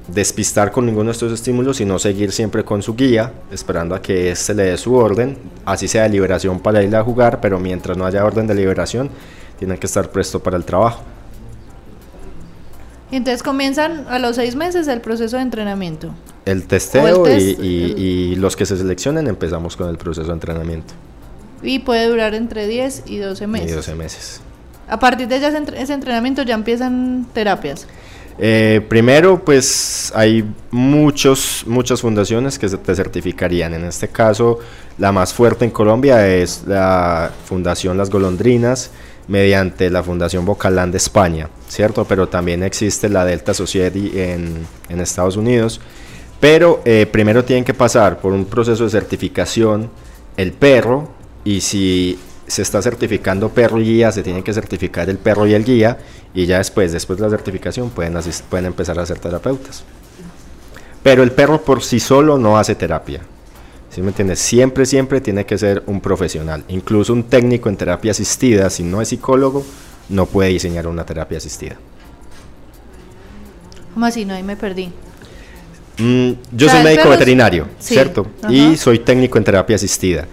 despistar 0.09 0.70
con 0.70 0.86
ninguno 0.86 1.07
de 1.07 1.12
estos 1.12 1.32
estímulos, 1.32 1.78
sino 1.78 1.98
seguir 1.98 2.30
siempre 2.30 2.62
con 2.64 2.82
su 2.82 2.94
guía, 2.94 3.32
esperando 3.50 3.94
a 3.94 4.02
que 4.02 4.30
éste 4.30 4.54
le 4.54 4.64
dé 4.64 4.76
su 4.76 4.94
orden, 4.94 5.36
así 5.64 5.88
sea 5.88 6.04
de 6.04 6.11
liberación 6.11 6.61
para 6.61 6.82
ir 6.82 6.94
a 6.94 7.02
jugar, 7.02 7.40
pero 7.40 7.59
mientras 7.59 7.96
no 7.96 8.04
haya 8.07 8.24
orden 8.24 8.46
de 8.46 8.54
liberación, 8.54 9.11
tiene 9.59 9.78
que 9.78 9.86
estar 9.86 10.11
presto 10.11 10.40
para 10.40 10.57
el 10.57 10.64
trabajo. 10.64 11.02
Y 13.11 13.16
entonces 13.16 13.42
comienzan 13.42 14.07
a 14.09 14.18
los 14.18 14.36
seis 14.36 14.57
meses 14.57 14.88
el 14.88 15.00
proceso 15.00 15.36
de 15.36 15.42
entrenamiento. 15.42 16.11
El 16.44 16.64
testeo 16.66 17.22
O 17.22 17.26
el 17.26 17.32
test, 17.38 17.61
y, 17.61 17.66
y- 17.66 17.84
el- 17.84 17.98
y 17.98 18.36
los 18.36 18.57
que 18.57 18.66
se 18.66 18.76
seleccionen 18.76 19.26
empezamos 19.26 19.76
con 19.76 19.88
el 19.88 19.96
proceso 19.96 20.26
de 20.28 20.32
entrenamiento. 20.34 20.92
Y 21.62 21.78
puede 21.80 22.07
durar 22.09 22.34
entre 22.34 22.66
10 22.66 23.04
y 23.07 23.18
12 23.18 23.46
meses. 23.46 23.70
Y 23.70 23.74
12 23.74 23.94
meses. 23.94 24.40
A 24.88 24.98
partir 25.00 25.26
de 25.26 25.36
ese 25.36 25.92
entrenamiento 25.94 26.42
ya 26.42 26.54
empiezan 26.54 27.26
terapias. 27.32 27.86
Eh, 28.39 28.84
primero, 28.89 29.43
pues 29.45 30.12
hay 30.14 30.45
muchos, 30.70 31.64
muchas 31.66 32.01
fundaciones 32.01 32.59
que 32.59 32.68
te 32.68 32.95
certificarían. 32.95 33.74
En 33.74 33.84
este 33.84 34.09
caso, 34.09 34.59
la 34.99 35.12
más 35.12 35.32
fuerte 35.32 35.64
en 35.64 35.70
Colombia 35.70 36.26
es 36.26 36.64
la 36.66 37.30
Fundación 37.47 37.97
Las 37.97 38.11
Golondrinas, 38.11 38.91
mediante 39.28 39.91
la 39.91 40.03
Fundación 40.03 40.45
Bocalán 40.45 40.91
de 40.91 40.99
España, 40.99 41.49
¿cierto? 41.68 42.05
Pero 42.05 42.28
también 42.28 42.62
existe 42.62 43.09
la 43.09 43.24
Delta 43.24 43.55
Society 43.55 44.12
en, 44.14 44.66
en 44.89 45.01
Estados 45.01 45.37
Unidos. 45.37 45.80
Pero 46.39 46.82
eh, 46.84 47.07
primero 47.11 47.45
tienen 47.45 47.64
que 47.64 47.74
pasar 47.74 48.20
por 48.20 48.32
un 48.32 48.45
proceso 48.45 48.84
de 48.84 48.91
certificación 48.91 49.91
el 50.37 50.53
perro 50.53 51.09
y 51.45 51.62
si 51.62 52.18
se 52.47 52.62
está 52.62 52.80
certificando 52.82 53.49
perro 53.49 53.80
y 53.80 53.84
guía, 53.84 54.12
se 54.12 54.22
tiene 54.22 54.42
que 54.42 54.53
certificar 54.53 55.11
el 55.11 55.18
perro 55.18 55.47
y 55.47 55.55
el 55.55 55.64
guía 55.64 55.99
y 56.34 56.47
ya 56.47 56.59
después, 56.59 56.92
después 56.92 57.18
de 57.18 57.24
la 57.24 57.30
certificación 57.30 57.90
pueden, 57.90 58.16
pueden 58.49 58.66
empezar 58.66 58.99
a 58.99 59.07
ser 59.07 59.18
terapeutas. 59.18 59.84
Pero 61.03 61.22
el 61.22 61.32
perro 61.32 61.62
por 61.62 61.82
sí 61.82 62.01
solo 62.01 62.38
no 62.38 62.59
hace 62.59 62.74
terapia. 62.74 63.20
¿Sí 63.90 64.03
me 64.03 64.09
entiendes? 64.09 64.38
Siempre, 64.40 64.84
siempre 64.84 65.20
tiene 65.20 65.47
que 65.47 65.57
ser 65.57 65.82
un 65.86 66.01
profesional. 66.01 66.64
Incluso 66.68 67.12
un 67.12 67.22
técnico 67.24 67.68
en 67.68 67.76
terapia 67.76 68.11
asistida, 68.11 68.68
si 68.70 68.82
no 68.82 69.01
es 69.01 69.09
psicólogo, 69.09 69.64
no 70.09 70.26
puede 70.26 70.51
diseñar 70.51 70.86
una 70.86 71.07
terapia 71.07 71.38
asistida. 71.38 71.76
¿Cómo 73.94 74.07
así? 74.07 74.24
No, 74.24 74.34
ahí 74.34 74.42
me 74.42 74.57
perdí. 74.57 74.92
Mm, 75.99 76.32
yo 76.53 76.68
soy 76.68 76.82
médico 76.82 77.09
veterinario, 77.09 77.68
Sí, 77.78 77.94
¿cierto? 77.94 78.26
ajá. 78.42 78.53
Y 78.53 78.76
soy 78.76 78.99
técnico 78.99 79.38
en 79.38 79.44
terapia 79.44 79.76
asistida. 79.76 80.26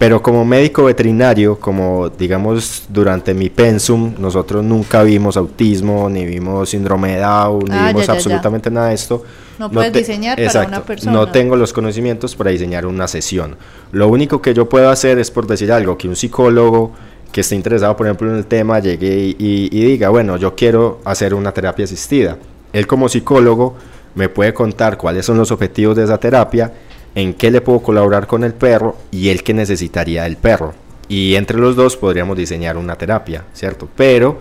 Pero 0.00 0.22
como 0.22 0.46
médico 0.46 0.84
veterinario, 0.84 1.60
como 1.60 2.08
digamos 2.08 2.84
durante 2.88 3.34
mi 3.34 3.50
pensum, 3.50 4.14
nosotros 4.18 4.64
nunca 4.64 5.02
vimos 5.02 5.36
autismo, 5.36 6.08
ni 6.08 6.24
vimos 6.24 6.70
síndrome 6.70 7.16
de 7.16 7.20
Down, 7.20 7.64
ni 7.68 7.74
Ah, 7.76 7.88
vimos 7.88 8.00
ya, 8.00 8.06
ya, 8.06 8.06
ya. 8.06 8.12
absolutamente 8.14 8.70
nada 8.70 8.88
de 8.88 8.94
esto. 8.94 9.22
No 9.58 9.70
puedes 9.70 9.92
diseñar 9.92 10.36
para 10.36 10.46
Exacto, 10.46 10.68
una 10.68 10.82
persona. 10.86 11.12
No 11.12 11.28
tengo 11.30 11.54
los 11.54 11.74
conocimientos 11.74 12.34
para 12.34 12.50
diseñar 12.50 12.86
una 12.86 13.06
sesión. 13.08 13.56
Lo 13.92 14.08
único 14.08 14.40
que 14.40 14.54
yo 14.54 14.70
puedo 14.70 14.88
hacer 14.88 15.18
es, 15.18 15.30
por 15.30 15.46
decir 15.46 15.70
algo, 15.70 15.98
que 15.98 16.08
un 16.08 16.16
psicólogo 16.16 16.92
que 17.30 17.42
esté 17.42 17.56
interesado, 17.56 17.94
por 17.94 18.06
ejemplo, 18.06 18.30
en 18.30 18.36
el 18.38 18.46
tema, 18.46 18.78
llegue 18.78 19.14
y, 19.18 19.36
y- 19.38 19.68
y 19.70 19.84
diga, 19.84 20.08
bueno, 20.08 20.38
yo 20.38 20.54
quiero 20.56 21.00
hacer 21.04 21.34
una 21.34 21.52
terapia 21.52 21.84
asistida. 21.84 22.38
Él 22.72 22.86
como 22.86 23.06
psicólogo 23.10 23.74
me 24.14 24.30
puede 24.30 24.54
contar 24.54 24.96
cuáles 24.96 25.26
son 25.26 25.36
los 25.36 25.50
objetivos 25.52 25.94
de 25.94 26.04
esa 26.04 26.16
terapia, 26.18 26.72
en 27.14 27.34
qué 27.34 27.50
le 27.50 27.60
puedo 27.60 27.80
colaborar 27.80 28.26
con 28.26 28.44
el 28.44 28.54
perro 28.54 28.96
y 29.10 29.28
él 29.28 29.42
qué 29.42 29.54
necesitaría 29.54 30.24
del 30.24 30.36
perro. 30.36 30.74
Y 31.08 31.34
entre 31.34 31.58
los 31.58 31.74
dos 31.76 31.96
podríamos 31.96 32.36
diseñar 32.36 32.76
una 32.76 32.96
terapia, 32.96 33.44
¿cierto? 33.52 33.88
Pero 33.96 34.40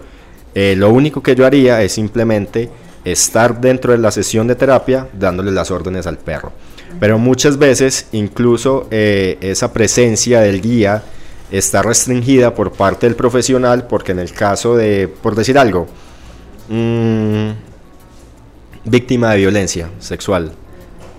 eh, 0.53 0.75
lo 0.77 0.89
único 0.89 1.23
que 1.23 1.35
yo 1.35 1.45
haría 1.45 1.81
es 1.81 1.93
simplemente 1.93 2.69
estar 3.05 3.59
dentro 3.59 3.91
de 3.91 3.97
la 3.97 4.11
sesión 4.11 4.47
de 4.47 4.55
terapia 4.55 5.07
dándole 5.13 5.51
las 5.51 5.71
órdenes 5.71 6.05
al 6.05 6.17
perro. 6.17 6.51
Pero 6.99 7.17
muchas 7.17 7.57
veces 7.57 8.07
incluso 8.11 8.87
eh, 8.91 9.37
esa 9.41 9.71
presencia 9.73 10.41
del 10.41 10.61
guía 10.61 11.03
está 11.51 11.81
restringida 11.81 12.53
por 12.53 12.71
parte 12.71 13.07
del 13.07 13.15
profesional 13.15 13.87
porque 13.87 14.11
en 14.11 14.19
el 14.19 14.31
caso 14.31 14.75
de, 14.75 15.07
por 15.07 15.35
decir 15.35 15.57
algo, 15.57 15.87
mm, 16.67 17.49
víctima 18.85 19.31
de 19.31 19.37
violencia 19.37 19.89
sexual, 19.99 20.51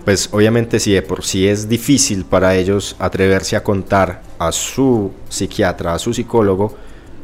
pues 0.05 0.28
obviamente 0.32 0.80
si 0.80 0.92
de 0.92 1.03
por 1.03 1.24
sí 1.24 1.46
es 1.46 1.68
difícil 1.68 2.24
para 2.24 2.55
ellos 2.55 2.96
atreverse 2.98 3.57
a 3.57 3.62
contar 3.62 4.22
a 4.38 4.53
su 4.53 5.12
psiquiatra, 5.28 5.94
a 5.94 5.98
su 5.98 6.14
psicólogo, 6.14 6.74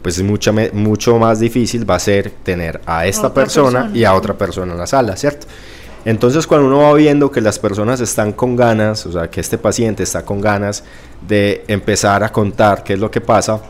pues 0.03 0.19
es 0.19 0.25
mucho, 0.25 0.55
mucho 0.73 1.19
más 1.19 1.41
difícil 1.41 1.89
va 1.89 1.97
a 1.97 1.99
ser 1.99 2.31
tener 2.43 2.81
a 2.87 3.07
esta 3.07 3.33
persona. 3.33 3.91
y 3.93 4.05
a 4.05 4.15
otra 4.15 4.35
persona 4.35 4.73
en 4.73 4.79
la 4.79 4.87
sala, 4.87 5.17
¿cierto? 5.17 5.47
Entonces 6.05 6.47
cuando 6.47 6.69
uno 6.69 6.79
va 6.79 6.95
viendo 6.95 7.33
que 7.33 7.41
las 7.41 7.59
personas 7.59 8.01
están 8.01 8.33
con 8.33 8.55
ganas, 8.55 9.05
o 9.07 9.13
sea, 9.13 9.29
que 9.29 9.41
este 9.41 9.59
paciente 9.59 10.05
está 10.05 10.25
con 10.25 10.41
ganas 10.41 10.85
de 11.27 11.65
empezar 11.67 12.23
a 12.23 12.31
contar 12.31 12.85
qué 12.85 12.93
es 12.93 13.01
lo 13.01 13.11
que 13.11 13.21
pasa, 13.21 13.61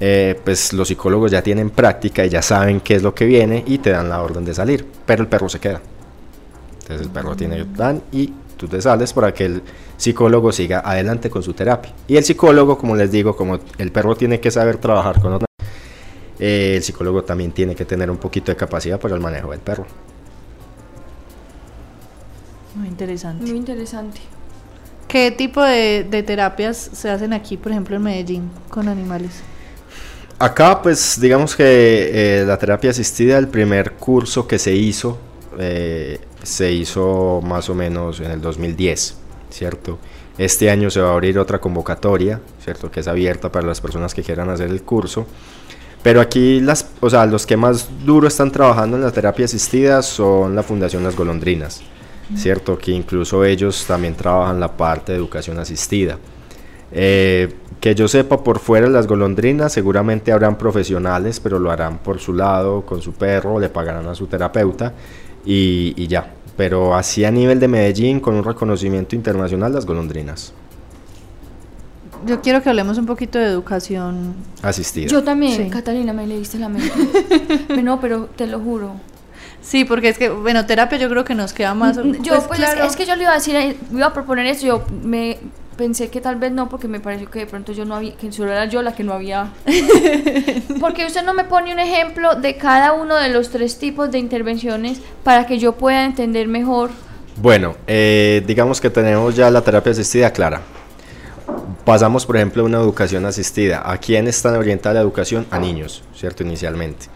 eh, 0.00 0.40
pues 0.44 0.72
los 0.72 0.88
psicólogos 0.88 1.30
ya 1.30 1.42
tienen 1.42 1.70
práctica 1.70 2.24
y 2.24 2.28
ya 2.28 2.42
saben 2.42 2.80
qué 2.80 2.96
es 2.96 3.02
lo 3.02 3.14
que 3.14 3.26
viene 3.26 3.62
y 3.66 3.78
te 3.78 3.90
dan 3.90 4.08
la 4.08 4.20
orden 4.22 4.44
de 4.44 4.54
salir, 4.54 4.84
pero 5.06 5.22
el 5.22 5.28
perro 5.28 5.48
se 5.48 5.60
queda. 5.60 5.80
Entonces 6.88 7.06
el 7.06 7.12
perro 7.12 7.36
tiene 7.36 7.66
plan 7.66 8.02
y 8.12 8.32
tú 8.56 8.66
te 8.66 8.80
sales 8.80 9.12
para 9.12 9.34
que 9.34 9.44
el 9.44 9.62
psicólogo 9.98 10.52
siga 10.52 10.80
adelante 10.80 11.28
con 11.28 11.42
su 11.42 11.52
terapia. 11.52 11.92
Y 12.06 12.16
el 12.16 12.24
psicólogo, 12.24 12.78
como 12.78 12.96
les 12.96 13.12
digo, 13.12 13.36
como 13.36 13.58
el 13.76 13.92
perro 13.92 14.16
tiene 14.16 14.40
que 14.40 14.50
saber 14.50 14.78
trabajar 14.78 15.20
con 15.20 15.34
otra, 15.34 15.46
eh, 16.38 16.76
el 16.76 16.82
psicólogo 16.82 17.24
también 17.24 17.52
tiene 17.52 17.74
que 17.74 17.84
tener 17.84 18.10
un 18.10 18.16
poquito 18.16 18.50
de 18.50 18.56
capacidad 18.56 18.98
para 18.98 19.14
el 19.14 19.20
manejo 19.20 19.50
del 19.50 19.60
perro. 19.60 19.84
Muy 22.74 22.88
interesante. 22.88 23.44
Muy 23.44 23.58
interesante. 23.58 24.20
¿Qué 25.08 25.30
tipo 25.30 25.62
de, 25.62 26.06
de 26.10 26.22
terapias 26.22 26.90
se 26.94 27.10
hacen 27.10 27.34
aquí, 27.34 27.58
por 27.58 27.70
ejemplo, 27.70 27.96
en 27.96 28.02
Medellín 28.02 28.50
con 28.70 28.88
animales? 28.88 29.42
Acá, 30.38 30.80
pues 30.80 31.20
digamos 31.20 31.54
que 31.54 32.40
eh, 32.40 32.44
la 32.46 32.56
terapia 32.56 32.92
asistida, 32.92 33.36
el 33.36 33.48
primer 33.48 33.92
curso 33.92 34.46
que 34.46 34.58
se 34.58 34.72
hizo, 34.72 35.18
eh, 35.58 36.20
se 36.42 36.72
hizo 36.72 37.40
más 37.44 37.68
o 37.70 37.74
menos 37.74 38.20
en 38.20 38.30
el 38.30 38.40
2010, 38.40 39.16
¿cierto? 39.50 39.98
Este 40.38 40.70
año 40.70 40.88
se 40.88 41.00
va 41.00 41.10
a 41.10 41.12
abrir 41.14 41.38
otra 41.38 41.60
convocatoria, 41.60 42.40
¿cierto? 42.62 42.90
Que 42.90 43.00
es 43.00 43.08
abierta 43.08 43.50
para 43.50 43.66
las 43.66 43.80
personas 43.80 44.14
que 44.14 44.22
quieran 44.22 44.48
hacer 44.50 44.70
el 44.70 44.82
curso. 44.82 45.26
Pero 46.02 46.20
aquí, 46.20 46.60
las, 46.60 46.90
o 47.00 47.10
sea, 47.10 47.26
los 47.26 47.44
que 47.44 47.56
más 47.56 47.88
duro 48.04 48.28
están 48.28 48.52
trabajando 48.52 48.96
en 48.96 49.02
la 49.02 49.10
terapia 49.10 49.46
asistida 49.46 50.00
son 50.02 50.54
la 50.54 50.62
Fundación 50.62 51.02
Las 51.02 51.16
Golondrinas, 51.16 51.82
¿cierto? 52.36 52.78
Que 52.78 52.92
incluso 52.92 53.44
ellos 53.44 53.84
también 53.86 54.14
trabajan 54.14 54.60
la 54.60 54.76
parte 54.76 55.12
de 55.12 55.18
educación 55.18 55.58
asistida. 55.58 56.18
Eh, 56.92 57.52
que 57.80 57.94
yo 57.94 58.08
sepa, 58.08 58.42
por 58.42 58.60
fuera 58.60 58.86
de 58.86 58.92
las 58.92 59.06
golondrinas 59.06 59.72
seguramente 59.72 60.32
habrán 60.32 60.56
profesionales, 60.56 61.38
pero 61.38 61.58
lo 61.58 61.70
harán 61.70 61.98
por 61.98 62.18
su 62.18 62.32
lado, 62.32 62.82
con 62.86 63.02
su 63.02 63.12
perro, 63.12 63.60
le 63.60 63.68
pagarán 63.68 64.06
a 64.06 64.14
su 64.14 64.26
terapeuta 64.26 64.94
y, 65.44 65.94
y 65.96 66.06
ya. 66.06 66.32
Pero 66.56 66.94
así 66.94 67.24
a 67.24 67.30
nivel 67.30 67.60
de 67.60 67.68
Medellín, 67.68 68.18
con 68.20 68.34
un 68.34 68.42
reconocimiento 68.44 69.14
internacional, 69.14 69.72
las 69.72 69.86
golondrinas 69.86 70.52
Yo 72.26 72.40
quiero 72.40 72.62
que 72.62 72.68
hablemos 72.68 72.98
un 72.98 73.06
poquito 73.06 73.38
de 73.38 73.46
educación. 73.46 74.34
asistidas. 74.62 75.12
Yo 75.12 75.22
también, 75.22 75.56
Sí. 75.64 75.70
Catalina, 75.70 76.12
me 76.12 76.26
leíste 76.26 76.58
la 76.58 76.68
mente. 76.68 76.90
No, 77.82 78.00
pero 78.00 78.26
te 78.34 78.46
lo 78.48 78.58
juro. 78.58 78.94
Sí, 79.62 79.84
porque 79.84 80.08
es 80.08 80.18
que, 80.18 80.30
bueno, 80.30 80.66
terapia 80.66 80.98
yo 80.98 81.08
creo 81.08 81.24
que 81.24 81.34
nos 81.34 81.52
queda 81.52 81.74
más... 81.74 81.96
Yo, 81.96 82.02
pues, 82.02 82.58
es- 82.60 82.66
claro. 82.74 82.84
es, 82.84 82.96
que 82.96 83.06
yo 83.06 83.14
le 83.16 83.22
iba 83.22 83.32
a 83.32 83.36
decir, 83.36 83.76
iba 83.92 84.06
a 84.06 84.12
proponer 84.12 84.46
eso, 84.46 84.66
yo 84.66 84.84
me 85.02 85.38
pensé 85.78 86.10
que 86.10 86.20
tal 86.20 86.36
vez 86.36 86.52
no, 86.52 86.68
porque 86.68 86.88
me 86.88 87.00
pareció 87.00 87.30
que 87.30 87.38
de 87.38 87.46
pronto 87.46 87.72
yo 87.72 87.86
no 87.86 87.94
había, 87.94 88.14
que 88.16 88.30
solo 88.32 88.52
era 88.52 88.66
yo 88.66 88.82
la 88.82 88.94
que 88.94 89.04
no 89.04 89.14
había. 89.14 89.52
porque 90.80 91.06
usted 91.06 91.24
no 91.24 91.32
me 91.32 91.44
pone 91.44 91.72
un 91.72 91.78
ejemplo 91.78 92.34
de 92.34 92.56
cada 92.56 92.92
uno 92.92 93.16
de 93.16 93.30
los 93.30 93.48
tres 93.48 93.78
tipos 93.78 94.10
de 94.10 94.18
intervenciones 94.18 95.00
para 95.22 95.46
que 95.46 95.58
yo 95.58 95.72
pueda 95.72 96.04
entender 96.04 96.48
mejor. 96.48 96.90
Bueno, 97.40 97.76
eh, 97.86 98.42
digamos 98.46 98.80
que 98.80 98.90
tenemos 98.90 99.36
ya 99.36 99.50
la 99.50 99.62
terapia 99.62 99.92
asistida 99.92 100.32
clara. 100.32 100.60
Pasamos, 101.84 102.26
por 102.26 102.36
ejemplo, 102.36 102.64
a 102.64 102.66
una 102.66 102.78
educación 102.78 103.24
asistida. 103.24 103.90
¿A 103.90 103.96
quién 103.98 104.26
está 104.26 104.58
orientada 104.58 104.96
la 104.96 105.00
educación? 105.00 105.46
A 105.50 105.58
niños, 105.58 106.02
¿cierto? 106.14 106.42
Inicialmente. 106.42 107.06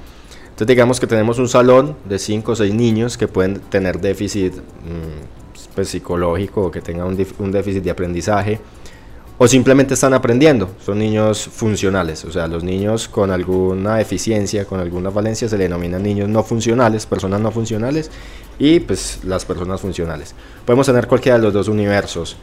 Entonces, 0.44 0.68
digamos 0.68 1.00
que 1.00 1.08
tenemos 1.08 1.38
un 1.38 1.48
salón 1.48 1.96
de 2.04 2.18
5 2.18 2.52
o 2.52 2.56
6 2.56 2.72
niños 2.72 3.18
que 3.18 3.26
pueden 3.26 3.58
tener 3.60 4.00
déficit 4.00 4.54
mm, 4.54 5.41
pues, 5.74 5.88
psicológico 5.88 6.70
que 6.70 6.80
tengan 6.80 7.06
un, 7.06 7.52
déficit 7.52 7.82
de 7.82 7.90
aprendizaje 7.90 8.60
o 9.38 9.48
simplemente 9.48 9.94
están 9.94 10.14
aprendiendo. 10.14 10.70
Son 10.84 10.98
niños 10.98 11.44
funcionales, 11.46 12.24
o 12.24 12.32
sea, 12.32 12.46
los 12.46 12.62
niños 12.62 13.08
con 13.08 13.30
alguna 13.30 13.96
deficiencia, 13.96 14.64
con 14.64 14.80
alguna 14.80 15.10
valencia, 15.10 15.48
se 15.48 15.56
le 15.56 15.64
denominan 15.64 16.02
niños 16.02 16.28
no 16.28 16.42
funcionales, 16.42 17.06
personas 17.06 17.40
no 17.40 17.50
funcionales 17.50 18.10
y 18.58 18.80
pues 18.80 19.20
las 19.24 19.44
personas 19.44 19.80
funcionales. 19.80 20.34
Podemos 20.64 20.86
tener 20.86 21.06
cualquiera 21.06 21.38
de 21.38 21.44
los 21.44 21.52
dos 21.52 21.68
universos. 21.68 22.36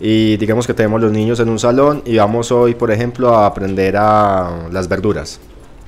Y 0.00 0.36
digamos 0.36 0.66
que 0.66 0.74
tenemos 0.74 1.00
los 1.00 1.12
niños 1.12 1.38
en 1.40 1.48
un 1.48 1.58
salón 1.58 2.02
y 2.04 2.16
vamos 2.16 2.50
hoy, 2.50 2.74
por 2.74 2.90
ejemplo, 2.90 3.34
a 3.34 3.46
aprender 3.46 3.96
a 3.96 4.68
las 4.70 4.88
verduras, 4.88 5.40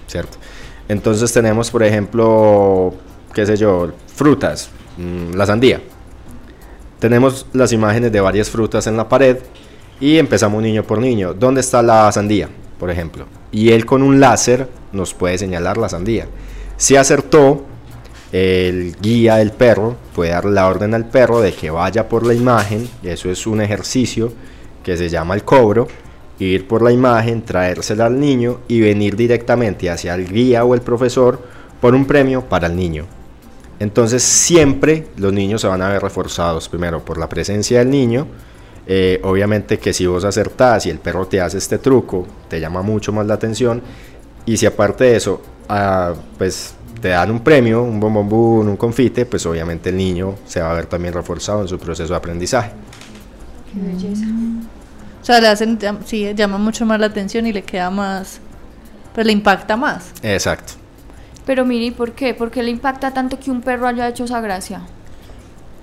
¿cierto? 0.06 0.38
Entonces 0.88 1.32
tenemos, 1.32 1.70
por 1.70 1.82
ejemplo, 1.82 2.94
qué 3.34 3.44
sé 3.44 3.56
yo, 3.56 3.90
frutas, 4.06 4.70
mm, 4.96 5.34
la 5.34 5.46
sandía. 5.46 5.80
Tenemos 6.98 7.46
las 7.52 7.72
imágenes 7.72 8.10
de 8.10 8.20
varias 8.20 8.48
frutas 8.48 8.86
en 8.86 8.96
la 8.96 9.08
pared 9.08 9.38
y 10.00 10.18
empezamos 10.18 10.62
niño 10.62 10.82
por 10.82 10.98
niño. 10.98 11.34
¿Dónde 11.34 11.60
está 11.60 11.82
la 11.82 12.10
sandía, 12.10 12.48
por 12.78 12.90
ejemplo? 12.90 13.26
Y 13.52 13.70
él 13.70 13.84
con 13.84 14.02
un 14.02 14.18
láser 14.18 14.68
nos 14.92 15.12
puede 15.12 15.38
señalar 15.38 15.76
la 15.76 15.88
sandía. 15.88 16.26
Si 16.76 16.96
acertó, 16.96 17.64
el 18.32 18.96
guía 19.00 19.36
del 19.36 19.52
perro 19.52 19.96
puede 20.14 20.30
dar 20.30 20.44
la 20.46 20.66
orden 20.66 20.94
al 20.94 21.08
perro 21.08 21.40
de 21.40 21.52
que 21.52 21.70
vaya 21.70 22.08
por 22.08 22.26
la 22.26 22.34
imagen. 22.34 22.88
Eso 23.02 23.30
es 23.30 23.46
un 23.46 23.60
ejercicio 23.60 24.32
que 24.82 24.96
se 24.96 25.08
llama 25.08 25.34
el 25.34 25.44
cobro. 25.44 25.88
Ir 26.38 26.66
por 26.68 26.82
la 26.82 26.92
imagen, 26.92 27.42
traérsela 27.42 28.06
al 28.06 28.20
niño 28.20 28.60
y 28.68 28.80
venir 28.80 29.16
directamente 29.16 29.88
hacia 29.90 30.14
el 30.14 30.28
guía 30.28 30.64
o 30.64 30.74
el 30.74 30.82
profesor 30.82 31.40
por 31.80 31.94
un 31.94 32.04
premio 32.04 32.42
para 32.42 32.66
el 32.66 32.76
niño. 32.76 33.06
Entonces 33.78 34.22
siempre 34.22 35.08
los 35.16 35.32
niños 35.32 35.60
se 35.60 35.66
van 35.66 35.82
a 35.82 35.88
ver 35.88 36.02
reforzados, 36.02 36.68
primero 36.68 37.04
por 37.04 37.18
la 37.18 37.28
presencia 37.28 37.80
del 37.80 37.90
niño, 37.90 38.26
eh, 38.86 39.20
obviamente 39.24 39.78
que 39.78 39.92
si 39.92 40.06
vos 40.06 40.24
acertás 40.24 40.86
y 40.86 40.90
el 40.90 40.98
perro 40.98 41.26
te 41.26 41.40
hace 41.40 41.58
este 41.58 41.78
truco, 41.78 42.26
te 42.48 42.60
llama 42.60 42.82
mucho 42.82 43.12
más 43.12 43.26
la 43.26 43.34
atención, 43.34 43.82
y 44.46 44.56
si 44.56 44.64
aparte 44.64 45.04
de 45.04 45.16
eso, 45.16 45.42
ah, 45.68 46.14
pues 46.38 46.74
te 47.00 47.08
dan 47.08 47.30
un 47.30 47.40
premio, 47.40 47.82
un 47.82 48.00
bombombún, 48.00 48.68
un 48.68 48.76
confite, 48.76 49.26
pues 49.26 49.44
obviamente 49.44 49.90
el 49.90 49.96
niño 49.96 50.36
se 50.46 50.60
va 50.60 50.70
a 50.70 50.74
ver 50.74 50.86
también 50.86 51.12
reforzado 51.12 51.62
en 51.62 51.68
su 51.68 51.78
proceso 51.78 52.12
de 52.12 52.16
aprendizaje. 52.16 52.70
Qué 53.72 53.80
belleza. 53.80 54.24
O 55.20 55.24
sea, 55.24 55.40
le 55.40 55.48
hacen, 55.48 55.78
sí, 56.04 56.32
llama 56.34 56.56
mucho 56.56 56.86
más 56.86 57.00
la 57.00 57.06
atención 57.06 57.46
y 57.46 57.52
le 57.52 57.62
queda 57.62 57.90
más, 57.90 58.40
pues 59.14 59.26
le 59.26 59.32
impacta 59.32 59.76
más. 59.76 60.12
Exacto. 60.22 60.74
Pero 61.46 61.64
mire, 61.64 61.86
¿y 61.86 61.90
¿por 61.92 62.12
qué? 62.12 62.34
¿Por 62.34 62.50
qué 62.50 62.62
le 62.62 62.70
impacta 62.70 63.14
tanto 63.14 63.38
que 63.38 63.50
un 63.50 63.62
perro 63.62 63.86
haya 63.86 64.08
hecho 64.08 64.24
esa 64.24 64.40
gracia? 64.40 64.82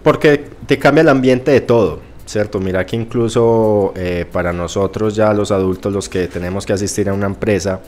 Porque 0.03 0.49
te 0.67 0.77
cambia 0.77 1.01
el 1.01 1.09
ambiente 1.09 1.51
de 1.51 1.61
todo, 1.61 2.01
¿cierto? 2.25 2.59
Mira 2.59 2.85
que 2.85 2.97
incluso 2.97 3.93
eh, 3.95 4.25
para 4.29 4.51
nosotros 4.51 5.15
ya 5.15 5.33
los 5.33 5.51
adultos, 5.51 5.93
los 5.93 6.09
que 6.09 6.27
tenemos 6.27 6.65
que 6.65 6.73
asistir 6.73 7.07
a 7.07 7.13
una 7.13 7.27
empresa, 7.27 7.79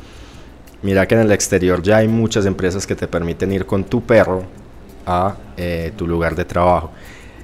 mira 0.81 1.05
que 1.05 1.15
en 1.15 1.21
el 1.21 1.31
exterior 1.33 1.81
ya 1.81 1.97
hay 1.97 2.07
muchas 2.07 2.45
empresas 2.45 2.87
que 2.87 2.95
te 2.95 3.07
permiten 3.07 3.51
ir 3.51 3.65
con 3.65 3.83
tu 3.83 4.01
perro 4.01 4.43
a 5.05 5.35
eh, 5.57 5.91
tu 5.97 6.07
lugar 6.07 6.33
de 6.35 6.45
trabajo. 6.45 6.91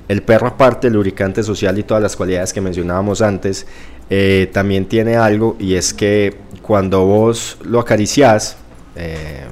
El 0.08 0.24
perro, 0.24 0.48
aparte 0.48 0.88
del 0.88 0.94
lubricante 0.96 1.44
social 1.44 1.78
y 1.78 1.84
todas 1.84 2.02
las 2.02 2.16
cualidades 2.16 2.54
que 2.54 2.62
mencionábamos 2.62 3.22
antes, 3.22 3.66
eh, 4.10 4.50
también 4.52 4.86
tiene 4.86 5.16
algo 5.16 5.56
y 5.60 5.76
es 5.76 5.94
que 5.94 6.36
cuando 6.62 7.06
vos 7.06 7.58
lo 7.64 7.80
acariciás 7.80 8.58
eh, 8.96 9.46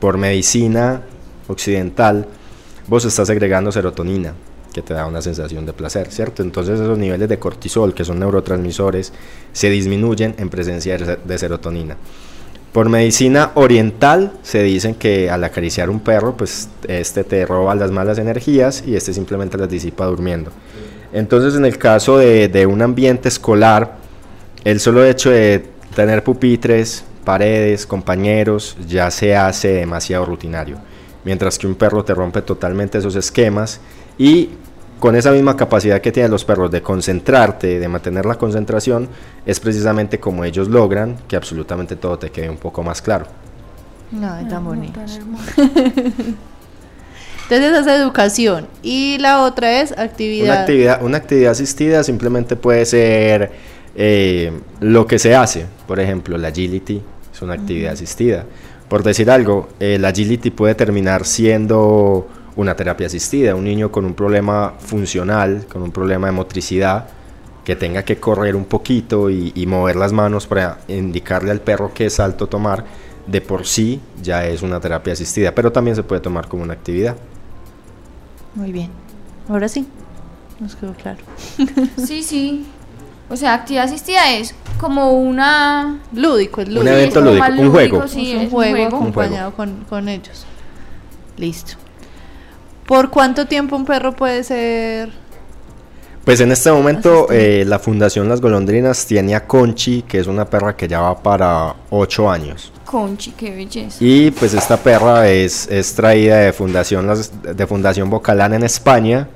por 0.00 0.18
medicina 0.18 1.02
occidental, 1.48 2.26
vos 2.86 3.04
estás 3.04 3.30
agregando 3.30 3.72
serotonina, 3.72 4.34
que 4.72 4.82
te 4.82 4.94
da 4.94 5.06
una 5.06 5.22
sensación 5.22 5.64
de 5.66 5.72
placer, 5.72 6.10
¿cierto? 6.10 6.42
Entonces 6.42 6.80
esos 6.80 6.98
niveles 6.98 7.28
de 7.28 7.38
cortisol, 7.38 7.94
que 7.94 8.04
son 8.04 8.18
neurotransmisores, 8.18 9.12
se 9.52 9.70
disminuyen 9.70 10.34
en 10.38 10.48
presencia 10.48 10.96
de 10.96 11.38
serotonina. 11.38 11.96
Por 12.72 12.88
medicina 12.88 13.52
oriental 13.54 14.32
se 14.42 14.62
dicen 14.64 14.96
que 14.96 15.30
al 15.30 15.44
acariciar 15.44 15.88
un 15.90 16.00
perro, 16.00 16.36
pues 16.36 16.68
este 16.88 17.22
te 17.22 17.46
roba 17.46 17.76
las 17.76 17.92
malas 17.92 18.18
energías 18.18 18.82
y 18.84 18.96
este 18.96 19.14
simplemente 19.14 19.56
las 19.56 19.68
disipa 19.68 20.06
durmiendo. 20.06 20.50
Entonces 21.12 21.54
en 21.54 21.64
el 21.64 21.78
caso 21.78 22.18
de, 22.18 22.48
de 22.48 22.66
un 22.66 22.82
ambiente 22.82 23.28
escolar, 23.28 23.98
el 24.64 24.80
solo 24.80 25.04
hecho 25.04 25.30
de 25.30 25.64
tener 25.94 26.24
pupitres, 26.24 27.04
paredes, 27.24 27.86
compañeros, 27.86 28.76
ya 28.86 29.10
se 29.10 29.34
hace 29.34 29.68
demasiado 29.68 30.24
rutinario. 30.24 30.78
Mientras 31.24 31.58
que 31.58 31.66
un 31.66 31.74
perro 31.74 32.04
te 32.04 32.14
rompe 32.14 32.42
totalmente 32.42 32.98
esos 32.98 33.16
esquemas 33.16 33.80
y 34.18 34.50
con 35.00 35.16
esa 35.16 35.32
misma 35.32 35.56
capacidad 35.56 36.00
que 36.00 36.12
tienen 36.12 36.30
los 36.30 36.44
perros 36.44 36.70
de 36.70 36.82
concentrarte, 36.82 37.78
de 37.78 37.88
mantener 37.88 38.26
la 38.26 38.36
concentración, 38.36 39.08
es 39.44 39.60
precisamente 39.60 40.20
como 40.20 40.44
ellos 40.44 40.68
logran 40.68 41.16
que 41.28 41.36
absolutamente 41.36 41.96
todo 41.96 42.18
te 42.18 42.30
quede 42.30 42.48
un 42.48 42.56
poco 42.56 42.82
más 42.82 43.02
claro. 43.02 43.26
No, 44.10 44.60
bonito. 44.60 45.00
tan 45.00 45.08
hermoso. 45.08 45.44
Entonces 47.44 47.72
esa 47.72 47.80
es 47.80 48.00
educación. 48.00 48.66
Y 48.82 49.18
la 49.18 49.42
otra 49.42 49.80
es 49.82 49.92
actividad. 49.92 50.46
Una 50.46 50.60
actividad, 50.60 51.02
una 51.02 51.16
actividad 51.18 51.52
asistida 51.52 52.02
simplemente 52.02 52.56
puede 52.56 52.86
ser 52.86 53.52
eh, 53.94 54.52
lo 54.80 55.06
que 55.06 55.18
se 55.18 55.34
hace. 55.34 55.66
Por 55.86 56.00
ejemplo, 56.00 56.38
la 56.38 56.48
agility 56.48 56.96
es 56.96 57.13
una 57.44 57.54
actividad 57.54 57.92
asistida. 57.92 58.44
Por 58.88 59.02
decir 59.02 59.30
algo, 59.30 59.68
la 59.78 60.08
agility 60.08 60.50
puede 60.50 60.74
terminar 60.74 61.24
siendo 61.24 62.28
una 62.56 62.76
terapia 62.76 63.06
asistida. 63.06 63.54
Un 63.54 63.64
niño 63.64 63.90
con 63.90 64.04
un 64.04 64.14
problema 64.14 64.74
funcional, 64.78 65.66
con 65.72 65.82
un 65.82 65.90
problema 65.90 66.26
de 66.28 66.32
motricidad, 66.32 67.08
que 67.64 67.76
tenga 67.76 68.04
que 68.04 68.16
correr 68.16 68.56
un 68.56 68.66
poquito 68.66 69.30
y, 69.30 69.52
y 69.54 69.66
mover 69.66 69.96
las 69.96 70.12
manos 70.12 70.46
para 70.46 70.78
indicarle 70.88 71.50
al 71.50 71.60
perro 71.60 71.92
qué 71.94 72.10
salto 72.10 72.46
tomar, 72.46 72.84
de 73.26 73.40
por 73.40 73.66
sí 73.66 74.00
ya 74.22 74.46
es 74.46 74.62
una 74.62 74.80
terapia 74.80 75.14
asistida, 75.14 75.54
pero 75.54 75.72
también 75.72 75.96
se 75.96 76.02
puede 76.02 76.20
tomar 76.20 76.46
como 76.46 76.62
una 76.62 76.74
actividad. 76.74 77.16
Muy 78.54 78.70
bien. 78.70 78.90
Ahora 79.48 79.68
sí. 79.68 79.86
Nos 80.60 80.76
quedó 80.76 80.92
claro. 80.94 81.18
Sí, 81.96 82.22
sí. 82.22 82.66
O 83.30 83.36
sea, 83.36 83.54
actividad 83.54 83.84
asistida 83.84 84.32
es 84.32 84.54
como 84.78 85.12
una... 85.12 86.00
Lúdico, 86.12 86.60
es 86.60 86.68
Un 86.68 86.74
lúdico. 86.74 86.90
evento 86.92 87.18
es 87.20 87.24
como 87.24 87.48
lúdico, 87.48 87.62
un 87.62 87.70
juego. 87.70 88.08
sí, 88.08 88.32
es 88.32 88.42
un 88.44 88.50
juego, 88.50 88.76
juego. 88.76 88.96
acompañado 88.96 89.52
con, 89.54 89.84
con 89.88 90.08
ellos. 90.08 90.44
Listo. 91.36 91.72
¿Por 92.86 93.10
cuánto 93.10 93.46
tiempo 93.46 93.76
un 93.76 93.84
perro 93.86 94.14
puede 94.14 94.44
ser? 94.44 95.10
Pues 96.24 96.40
en 96.40 96.52
este 96.52 96.70
momento 96.70 97.26
eh, 97.30 97.64
la 97.66 97.78
Fundación 97.78 98.28
Las 98.28 98.40
Golondrinas 98.40 99.04
tiene 99.06 99.34
a 99.34 99.46
Conchi, 99.46 100.02
que 100.02 100.18
es 100.20 100.26
una 100.26 100.44
perra 100.46 100.74
que 100.76 100.86
ya 100.88 101.00
va 101.00 101.22
para 101.22 101.74
8 101.90 102.30
años. 102.30 102.72
Conchi, 102.84 103.32
qué 103.32 103.50
belleza. 103.54 103.96
Y 104.00 104.30
pues 104.30 104.54
esta 104.54 104.76
perra 104.78 105.28
es, 105.28 105.66
es 105.68 105.94
traída 105.94 106.38
de 106.38 106.52
Fundación, 106.52 107.06
Las- 107.06 107.30
de 107.42 107.66
Fundación 107.66 108.08
Bocalán 108.10 108.54
en 108.54 108.62
España. 108.64 109.28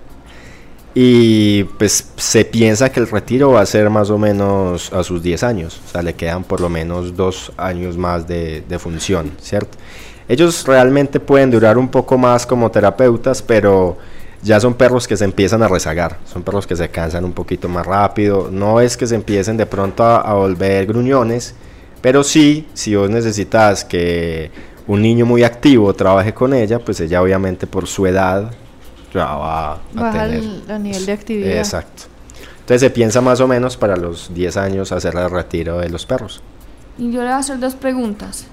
Y 0.94 1.64
pues 1.64 2.08
se 2.16 2.44
piensa 2.44 2.90
que 2.90 3.00
el 3.00 3.08
retiro 3.08 3.52
va 3.52 3.60
a 3.60 3.66
ser 3.66 3.88
más 3.90 4.10
o 4.10 4.18
menos 4.18 4.92
a 4.92 5.02
sus 5.04 5.22
10 5.22 5.42
años. 5.42 5.80
O 5.86 5.90
sea, 5.90 6.02
le 6.02 6.14
quedan 6.14 6.44
por 6.44 6.60
lo 6.60 6.68
menos 6.68 7.14
dos 7.14 7.52
años 7.56 7.96
más 7.96 8.26
de, 8.26 8.62
de 8.68 8.78
función, 8.78 9.32
¿cierto? 9.40 9.78
Ellos 10.28 10.66
realmente 10.66 11.20
pueden 11.20 11.50
durar 11.50 11.78
un 11.78 11.88
poco 11.88 12.18
más 12.18 12.46
como 12.46 12.70
terapeutas, 12.70 13.42
pero 13.42 13.96
ya 14.42 14.60
son 14.60 14.74
perros 14.74 15.06
que 15.08 15.16
se 15.16 15.24
empiezan 15.24 15.62
a 15.62 15.68
rezagar. 15.68 16.18
Son 16.24 16.42
perros 16.42 16.66
que 16.66 16.76
se 16.76 16.88
cansan 16.90 17.24
un 17.24 17.32
poquito 17.32 17.68
más 17.68 17.86
rápido. 17.86 18.48
No 18.50 18.80
es 18.80 18.96
que 18.96 19.06
se 19.06 19.14
empiecen 19.14 19.56
de 19.56 19.66
pronto 19.66 20.02
a, 20.04 20.20
a 20.20 20.34
volver 20.34 20.86
gruñones, 20.86 21.54
pero 22.00 22.22
sí, 22.22 22.66
si 22.74 22.94
vos 22.94 23.10
necesitas 23.10 23.84
que 23.84 24.50
un 24.86 25.02
niño 25.02 25.26
muy 25.26 25.44
activo 25.44 25.92
trabaje 25.94 26.32
con 26.32 26.54
ella, 26.54 26.78
pues 26.78 27.00
ella 27.00 27.22
obviamente 27.22 27.66
por 27.66 27.86
su 27.86 28.06
edad 28.06 28.50
ya 29.14 29.24
va 29.24 29.72
a 29.72 29.78
Baja 29.92 30.24
tener. 30.24 30.38
el, 30.38 30.62
el 30.68 30.82
nivel 30.82 31.06
de 31.06 31.12
actividad. 31.12 31.58
Exacto. 31.58 32.04
Entonces 32.60 32.80
se 32.82 32.90
piensa 32.90 33.20
más 33.20 33.40
o 33.40 33.48
menos 33.48 33.76
para 33.76 33.96
los 33.96 34.32
10 34.34 34.56
años 34.58 34.92
hacer 34.92 35.16
el 35.16 35.30
retiro 35.30 35.78
de 35.78 35.88
los 35.88 36.04
perros. 36.04 36.42
Y 36.98 37.10
yo 37.10 37.20
le 37.20 37.26
voy 37.26 37.32
a 37.34 37.38
hacer 37.38 37.58
dos 37.58 37.74
preguntas. 37.74 38.46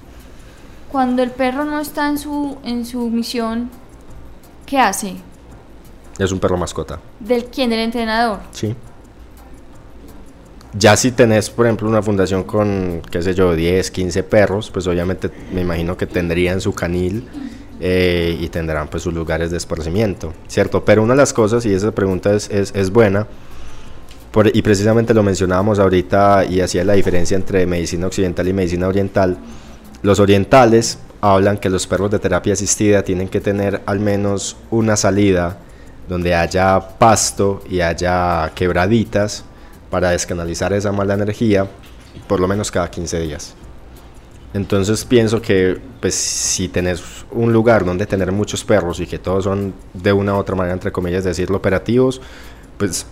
Cuando 0.91 1.22
el 1.24 1.32
perro 1.32 1.66
no 1.66 1.80
está 1.80 2.08
en 2.08 2.18
su, 2.18 2.58
en 2.64 2.86
su 2.86 3.10
misión, 3.10 3.70
¿qué 4.66 4.80
hace? 4.80 5.16
Es 6.18 6.32
un 6.32 6.39
perro 6.39 6.56
mascota, 6.56 6.99
¿Del 7.20 7.45
quién? 7.45 7.70
¿Del 7.70 7.80
entrenador? 7.80 8.39
¿sí? 8.51 8.74
Ya 10.78 10.95
si 10.97 11.12
tenés, 11.12 11.49
por 11.49 11.66
ejemplo, 11.66 11.88
una 11.88 12.01
fundación 12.01 12.43
con, 12.43 13.01
qué 13.10 13.22
sé 13.22 13.34
yo, 13.34 13.53
10, 13.56 13.91
15 13.91 14.24
perros, 14.24 14.70
pues 14.72 14.88
obviamente 14.88 15.30
me 15.53 15.62
imagino 15.62 15.95
que 15.97 16.06
tendrían 16.06 16.60
su 16.62 16.74
canil 16.74 17.28
eh, 17.80 18.38
y 18.39 18.47
tendrán 18.49 18.88
pues 18.88 19.03
sus 19.03 19.13
lugares 19.13 19.51
de 19.51 19.57
esparcimiento, 19.57 20.34
¿cierto? 20.47 20.86
Pero 20.86 21.03
una 21.03 21.13
de 21.13 21.17
las 21.17 21.34
cosas, 21.34 21.65
y 21.65 21.73
esa 21.73 21.91
pregunta 21.91 22.34
es, 22.34 22.49
es, 22.49 22.91
buena, 22.91 23.28
y 24.53 24.61
precisamente 24.61 25.13
lo 25.13 25.23
mencionábamos 25.23 25.80
ahorita 25.80 26.45
y 26.45 26.61
hacía 26.61 26.84
la 26.84 26.93
diferencia 26.93 27.36
entre 27.36 27.65
medicina 27.65 28.07
occidental 28.07 28.47
y 28.47 28.53
medicina 28.53 28.88
oriental. 28.88 29.38
Los 30.01 30.19
orientales 30.19 30.99
hablan 31.21 31.57
que 31.57 31.69
los 31.69 31.88
perros 31.88 32.11
de 32.11 32.19
terapia 32.19 32.53
asistida 32.53 33.03
tienen 33.03 33.30
que 33.30 33.41
tener 33.41 33.82
al 33.86 33.99
menos 33.99 34.57
una 34.71 34.95
salida 34.95 35.57
donde 36.07 36.36
haya 36.36 36.80
pasto 36.99 37.63
y 37.69 37.82
haya 37.82 38.51
quebraditas 38.53 39.43
para 39.89 40.11
descanalizar 40.11 40.73
esa 40.73 40.91
mala 40.91 41.13
energía 41.13 41.67
por 42.28 42.39
lo 42.39 42.47
menos 42.47 42.71
cada 42.71 42.89
15 42.89 43.19
días. 43.21 43.55
Entonces 44.56 45.03
pienso 45.03 45.41
que 45.41 45.78
pues 45.99 46.16
si 46.16 46.70
tenés 46.70 47.03
un 47.30 47.51
lugar 47.51 47.84
donde 47.84 48.06
tener 48.06 48.32
muchos 48.32 48.64
perros 48.64 49.01
y 49.01 49.06
que 49.06 49.20
todos 49.20 49.43
son 49.43 49.74
de 49.93 50.14
una 50.14 50.34
u 50.34 50.38
otra 50.38 50.56
manera 50.56 50.74
entre 50.74 50.93
comillas 50.93 51.26
decirlo 51.26 51.58
operativos, 51.58 52.22
pues 52.78 53.06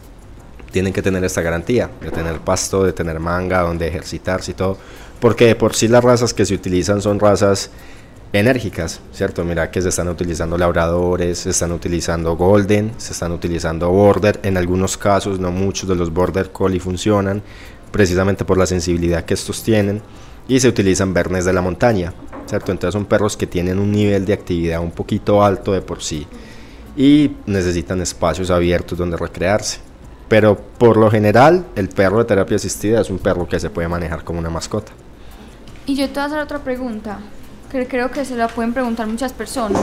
tienen 0.71 0.93
que 0.93 1.01
tener 1.01 1.21
esta 1.25 1.41
garantía 1.41 1.89
de 1.99 2.11
tener 2.11 2.39
pasto, 2.39 2.85
de 2.85 2.93
tener 2.93 3.19
manga, 3.19 3.59
donde 3.59 3.89
ejercitarse 3.89 4.51
y 4.51 4.53
todo, 4.53 4.77
porque 5.19 5.47
de 5.47 5.55
por 5.55 5.75
sí 5.75 5.89
las 5.89 6.01
razas 6.01 6.33
que 6.33 6.45
se 6.45 6.53
utilizan 6.53 7.01
son 7.01 7.19
razas 7.19 7.71
enérgicas, 8.31 9.01
¿cierto? 9.11 9.43
Mira 9.43 9.69
que 9.69 9.81
se 9.81 9.89
están 9.89 10.07
utilizando 10.07 10.57
labradores, 10.57 11.39
se 11.39 11.49
están 11.49 11.73
utilizando 11.73 12.37
golden, 12.37 12.93
se 12.97 13.11
están 13.11 13.33
utilizando 13.33 13.89
border, 13.89 14.39
en 14.43 14.55
algunos 14.55 14.95
casos, 14.95 15.41
no 15.41 15.51
muchos 15.51 15.89
de 15.89 15.95
los 15.95 16.09
border 16.09 16.53
collie 16.53 16.79
funcionan, 16.79 17.43
precisamente 17.91 18.45
por 18.45 18.57
la 18.57 18.65
sensibilidad 18.65 19.25
que 19.25 19.33
estos 19.33 19.61
tienen, 19.61 20.01
y 20.47 20.59
se 20.59 20.67
utilizan 20.67 21.13
bernes 21.13 21.45
de 21.45 21.53
la 21.53 21.61
montaña, 21.61 22.13
¿cierto? 22.45 22.71
Entonces 22.71 22.93
son 22.93 23.05
perros 23.05 23.37
que 23.37 23.47
tienen 23.47 23.79
un 23.79 23.91
nivel 23.91 24.25
de 24.25 24.33
actividad 24.33 24.81
un 24.81 24.91
poquito 24.91 25.43
alto 25.43 25.71
de 25.71 25.81
por 25.81 26.01
sí 26.01 26.27
y 26.95 27.31
necesitan 27.45 28.01
espacios 28.01 28.51
abiertos 28.51 28.97
donde 28.97 29.17
recrearse. 29.17 29.79
Pero 30.27 30.57
por 30.57 30.97
lo 30.97 31.11
general, 31.11 31.65
el 31.75 31.89
perro 31.89 32.19
de 32.19 32.25
terapia 32.25 32.55
asistida 32.55 33.01
es 33.01 33.09
un 33.09 33.19
perro 33.19 33.47
que 33.47 33.59
se 33.59 33.69
puede 33.69 33.87
manejar 33.87 34.23
como 34.23 34.39
una 34.39 34.49
mascota. 34.49 34.91
Y 35.85 35.95
yo 35.95 36.07
te 36.07 36.13
voy 36.13 36.21
a 36.21 36.25
hacer 36.25 36.39
otra 36.39 36.59
pregunta, 36.59 37.19
que 37.71 37.87
creo 37.87 38.09
que 38.09 38.23
se 38.25 38.35
la 38.35 38.47
pueden 38.47 38.73
preguntar 38.73 39.07
muchas 39.07 39.33
personas. 39.33 39.81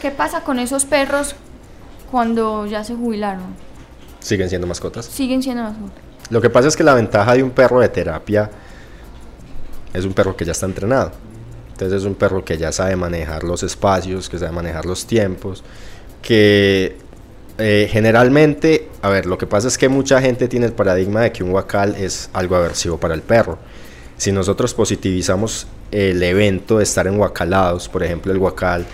¿Qué 0.00 0.10
pasa 0.10 0.42
con 0.42 0.58
esos 0.58 0.84
perros 0.84 1.34
cuando 2.10 2.66
ya 2.66 2.84
se 2.84 2.94
jubilaron? 2.94 3.54
¿Siguen 4.20 4.48
siendo 4.48 4.66
mascotas? 4.66 5.06
Siguen 5.06 5.42
siendo 5.42 5.64
mascotas. 5.64 6.02
Lo 6.30 6.40
que 6.40 6.48
pasa 6.48 6.68
es 6.68 6.76
que 6.76 6.84
la 6.84 6.94
ventaja 6.94 7.34
de 7.34 7.42
un 7.42 7.50
perro 7.50 7.80
de 7.80 7.88
terapia 7.88 8.50
es 9.92 10.04
un 10.04 10.12
perro 10.12 10.36
que 10.36 10.44
ya 10.44 10.52
está 10.52 10.66
entrenado. 10.66 11.12
Entonces 11.72 12.00
es 12.00 12.04
un 12.04 12.14
perro 12.14 12.44
que 12.44 12.58
ya 12.58 12.72
sabe 12.72 12.96
manejar 12.96 13.44
los 13.44 13.62
espacios, 13.62 14.28
que 14.28 14.38
sabe 14.38 14.52
manejar 14.52 14.86
los 14.86 15.06
tiempos, 15.06 15.64
que 16.20 16.96
eh, 17.58 17.88
generalmente, 17.90 18.88
a 19.02 19.08
ver, 19.08 19.26
lo 19.26 19.36
que 19.36 19.46
pasa 19.46 19.68
es 19.68 19.76
que 19.76 19.88
mucha 19.88 20.20
gente 20.20 20.48
tiene 20.48 20.66
el 20.66 20.72
paradigma 20.72 21.22
de 21.22 21.32
que 21.32 21.44
un 21.44 21.50
huacal 21.50 21.94
es 21.96 22.30
algo 22.32 22.56
aversivo 22.56 22.98
para 22.98 23.14
el 23.14 23.22
perro. 23.22 23.58
Si 24.16 24.32
nosotros 24.32 24.74
positivizamos 24.74 25.66
el 25.90 26.22
evento 26.22 26.78
de 26.78 26.84
estar 26.84 27.06
en 27.06 27.18
huacalados, 27.18 27.88
por 27.88 28.02
ejemplo, 28.02 28.32
el 28.32 28.38
huacal, 28.38 28.86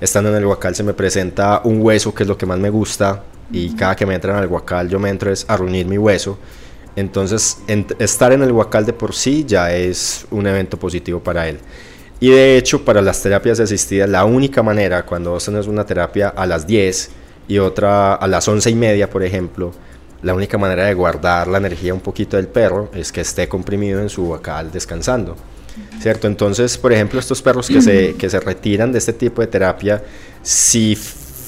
estando 0.00 0.30
en 0.30 0.36
el 0.36 0.46
huacal 0.46 0.74
se 0.74 0.82
me 0.82 0.94
presenta 0.94 1.60
un 1.64 1.80
hueso 1.82 2.14
que 2.14 2.22
es 2.22 2.28
lo 2.28 2.36
que 2.36 2.46
más 2.46 2.58
me 2.58 2.70
gusta 2.70 3.22
y 3.50 3.74
cada 3.74 3.96
que 3.96 4.06
me 4.06 4.14
entran 4.14 4.36
al 4.36 4.46
huacal 4.46 4.88
yo 4.88 4.98
me 4.98 5.08
entro 5.08 5.32
es 5.32 5.44
a 5.48 5.56
reunir 5.56 5.86
mi 5.86 5.98
hueso. 5.98 6.38
Entonces, 6.96 7.58
estar 7.98 8.32
en 8.32 8.42
el 8.42 8.52
huacal 8.52 8.86
de 8.86 8.94
por 8.94 9.14
sí 9.14 9.44
ya 9.46 9.72
es 9.72 10.26
un 10.30 10.46
evento 10.46 10.78
positivo 10.78 11.20
para 11.20 11.46
él. 11.46 11.58
Y 12.18 12.30
de 12.30 12.56
hecho, 12.56 12.82
para 12.82 13.02
las 13.02 13.22
terapias 13.22 13.60
asistidas, 13.60 14.08
la 14.08 14.24
única 14.24 14.62
manera, 14.62 15.04
cuando 15.04 15.32
vos 15.32 15.44
tenés 15.44 15.66
una 15.66 15.84
terapia 15.84 16.30
a 16.30 16.46
las 16.46 16.66
10 16.66 17.10
y 17.48 17.58
otra 17.58 18.14
a 18.14 18.26
las 18.26 18.48
11 18.48 18.70
y 18.70 18.74
media, 18.74 19.10
por 19.10 19.22
ejemplo, 19.22 19.72
la 20.22 20.34
única 20.34 20.56
manera 20.56 20.86
de 20.86 20.94
guardar 20.94 21.46
la 21.46 21.58
energía 21.58 21.92
un 21.92 22.00
poquito 22.00 22.38
del 22.38 22.48
perro 22.48 22.90
es 22.94 23.12
que 23.12 23.20
esté 23.20 23.46
comprimido 23.48 24.00
en 24.00 24.08
su 24.08 24.24
vocal 24.24 24.72
descansando. 24.72 25.36
¿Cierto? 26.00 26.26
Entonces, 26.26 26.78
por 26.78 26.90
ejemplo, 26.94 27.20
estos 27.20 27.42
perros 27.42 27.68
que 27.68 27.82
se, 27.82 28.14
que 28.14 28.30
se 28.30 28.40
retiran 28.40 28.92
de 28.92 28.98
este 28.98 29.12
tipo 29.12 29.42
de 29.42 29.48
terapia, 29.48 30.02
si 30.42 30.96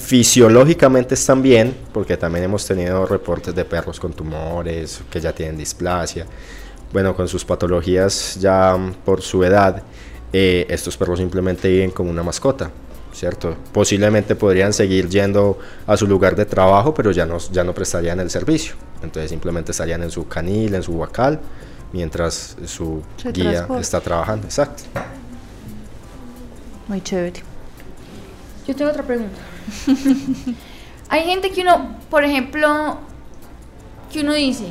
fisiológicamente 0.09 1.13
están 1.13 1.43
bien, 1.43 1.77
porque 1.93 2.17
también 2.17 2.47
hemos 2.47 2.65
tenido 2.65 3.05
reportes 3.05 3.55
de 3.55 3.63
perros 3.67 4.01
con 4.01 4.15
tumores, 4.15 5.03
que 5.11 5.21
ya 5.21 5.35
tienen 5.35 5.59
displasia, 5.59 6.25
bueno, 6.95 7.15
con 7.15 7.29
sus 7.29 7.45
patologías 7.45 8.39
ya 8.41 8.75
por 9.05 9.21
su 9.21 9.45
edad, 9.45 9.83
eh, 10.33 10.65
estos 10.71 10.97
perros 10.97 11.19
simplemente 11.19 11.69
viven 11.69 11.91
como 11.91 12.09
una 12.09 12.23
mascota, 12.23 12.71
¿cierto? 13.13 13.55
Posiblemente 13.71 14.35
podrían 14.35 14.73
seguir 14.73 15.11
yendo 15.11 15.59
a 15.87 15.95
su 15.95 16.07
lugar 16.07 16.35
de 16.35 16.47
trabajo, 16.47 16.95
pero 16.95 17.11
ya 17.11 17.27
no, 17.27 17.37
ya 17.53 17.63
no 17.63 17.75
prestarían 17.75 18.19
el 18.19 18.31
servicio. 18.31 18.77
Entonces 19.03 19.29
simplemente 19.29 19.73
estarían 19.73 20.03
en 20.03 20.11
su 20.11 20.27
canil, 20.27 20.75
en 20.75 20.83
su 20.83 20.93
huacal, 20.93 21.39
mientras 21.93 22.57
su 22.65 23.03
guía 23.35 23.69
está 23.79 24.01
trabajando. 24.01 24.47
Exacto. 24.47 24.85
Muy 26.87 27.03
chévere. 27.03 27.43
Yo 28.67 28.75
tengo 28.75 28.91
otra 28.91 29.03
pregunta. 29.03 29.48
Hay 31.09 31.25
gente 31.25 31.51
que 31.51 31.63
uno, 31.63 31.97
por 32.11 32.25
ejemplo, 32.25 32.99
que 34.13 34.21
uno 34.21 34.35
dice, 34.35 34.67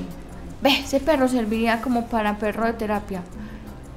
ve, 0.62 0.80
ese 0.84 1.00
perro 1.00 1.28
serviría 1.28 1.82
como 1.82 2.08
para 2.08 2.38
perro 2.38 2.66
de 2.66 2.74
terapia. 2.74 3.24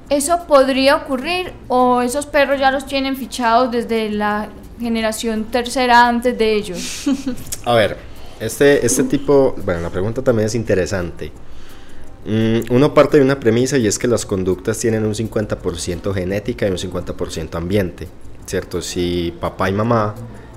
¿Eso 0.09 0.45
podría 0.47 0.97
ocurrir 0.97 1.53
o 1.67 2.01
esos 2.01 2.25
perros 2.25 2.59
ya 2.59 2.71
los 2.71 2.85
tienen 2.85 3.15
fichados 3.15 3.71
desde 3.71 4.09
la 4.09 4.49
generación 4.79 5.45
tercera 5.45 6.07
antes 6.07 6.37
de 6.37 6.53
ellos? 6.53 7.05
A 7.65 7.73
ver, 7.75 7.97
este, 8.39 8.85
este 8.85 9.03
tipo, 9.03 9.55
bueno, 9.63 9.81
la 9.81 9.89
pregunta 9.89 10.21
también 10.21 10.47
es 10.47 10.55
interesante. 10.55 11.31
Mm, 12.25 12.71
uno 12.71 12.93
parte 12.93 13.17
de 13.17 13.23
una 13.23 13.39
premisa 13.39 13.77
y 13.77 13.87
es 13.87 13.97
que 13.97 14.07
las 14.07 14.25
conductas 14.25 14.77
tienen 14.77 15.05
un 15.05 15.13
50% 15.13 16.13
genética 16.13 16.67
y 16.67 16.71
un 16.71 16.77
50% 16.77 17.55
ambiente, 17.55 18.07
¿cierto? 18.45 18.81
Si 18.81 19.33
papá 19.39 19.69
y 19.69 19.73
mamá 19.73 20.13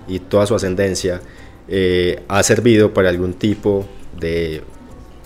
y 0.09 0.19
toda 0.21 0.47
su 0.47 0.55
ascendencia 0.55 1.21
eh, 1.69 2.23
ha 2.29 2.43
servido 2.43 2.93
para 2.93 3.09
algún 3.09 3.35
tipo 3.35 3.87
de 4.19 4.63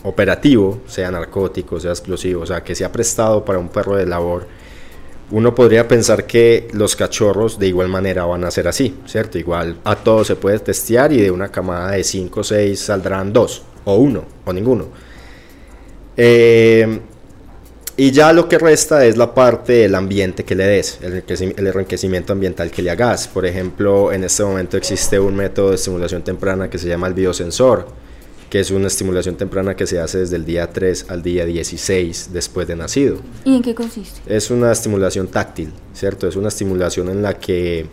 operativo, 0.05 0.81
sea 0.87 1.11
narcótico, 1.11 1.81
sea 1.81 1.91
explosivo, 1.91 2.43
o 2.43 2.47
sea, 2.47 2.62
que 2.62 2.74
se 2.74 2.85
ha 2.85 2.93
prestado 2.93 3.45
para 3.45 3.59
un 3.59 3.68
perro 3.68 3.97
de 3.97 4.07
labor, 4.07 4.47
uno 5.31 5.55
podría 5.55 5.87
pensar 5.87 6.26
que 6.26 6.68
los 6.72 6.97
cachorros 6.97 7.59
de 7.59 7.68
igual 7.68 7.89
manera 7.89 8.24
van 8.24 8.45
a 8.45 8.51
ser 8.51 8.66
así, 8.66 8.97
¿cierto? 9.05 9.39
Igual 9.39 9.76
a 9.85 9.97
todos 9.97 10.26
se 10.26 10.37
puede 10.37 10.59
testear 10.61 11.12
y 11.12 11.20
de 11.20 11.31
una 11.31 11.49
camada 11.49 11.93
de 11.93 12.05
5 12.05 12.41
o 12.41 12.45
6 12.45 12.81
saldrán 12.81 13.33
dos, 13.33 13.62
o 13.85 13.97
uno, 13.97 14.24
o 14.47 14.53
ninguno. 14.53 14.87
Eh, 16.16 17.01
y 17.99 18.13
ya 18.13 18.33
lo 18.33 18.49
que 18.49 18.59
resta 18.59 19.05
es 19.05 19.17
la 19.17 19.35
parte 19.35 19.73
del 19.73 19.97
ambiente 19.97 20.45
que 20.45 20.55
le 20.55 20.65
des, 20.65 21.01
el 21.03 21.67
enriquecimiento 21.67 22.33
ambiental 22.33 22.71
que 22.71 22.81
le 22.81 22.91
hagas. 22.91 23.27
Por 23.27 23.45
ejemplo, 23.45 24.13
en 24.13 24.23
este 24.23 24.45
momento 24.45 24.77
existe 24.77 25.19
un 25.19 25.35
método 25.35 25.71
de 25.71 25.75
estimulación 25.75 26.23
temprana 26.23 26.71
que 26.71 26.79
se 26.79 26.87
llama 26.89 27.09
el 27.09 27.15
biosensor 27.15 27.87
que 28.49 28.61
es 28.61 28.71
una 28.71 28.87
estimulación 28.87 29.37
temprana 29.37 29.77
que 29.77 29.87
se 29.87 30.01
hace 30.01 30.19
desde 30.19 30.37
el 30.37 30.45
día 30.45 30.71
3 30.71 31.07
al 31.09 31.23
día 31.23 31.45
16 31.45 32.31
después 32.33 32.67
de 32.67 32.77
nacido. 32.77 33.19
¿Y 33.45 33.57
en 33.57 33.63
qué 33.63 33.75
consiste? 33.75 34.21
Es 34.27 34.51
una 34.51 34.73
estimulación 34.73 35.29
táctil, 35.29 35.73
¿cierto? 35.93 36.27
Es 36.27 36.37
una 36.37 36.49
estimulación 36.49 37.11
en 37.11 37.21
la 37.21 37.39
que 37.39 37.87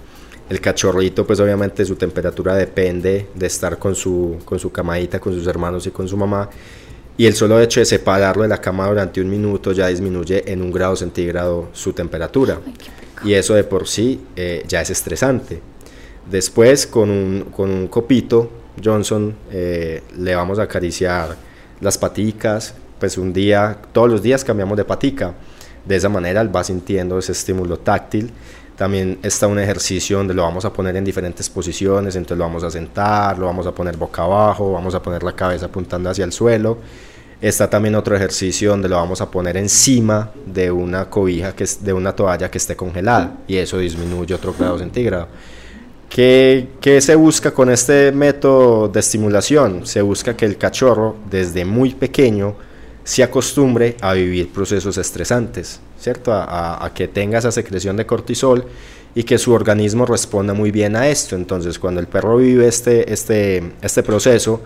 el 0.47 0.62
cachorrito, 0.62 1.26
pues 1.26 1.39
obviamente 1.39 1.84
su 1.84 1.95
temperatura 1.95 2.56
depende 2.56 3.28
de 3.34 3.47
estar 3.47 3.80
con 3.80 3.95
su, 3.95 4.38
con 4.45 4.60
su 4.60 4.72
camadita, 4.72 5.20
con 5.20 5.34
sus 5.34 5.45
hermanos 5.47 5.88
y 5.88 5.91
con 5.91 6.08
su 6.08 6.16
mamá. 6.16 6.49
Y 7.18 7.26
el 7.28 7.34
solo 7.34 7.59
hecho 7.61 7.80
de 7.80 7.86
separarlo 7.86 8.43
de 8.43 8.49
la 8.49 8.59
cama 8.59 8.88
durante 8.88 9.22
un 9.22 9.30
minuto 9.30 9.72
ya 9.72 9.88
disminuye 9.88 10.51
en 10.51 10.61
un 10.61 10.72
grado 10.72 10.95
centígrado 10.95 11.70
su 11.74 11.93
temperatura. 11.93 12.59
y 13.24 13.34
eso 13.34 13.53
de 13.53 13.63
por 13.63 13.88
sí 13.88 14.22
eh, 14.36 14.63
ya 14.68 14.82
es 14.82 14.89
estresante. 14.89 15.61
Después, 16.30 16.86
con 16.86 17.09
un, 17.09 17.47
con 17.55 17.70
un 17.72 17.88
copito, 17.88 18.49
Johnson 18.84 19.36
eh, 19.51 20.03
le 20.18 20.36
vamos 20.36 20.59
a 20.59 20.63
acariciar 20.63 21.36
las 21.80 21.97
paticas, 21.97 22.74
pues 22.99 23.18
un 23.18 23.32
día, 23.32 23.78
todos 23.93 24.09
los 24.09 24.22
días 24.22 24.43
cambiamos 24.43 24.78
de 24.78 24.86
patica. 24.86 25.34
De 25.86 25.95
esa 25.95 26.09
manera 26.09 26.41
él 26.41 26.53
va 26.53 26.63
sintiendo 26.63 27.20
ese 27.20 27.32
estímulo 27.32 27.78
táctil. 27.78 28.32
También 28.78 29.19
está 29.23 29.47
un 29.47 29.59
ejercicio 29.59 30.17
donde 30.17 30.34
lo 30.34 30.41
vamos 30.41 30.65
a 30.65 30.73
poner 30.73 30.95
en 30.97 31.05
diferentes 31.05 31.49
posiciones, 31.49 32.15
entonces 32.15 32.38
lo 32.38 32.43
vamos 32.43 32.63
a 32.63 32.69
sentar, 32.69 33.38
lo 33.39 33.45
vamos 33.45 33.65
a 33.67 33.71
poner 33.71 33.95
boca 33.95 34.23
abajo, 34.23 34.73
vamos 34.73 34.93
a 34.95 35.01
poner 35.01 35.23
la 35.23 35.34
cabeza 35.34 35.67
apuntando 35.67 36.09
hacia 36.09 36.26
el 36.26 36.32
suelo. 36.32 36.78
Está 37.41 37.69
también 37.69 37.95
otro 37.95 38.15
ejercicio 38.15 38.71
donde 38.71 38.89
lo 38.89 38.95
vamos 38.95 39.21
a 39.21 39.30
poner 39.30 39.57
encima 39.57 40.32
de 40.45 40.71
una 40.71 41.09
cobija, 41.09 41.53
que 41.53 41.63
es 41.63 41.84
de 41.84 41.93
una 41.93 42.13
toalla 42.13 42.49
que 42.49 42.57
esté 42.57 42.76
congelada 42.76 43.38
y 43.47 43.57
eso 43.57 43.78
disminuye 43.78 44.34
otro 44.34 44.53
grado 44.57 44.78
centígrado. 44.80 45.28
¿Qué, 46.09 46.99
se 47.01 47.15
busca 47.15 47.51
con 47.51 47.69
este 47.69 48.11
método 48.13 48.88
de 48.88 49.01
estimulación? 49.01 49.86
Se 49.86 50.01
busca 50.01 50.36
que 50.36 50.45
el 50.45 50.57
cachorro 50.57 51.17
desde 51.30 51.65
muy 51.65 51.93
pequeño 51.93 52.55
se 53.03 53.21
acostumbre 53.21 53.97
a 53.99 54.13
vivir 54.13 54.49
procesos 54.49 54.97
estresantes, 54.97 55.82
¿cierto? 55.99 56.31
A, 56.33 56.89
que 56.93 57.07
tenga 57.07 57.39
esa 57.39 57.51
secreción 57.51 57.97
de 57.97 58.05
cortisol 58.05 58.65
y 59.13 59.23
que 59.23 59.37
su 59.37 59.53
organismo 59.53 60.05
responda 60.05 60.53
muy 60.53 60.71
bien 60.71 60.95
a 60.95 61.07
esto. 61.07 61.35
Entonces, 61.35 61.79
cuando 61.79 61.99
el 62.01 62.07
perro 62.07 62.37
vive 62.37 62.67
este, 62.67 63.11
este, 63.11 63.73
este 63.81 64.03
proceso, 64.03 64.61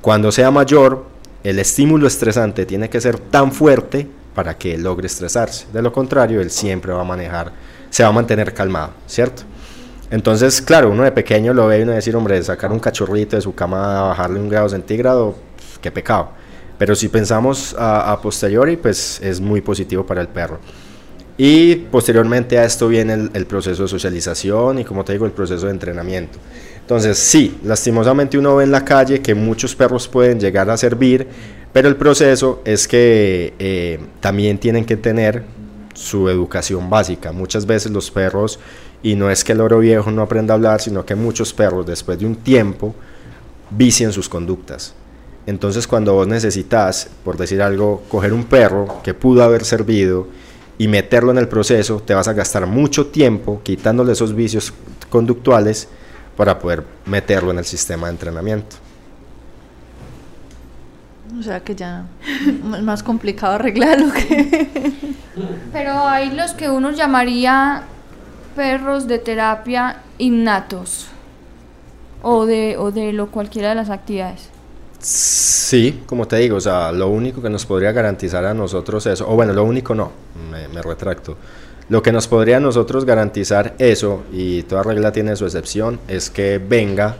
cuando 0.00 0.30
sea 0.30 0.50
mayor, 0.50 1.06
el 1.42 1.58
estímulo 1.58 2.06
estresante 2.06 2.66
tiene 2.66 2.88
que 2.90 3.00
ser 3.00 3.18
tan 3.18 3.52
fuerte 3.52 4.06
para 4.34 4.56
que 4.56 4.76
logre 4.78 5.06
estresarse. 5.06 5.66
De 5.72 5.82
lo 5.82 5.92
contrario, 5.92 6.40
él 6.40 6.50
siempre 6.50 6.92
va 6.92 7.00
a 7.00 7.04
manejar, 7.04 7.52
se 7.90 8.02
va 8.02 8.10
a 8.10 8.12
mantener 8.12 8.54
calmado, 8.54 8.90
¿cierto? 9.06 9.42
Entonces, 10.10 10.62
claro, 10.62 10.90
uno 10.90 11.02
de 11.02 11.12
pequeño 11.12 11.52
lo 11.52 11.66
ve 11.66 11.80
y 11.80 11.82
uno 11.82 11.92
decir, 11.92 12.16
hombre, 12.16 12.42
sacar 12.42 12.72
un 12.72 12.78
cachorrito 12.78 13.36
de 13.36 13.42
su 13.42 13.54
cama, 13.54 14.02
bajarle 14.02 14.40
un 14.40 14.48
grado 14.48 14.68
centígrado, 14.68 15.34
qué 15.80 15.90
pecado. 15.90 16.30
Pero 16.78 16.94
si 16.94 17.08
pensamos 17.08 17.74
a, 17.76 18.18
posteriori, 18.22 18.76
pues 18.76 19.20
es 19.22 19.40
muy 19.40 19.60
positivo 19.60 20.06
para 20.06 20.20
el 20.20 20.28
perro. 20.28 20.60
Y 21.36 21.74
posteriormente 21.76 22.58
a 22.58 22.64
esto 22.64 22.88
viene 22.88 23.30
el, 23.32 23.46
proceso 23.46 23.82
de 23.82 23.88
socialización 23.88 24.78
y 24.78 24.84
como 24.84 25.04
te 25.04 25.12
digo, 25.12 25.26
el 25.26 25.32
proceso 25.32 25.66
de 25.66 25.72
entrenamiento. 25.72 26.38
Entonces, 26.80 27.18
sí, 27.18 27.58
lastimosamente 27.64 28.38
uno 28.38 28.56
ve 28.56 28.64
en 28.64 28.72
la 28.72 28.84
calle 28.84 29.20
que 29.20 29.34
muchos 29.34 29.74
perros 29.74 30.08
pueden 30.08 30.40
llegar 30.40 30.70
a 30.70 30.76
servir, 30.76 31.28
pero 31.72 31.88
el 31.88 31.96
proceso 31.96 32.62
es 32.64 32.88
que 32.88 33.54
eh, 33.58 34.00
también 34.20 34.58
tienen 34.58 34.84
que 34.84 34.96
tener 34.96 35.44
su 35.94 36.28
educación 36.28 36.88
básica. 36.88 37.32
Muchas 37.32 37.66
veces 37.66 37.90
los 37.92 38.10
perros 38.10 38.58
Y 39.00 39.14
no 39.14 39.30
es 39.30 39.44
que 39.44 39.52
el 39.52 39.60
oro 39.60 39.78
viejo 39.78 40.10
no 40.10 40.22
aprenda 40.22 40.54
a 40.54 40.56
hablar, 40.56 40.80
sino 40.80 41.06
que 41.06 41.14
muchos 41.14 41.52
perros 41.52 41.86
después 41.86 42.18
de 42.18 42.26
un 42.26 42.34
tiempo 42.34 42.96
vician 43.70 44.12
sus 44.12 44.28
conductas. 44.28 44.92
Entonces 45.48 45.86
cuando 45.86 46.12
vos 46.12 46.28
necesitas, 46.28 47.08
por 47.24 47.38
decir 47.38 47.62
algo, 47.62 48.02
coger 48.10 48.34
un 48.34 48.44
perro 48.44 49.00
que 49.02 49.14
pudo 49.14 49.42
haber 49.42 49.64
servido 49.64 50.26
y 50.76 50.88
meterlo 50.88 51.30
en 51.30 51.38
el 51.38 51.48
proceso, 51.48 52.02
te 52.04 52.12
vas 52.12 52.28
a 52.28 52.34
gastar 52.34 52.66
mucho 52.66 53.06
tiempo 53.06 53.62
quitándole 53.62 54.12
esos 54.12 54.34
vicios 54.34 54.74
conductuales 55.08 55.88
para 56.36 56.58
poder 56.58 56.84
meterlo 57.06 57.50
en 57.50 57.60
el 57.60 57.64
sistema 57.64 58.08
de 58.08 58.12
entrenamiento. 58.12 58.76
O 61.38 61.42
sea 61.42 61.60
que 61.60 61.74
ya 61.74 62.04
es 62.46 62.62
más 62.82 63.02
complicado 63.02 63.54
arreglarlo 63.54 64.12
que... 64.12 64.92
Pero 65.72 66.06
hay 66.06 66.30
los 66.30 66.52
que 66.52 66.68
uno 66.68 66.90
llamaría 66.90 67.84
perros 68.54 69.08
de 69.08 69.18
terapia 69.18 70.02
innatos 70.18 71.06
o 72.20 72.44
de, 72.44 72.76
o 72.76 72.90
de 72.90 73.14
lo 73.14 73.30
cualquiera 73.30 73.70
de 73.70 73.76
las 73.76 73.88
actividades. 73.88 74.57
Sí, 75.00 76.02
como 76.06 76.26
te 76.26 76.36
digo, 76.36 76.56
o 76.56 76.60
sea, 76.60 76.90
lo 76.90 77.08
único 77.08 77.40
que 77.40 77.48
nos 77.48 77.64
podría 77.64 77.92
garantizar 77.92 78.44
a 78.44 78.52
nosotros 78.52 79.06
eso, 79.06 79.30
o 79.30 79.36
bueno, 79.36 79.52
lo 79.52 79.62
único 79.62 79.94
no, 79.94 80.10
me, 80.50 80.82
retracto. 80.82 81.36
Lo 81.88 82.02
que 82.02 82.10
nos 82.10 82.26
podría 82.26 82.56
a 82.56 82.60
nosotros 82.60 83.04
garantizar 83.04 83.74
eso, 83.78 84.24
y 84.32 84.64
toda 84.64 84.82
regla 84.82 85.12
tiene 85.12 85.36
su 85.36 85.44
excepción, 85.44 86.00
es 86.08 86.30
que 86.30 86.58
venga 86.58 87.16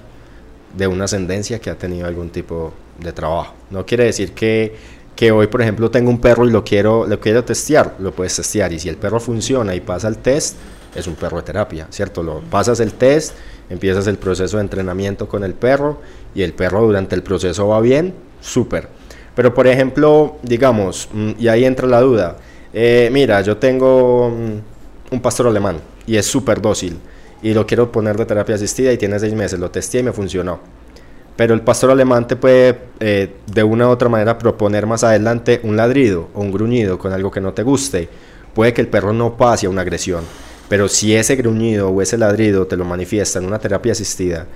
de 0.76 0.86
una 0.88 1.04
ascendencia 1.04 1.60
que 1.60 1.70
ha 1.70 1.78
tenido 1.78 2.06
algún 2.06 2.30
tipo 2.30 2.74
de 2.98 3.12
trabajo. 3.12 3.54
No 3.70 3.86
quiere 3.86 4.04
decir 4.04 4.32
que, 4.32 4.74
que 5.14 5.30
hoy, 5.30 5.46
por 5.46 5.62
ejemplo, 5.62 5.90
tengo 5.90 6.10
un 6.10 6.20
perro 6.20 6.46
y 6.46 6.50
lo 6.50 6.64
quiero, 6.64 7.06
lo 7.06 7.20
quiero 7.20 7.44
testear, 7.44 7.94
lo 8.00 8.12
puedes 8.12 8.34
testear, 8.34 8.72
y 8.72 8.80
si 8.80 8.88
el 8.88 8.96
perro 8.96 9.20
funciona 9.20 9.74
y 9.76 9.80
pasa 9.80 10.08
el 10.08 10.18
test, 10.18 10.56
es 10.94 11.06
un 11.06 11.14
perro 11.14 11.38
de 11.38 11.42
terapia, 11.44 11.86
¿cierto? 11.90 12.22
Lo 12.22 12.40
pasas 12.40 12.80
el 12.80 12.92
test, 12.92 13.34
empiezas 13.70 14.06
el 14.06 14.18
proceso 14.18 14.56
de 14.56 14.62
entrenamiento 14.62 15.28
con 15.28 15.44
el 15.44 15.54
perro 15.54 16.00
y 16.34 16.42
el 16.42 16.52
perro 16.52 16.82
durante 16.82 17.14
el 17.14 17.22
proceso 17.22 17.68
va 17.68 17.80
bien, 17.80 18.14
súper. 18.40 18.88
Pero 19.34 19.54
por 19.54 19.66
ejemplo, 19.66 20.36
digamos, 20.42 21.08
mm, 21.12 21.32
y 21.38 21.48
ahí 21.48 21.64
entra 21.64 21.86
la 21.86 22.00
duda, 22.00 22.36
eh, 22.72 23.08
mira, 23.12 23.40
yo 23.40 23.56
tengo 23.56 24.30
mm, 24.30 25.14
un 25.14 25.20
pastor 25.20 25.46
alemán 25.46 25.80
y 26.06 26.16
es 26.16 26.26
súper 26.26 26.60
dócil 26.60 26.98
y 27.42 27.54
lo 27.54 27.66
quiero 27.66 27.92
poner 27.92 28.16
de 28.16 28.26
terapia 28.26 28.56
asistida 28.56 28.92
y 28.92 28.98
tiene 28.98 29.18
seis 29.18 29.34
meses, 29.34 29.58
lo 29.58 29.70
testé 29.70 30.00
y 30.00 30.02
me 30.02 30.12
funcionó. 30.12 30.60
Pero 31.36 31.54
el 31.54 31.60
pastor 31.60 31.92
alemán 31.92 32.26
te 32.26 32.34
puede 32.34 32.80
eh, 32.98 33.32
de 33.46 33.62
una 33.62 33.86
u 33.86 33.90
otra 33.90 34.08
manera 34.08 34.36
proponer 34.38 34.86
más 34.86 35.04
adelante 35.04 35.60
un 35.62 35.76
ladrido 35.76 36.28
o 36.34 36.40
un 36.40 36.50
gruñido 36.50 36.98
con 36.98 37.12
algo 37.12 37.30
que 37.30 37.40
no 37.40 37.52
te 37.52 37.62
guste. 37.62 38.08
Puede 38.54 38.72
que 38.74 38.80
el 38.80 38.88
perro 38.88 39.12
no 39.12 39.36
pase 39.36 39.66
a 39.66 39.70
una 39.70 39.82
agresión 39.82 40.24
pero 40.68 40.88
si 40.88 41.14
ese 41.14 41.36
gruñido 41.36 41.88
o 41.88 42.02
ese 42.02 42.18
ladrido 42.18 42.66
te 42.66 42.76
lo 42.76 42.84
manifiesta 42.84 43.38
en 43.38 43.46
una 43.46 43.58
terapia 43.58 43.92
asistida 43.92 44.46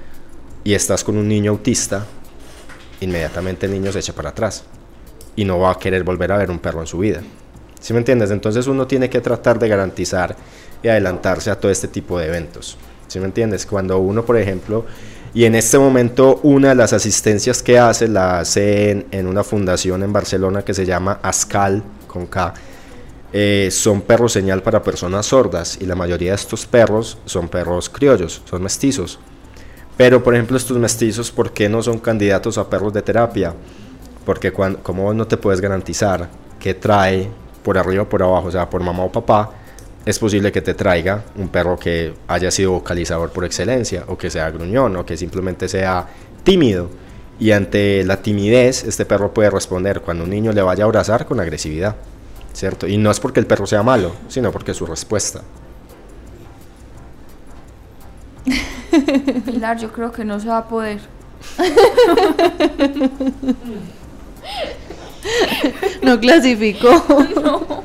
y 0.62 0.74
estás 0.74 1.02
con 1.04 1.16
un 1.16 1.26
niño 1.26 1.52
autista, 1.52 2.06
inmediatamente 3.00 3.66
el 3.66 3.72
niño 3.72 3.90
se 3.92 4.00
echa 4.00 4.12
para 4.12 4.30
atrás 4.30 4.64
y 5.34 5.44
no 5.44 5.58
va 5.58 5.72
a 5.72 5.78
querer 5.78 6.04
volver 6.04 6.32
a 6.32 6.38
ver 6.38 6.50
un 6.50 6.58
perro 6.58 6.80
en 6.80 6.86
su 6.86 6.98
vida. 6.98 7.22
¿Sí 7.80 7.92
me 7.92 7.98
entiendes? 7.98 8.30
Entonces 8.30 8.66
uno 8.66 8.86
tiene 8.86 9.10
que 9.10 9.20
tratar 9.20 9.58
de 9.58 9.68
garantizar 9.68 10.36
y 10.82 10.88
adelantarse 10.88 11.50
a 11.50 11.58
todo 11.58 11.72
este 11.72 11.88
tipo 11.88 12.18
de 12.18 12.26
eventos. 12.26 12.76
¿Sí 13.08 13.18
me 13.18 13.26
entiendes? 13.26 13.66
Cuando 13.66 13.98
uno, 13.98 14.24
por 14.24 14.36
ejemplo, 14.36 14.84
y 15.34 15.44
en 15.44 15.54
este 15.54 15.78
momento 15.78 16.40
una 16.42 16.70
de 16.70 16.74
las 16.74 16.92
asistencias 16.92 17.62
que 17.62 17.78
hace 17.78 18.06
la 18.06 18.40
hace 18.40 18.90
en, 18.90 19.06
en 19.10 19.26
una 19.26 19.42
fundación 19.42 20.02
en 20.02 20.12
Barcelona 20.12 20.62
que 20.62 20.74
se 20.74 20.84
llama 20.84 21.18
ASCAL, 21.22 21.82
con 22.06 22.26
K, 22.26 22.54
eh, 23.32 23.68
son 23.70 24.02
perros 24.02 24.32
señal 24.32 24.62
para 24.62 24.82
personas 24.82 25.26
sordas 25.26 25.78
y 25.80 25.86
la 25.86 25.94
mayoría 25.94 26.32
de 26.32 26.36
estos 26.36 26.66
perros 26.66 27.18
son 27.24 27.48
perros 27.48 27.88
criollos, 27.88 28.42
son 28.48 28.62
mestizos. 28.62 29.18
Pero 29.96 30.22
por 30.22 30.34
ejemplo 30.34 30.56
estos 30.56 30.78
mestizos, 30.78 31.30
¿por 31.30 31.52
qué 31.52 31.68
no 31.68 31.82
son 31.82 31.98
candidatos 31.98 32.58
a 32.58 32.68
perros 32.68 32.92
de 32.92 33.02
terapia? 33.02 33.54
Porque 34.24 34.52
cuando, 34.52 34.82
como 34.82 35.12
no 35.14 35.26
te 35.26 35.36
puedes 35.36 35.60
garantizar 35.60 36.28
que 36.60 36.74
trae 36.74 37.28
por 37.62 37.78
arriba 37.78 38.02
o 38.02 38.08
por 38.08 38.22
abajo, 38.22 38.48
o 38.48 38.50
sea, 38.50 38.68
por 38.68 38.82
mamá 38.82 39.04
o 39.04 39.12
papá, 39.12 39.50
es 40.04 40.18
posible 40.18 40.50
que 40.50 40.60
te 40.60 40.74
traiga 40.74 41.24
un 41.36 41.48
perro 41.48 41.78
que 41.78 42.14
haya 42.26 42.50
sido 42.50 42.72
vocalizador 42.72 43.30
por 43.30 43.44
excelencia, 43.44 44.04
o 44.08 44.18
que 44.18 44.30
sea 44.30 44.50
gruñón, 44.50 44.96
o 44.96 45.06
que 45.06 45.16
simplemente 45.16 45.68
sea 45.68 46.06
tímido. 46.42 46.90
Y 47.38 47.52
ante 47.52 48.04
la 48.04 48.20
timidez, 48.20 48.84
este 48.84 49.04
perro 49.04 49.32
puede 49.32 49.50
responder 49.50 50.00
cuando 50.00 50.24
un 50.24 50.30
niño 50.30 50.52
le 50.52 50.62
vaya 50.62 50.84
a 50.84 50.86
abrazar 50.86 51.26
con 51.26 51.40
agresividad. 51.40 51.96
¿Cierto? 52.52 52.86
Y 52.86 52.96
no 52.96 53.10
es 53.10 53.20
porque 53.20 53.40
el 53.40 53.46
perro 53.46 53.66
sea 53.66 53.82
malo, 53.82 54.14
sino 54.28 54.52
porque 54.52 54.70
es 54.72 54.76
su 54.76 54.86
respuesta. 54.86 55.42
Pilar, 59.44 59.78
yo 59.78 59.92
creo 59.92 60.12
que 60.12 60.24
no 60.24 60.40
se 60.40 60.48
va 60.48 60.58
a 60.58 60.68
poder. 60.68 61.00
no 66.02 66.20
clasificó. 66.20 66.90
no. 67.42 67.82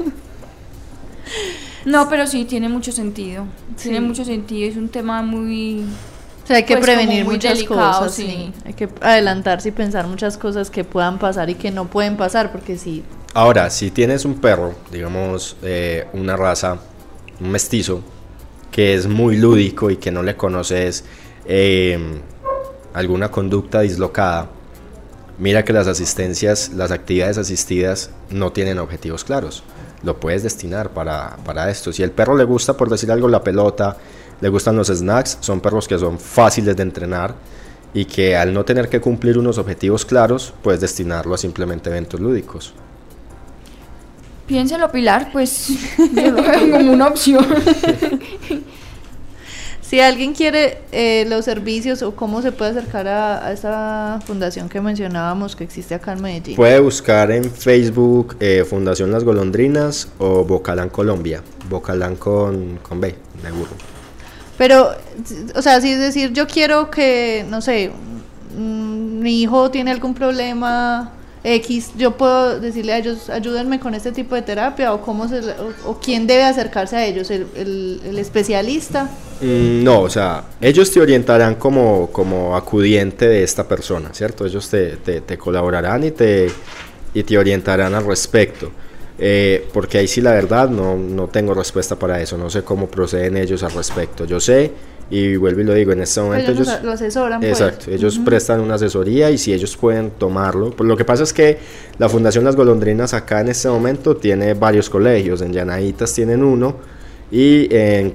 No, 1.85 2.09
pero 2.09 2.27
sí, 2.27 2.45
tiene 2.45 2.67
mucho 2.67 2.91
sentido. 2.91 3.45
Tiene 3.81 4.01
mucho 4.01 4.25
sentido. 4.25 4.69
Es 4.69 4.75
un 4.75 4.89
tema 4.89 5.21
muy. 5.21 5.85
O 6.47 6.49
sea, 6.49 6.57
hay 6.57 6.63
que 6.63 6.77
Pues, 6.77 6.85
prevenir 6.85 7.25
muchas 7.25 7.55
delicado, 7.55 7.99
cosas, 7.99 8.15
sí. 8.15 8.25
sí. 8.25 8.53
Hay 8.63 8.73
que 8.73 8.87
adelantarse 9.01 9.67
y 9.67 9.71
pensar 9.73 10.07
muchas 10.07 10.37
cosas 10.37 10.69
que 10.71 10.85
puedan 10.85 11.19
pasar 11.19 11.49
y 11.49 11.55
que 11.55 11.71
no 11.71 11.89
pueden 11.89 12.15
pasar, 12.15 12.53
porque 12.53 12.77
sí. 12.77 13.03
Ahora, 13.33 13.69
si 13.69 13.91
tienes 13.91 14.23
un 14.23 14.35
perro, 14.39 14.73
digamos 14.89 15.57
eh, 15.61 16.07
una 16.13 16.37
raza, 16.37 16.79
un 17.41 17.51
mestizo, 17.51 18.01
que 18.71 18.93
es 18.93 19.07
muy 19.07 19.35
lúdico 19.35 19.91
y 19.91 19.97
que 19.97 20.09
no 20.09 20.23
le 20.23 20.37
conoces 20.37 21.03
eh, 21.45 22.21
alguna 22.93 23.29
conducta 23.29 23.81
dislocada, 23.81 24.47
mira 25.39 25.65
que 25.65 25.73
las 25.73 25.87
asistencias, 25.87 26.69
las 26.69 26.91
actividades 26.91 27.37
asistidas 27.37 28.11
no 28.29 28.53
tienen 28.53 28.79
objetivos 28.79 29.25
claros. 29.25 29.63
Lo 30.01 30.17
puedes 30.17 30.43
destinar 30.43 30.91
para, 30.91 31.35
para 31.43 31.69
esto. 31.69 31.91
Si 31.91 32.03
el 32.03 32.11
perro 32.11 32.37
le 32.37 32.45
gusta, 32.45 32.77
por 32.77 32.89
decir 32.89 33.11
algo, 33.11 33.27
la 33.27 33.43
pelota, 33.43 33.97
le 34.41 34.49
gustan 34.49 34.75
los 34.75 34.87
snacks, 34.87 35.37
son 35.41 35.61
perros 35.61 35.87
que 35.87 35.97
son 35.97 36.19
fáciles 36.19 36.75
de 36.75 36.83
entrenar 36.83 37.35
y 37.93 38.05
que 38.05 38.35
al 38.35 38.53
no 38.53 38.63
tener 38.63 38.89
que 38.89 39.01
cumplir 39.01 39.37
unos 39.37 39.57
objetivos 39.57 40.05
claros, 40.05 40.53
puedes 40.61 40.81
destinarlo 40.81 41.33
a 41.33 41.37
simplemente 41.37 41.89
eventos 41.89 42.19
lúdicos. 42.19 42.73
Piénselo, 44.45 44.91
Pilar, 44.91 45.29
pues 45.31 45.69
yo 45.97 46.31
lo 46.31 46.41
veo 46.41 46.71
como 46.71 46.91
una 46.91 47.07
opción. 47.07 47.45
Si 49.81 50.01
alguien 50.01 50.33
quiere 50.33 50.79
eh, 50.91 51.25
los 51.29 51.45
servicios 51.45 52.01
o 52.01 52.13
cómo 52.13 52.41
se 52.41 52.51
puede 52.51 52.71
acercar 52.71 53.07
a, 53.07 53.47
a 53.47 53.53
esta 53.53 54.19
fundación 54.25 54.67
que 54.67 54.81
mencionábamos 54.81 55.55
que 55.55 55.63
existe 55.63 55.95
acá 55.95 56.11
en 56.11 56.21
Medellín. 56.21 56.55
Puede 56.57 56.81
buscar 56.81 57.31
en 57.31 57.49
Facebook 57.49 58.35
eh, 58.41 58.65
Fundación 58.69 59.13
Las 59.13 59.23
Golondrinas 59.23 60.09
o 60.17 60.43
Bocalán 60.43 60.89
Colombia. 60.89 61.41
Bocalán 61.69 62.17
con, 62.17 62.79
con 62.83 62.99
B, 62.99 63.15
de 63.41 63.51
burro. 63.51 63.96
Pero, 64.57 64.91
o 65.55 65.61
sea, 65.61 65.79
si 65.81 65.91
es 65.91 65.99
decir, 65.99 66.33
yo 66.33 66.47
quiero 66.47 66.89
que, 66.89 67.45
no 67.49 67.61
sé, 67.61 67.91
mm, 68.57 69.19
mi 69.21 69.41
hijo 69.41 69.69
tiene 69.71 69.91
algún 69.91 70.13
problema 70.13 71.11
X, 71.43 71.91
yo 71.97 72.17
puedo 72.17 72.59
decirle 72.59 72.93
a 72.93 72.97
ellos, 72.97 73.29
ayúdenme 73.29 73.79
con 73.79 73.93
este 73.93 74.11
tipo 74.11 74.35
de 74.35 74.41
terapia 74.41 74.93
o 74.93 75.01
cómo 75.01 75.27
se, 75.27 75.39
o, 75.39 75.73
o 75.91 75.99
quién 75.99 76.25
debe 76.27 76.43
acercarse 76.43 76.95
a 76.95 77.05
ellos, 77.05 77.29
el, 77.29 77.47
el- 77.55 78.01
el 78.05 78.17
especialista. 78.19 79.03
Mm, 79.41 79.83
no, 79.83 80.01
o 80.01 80.09
sea, 80.09 80.43
ellos 80.59 80.91
te 80.91 80.99
orientarán 80.99 81.55
como, 81.55 82.09
como 82.11 82.55
acudiente 82.55 83.27
de 83.27 83.43
esta 83.43 83.67
persona, 83.67 84.09
¿cierto? 84.13 84.45
Ellos 84.45 84.67
te, 84.69 84.97
te- 84.97 85.21
te 85.21 85.37
colaborarán 85.37 86.03
y 86.03 86.11
te, 86.11 86.49
y 87.13 87.23
te 87.23 87.37
orientarán 87.37 87.93
al 87.93 88.05
respecto. 88.05 88.71
Eh, 89.19 89.67
porque 89.73 89.97
ahí 89.97 90.07
sí 90.07 90.21
la 90.21 90.31
verdad 90.31 90.69
no, 90.69 90.95
no 90.95 91.27
tengo 91.27 91.53
respuesta 91.55 91.95
para 91.97 92.21
eso, 92.21 92.37
no 92.37 92.49
sé 92.51 92.61
cómo 92.63 92.87
proceden 92.87 93.37
ellos 93.37 93.63
al 93.63 93.71
respecto. 93.71 94.25
Yo 94.25 94.39
sé, 94.39 94.71
y 95.09 95.35
vuelvo 95.37 95.61
y 95.61 95.63
lo 95.63 95.73
digo, 95.73 95.91
en 95.91 96.01
este 96.01 96.21
momento 96.21 96.51
Ellos, 96.51 96.67
ellos... 96.67 96.83
lo 96.83 96.91
asesoran. 96.91 97.39
pues. 97.39 97.51
Exacto, 97.59 97.89
ellos 97.89 98.19
prestan 98.23 98.59
una 98.59 98.75
asesoría 98.75 99.31
y 99.31 99.37
si 99.39 99.53
ellos 99.53 99.75
pueden 99.75 100.11
tomarlo. 100.11 100.69
Pues 100.71 100.87
lo 100.87 100.95
que 100.95 101.03
pasa 101.05 101.23
es 101.23 101.33
que 101.33 101.57
la 101.97 102.09
Fundación 102.09 102.43
Las 102.43 102.55
Golondrinas 102.55 103.13
acá 103.15 103.41
en 103.41 103.47
este 103.47 103.69
momento 103.69 104.17
tiene 104.17 104.53
varios 104.53 104.89
colegios, 104.89 105.41
en 105.41 105.51
Llanaditas 105.53 106.13
tienen 106.13 106.43
uno 106.43 106.75
y 107.31 107.73
en 107.75 108.13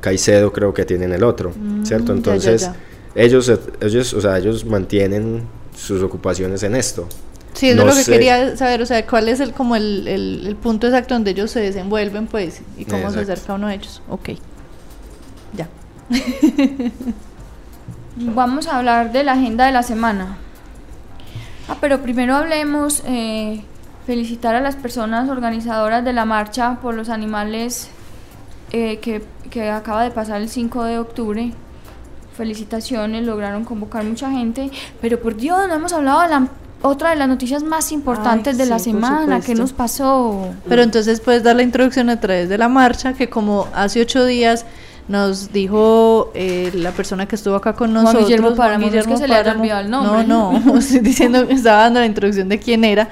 Caicedo 0.00 0.52
creo 0.52 0.74
que 0.74 0.84
tienen 0.84 1.12
el 1.12 1.22
otro, 1.22 1.52
Mm, 1.54 1.84
¿cierto? 1.84 2.06
ya, 2.06 2.12
ya, 2.12 2.16
Entonces 2.16 2.62
ya. 2.62 2.76
ellos 3.14 3.52
ellos, 3.80 4.14
o 4.14 4.20
sea, 4.20 4.36
ellos 4.38 4.64
mantienen 4.64 5.42
sus 5.76 6.02
ocupaciones 6.02 6.62
en 6.64 6.74
esto. 6.74 7.06
Sí, 7.60 7.68
eso 7.68 7.76
No 7.76 7.82
es 7.82 7.88
lo 7.90 7.98
que 7.98 8.04
sé. 8.04 8.12
quería 8.12 8.56
saber, 8.56 8.80
o 8.80 8.86
sea, 8.86 9.06
cuál 9.06 9.28
es 9.28 9.38
el 9.38 9.52
como 9.52 9.76
el, 9.76 10.08
el, 10.08 10.46
el 10.46 10.56
punto 10.56 10.86
exacto 10.86 11.12
donde 11.12 11.32
ellos 11.32 11.50
se 11.50 11.60
desenvuelven, 11.60 12.26
pues, 12.26 12.62
y 12.78 12.86
cómo 12.86 13.10
se 13.10 13.20
acerca 13.20 13.52
uno 13.52 13.66
a 13.66 13.74
ellos. 13.74 14.00
Ok. 14.08 14.30
Ya. 15.52 15.68
Vamos 18.16 18.66
a 18.66 18.78
hablar 18.78 19.12
de 19.12 19.24
la 19.24 19.32
agenda 19.32 19.66
de 19.66 19.72
la 19.72 19.82
semana. 19.82 20.38
Ah, 21.68 21.76
pero 21.82 22.00
primero 22.00 22.34
hablemos, 22.34 23.02
eh, 23.06 23.62
felicitar 24.06 24.54
a 24.54 24.62
las 24.62 24.76
personas 24.76 25.28
organizadoras 25.28 26.02
de 26.02 26.14
la 26.14 26.24
marcha 26.24 26.78
por 26.80 26.94
los 26.94 27.10
animales 27.10 27.90
eh, 28.72 29.00
que, 29.00 29.22
que 29.50 29.68
acaba 29.68 30.02
de 30.02 30.12
pasar 30.12 30.40
el 30.40 30.48
5 30.48 30.84
de 30.84 30.98
octubre. 30.98 31.52
Felicitaciones, 32.38 33.26
lograron 33.26 33.66
convocar 33.66 34.02
mucha 34.02 34.30
gente, 34.30 34.70
pero 35.02 35.20
por 35.20 35.36
Dios, 35.36 35.68
no 35.68 35.74
hemos 35.74 35.92
hablado 35.92 36.22
de 36.22 36.28
la 36.28 36.48
otra 36.82 37.10
de 37.10 37.16
las 37.16 37.28
noticias 37.28 37.62
más 37.62 37.92
importantes 37.92 38.54
Ay, 38.54 38.64
de 38.64 38.66
la 38.66 38.78
sí, 38.78 38.90
semana. 38.92 39.36
¿Qué 39.36 39.42
supuesto. 39.42 39.62
nos 39.62 39.72
pasó? 39.72 40.48
Pero 40.68 40.82
entonces 40.82 41.20
puedes 41.20 41.42
dar 41.42 41.56
la 41.56 41.62
introducción 41.62 42.10
a 42.10 42.20
través 42.20 42.48
de 42.48 42.58
la 42.58 42.68
marcha, 42.68 43.12
que 43.14 43.28
como 43.28 43.68
hace 43.74 44.00
ocho 44.00 44.24
días 44.24 44.64
nos 45.08 45.52
dijo 45.52 46.30
eh, 46.34 46.70
la 46.74 46.92
persona 46.92 47.26
que 47.26 47.34
estuvo 47.34 47.56
acá 47.56 47.72
con 47.72 47.90
Juan 47.90 48.04
nosotros. 48.04 48.24
Guillermo 48.24 48.54
Páramo, 48.54 48.80
no 48.80 48.86
es 48.86 48.92
que 48.92 48.98
Guillermo 48.98 49.16
se 49.18 49.28
le 49.28 49.34
Páramo. 49.34 49.60
olvidado 49.60 49.80
el 49.80 49.90
nombre. 49.90 50.26
No, 50.26 50.52
no, 50.52 50.76
estoy 50.78 51.00
diciendo 51.00 51.46
que 51.46 51.54
estaba 51.54 51.82
dando 51.82 52.00
la 52.00 52.06
introducción 52.06 52.48
de 52.48 52.58
quién 52.58 52.84
era. 52.84 53.08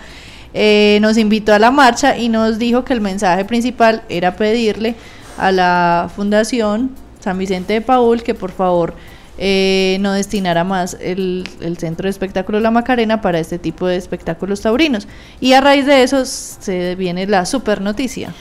Eh, 0.55 0.99
nos 1.03 1.19
invitó 1.19 1.53
a 1.53 1.59
la 1.59 1.71
marcha 1.71 2.17
y 2.17 2.29
nos 2.29 2.59
dijo 2.59 2.85
que 2.85 2.95
el 2.95 3.01
mensaje 3.01 3.45
principal 3.45 4.03
era 4.09 4.37
pedirle 4.37 4.95
a 5.37 5.53
la 5.53 6.11
Fundación 6.15 6.91
San 7.21 7.37
Vicente 7.37 7.75
de 7.75 7.81
Paul 7.81 8.23
que 8.23 8.35
por 8.35 8.51
favor 8.51 8.95
eh, 9.39 9.97
no 10.01 10.13
destinara 10.13 10.65
más 10.65 10.97
el, 11.01 11.49
el 11.61 11.79
Centro 11.79 12.05
de 12.05 12.11
Espectáculos 12.11 12.61
La 12.61 12.71
Macarena 12.71 13.21
para 13.21 13.39
este 13.39 13.59
tipo 13.59 13.87
de 13.87 13.97
espectáculos 13.97 14.61
taurinos. 14.61 15.09
Y 15.41 15.53
a 15.55 15.61
raíz 15.61 15.87
de 15.87 16.03
eso 16.03 16.25
se 16.25 16.95
viene 16.97 17.27
la 17.27 17.47
super 17.47 17.81
noticia. 17.81 18.35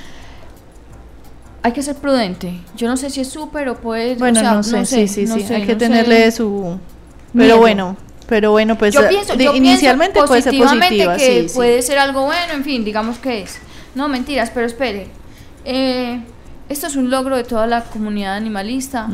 Hay 1.64 1.72
que 1.74 1.82
ser 1.82 1.95
prudente. 1.95 2.54
Yo 2.76 2.88
no 2.88 2.98
sé 2.98 3.10
si 3.10 3.22
es 3.22 3.30
súper 3.30 3.68
o 3.70 3.76
puede. 3.76 4.16
Bueno, 4.16 4.39
o 4.39 4.43
sea, 4.43 4.54
no 4.54 4.64
sé, 4.64 4.86
sí, 4.86 5.08
sí, 5.08 5.26
no 5.26 5.36
sí, 5.36 5.41
sé, 5.43 5.56
hay 5.56 5.66
que 5.66 5.74
no 5.74 5.78
tenerle 5.80 6.32
sé. 6.32 6.38
su... 6.38 6.78
Miedo. 7.34 7.50
Pero 7.50 7.58
bueno, 7.58 7.98
pero 8.28 8.52
bueno, 8.52 8.78
pues 8.78 8.93
yo 8.93 9.08
pienso, 9.10 9.36
de- 9.36 9.43
yo 9.43 9.54
inicialmente 9.54 10.22
puede 10.24 10.41
ser 10.41 10.58
positiva, 10.58 11.18
que 11.18 11.41
sí, 11.43 11.50
sí. 11.50 11.56
puede 11.56 11.82
ser 11.82 12.00
algo 12.00 12.24
bueno, 12.26 12.54
en 12.54 12.64
fin, 12.64 12.86
digamos 12.86 13.18
que 13.18 13.41
es. 13.41 13.60
No, 13.95 14.08
mentiras, 14.08 14.50
pero 14.54 14.66
espere. 14.66 15.08
Eh, 15.66 16.22
esto 16.70 16.88
es 16.88 16.95
un 16.95 17.09
logro 17.09 17.38
de 17.38 17.43
toda 17.43 17.68
la 17.68 17.84
comunidad 17.84 18.36
animalista. 18.36 19.07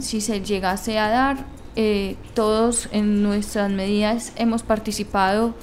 Si 0.00 0.20
se 0.20 0.40
llegase 0.40 0.98
a 0.98 1.08
dar, 1.08 1.44
eh, 1.74 2.16
todos 2.34 2.88
en 2.92 3.22
nuestras 3.22 3.70
medidas 3.70 4.32
hemos 4.36 4.62
participado 4.62 5.54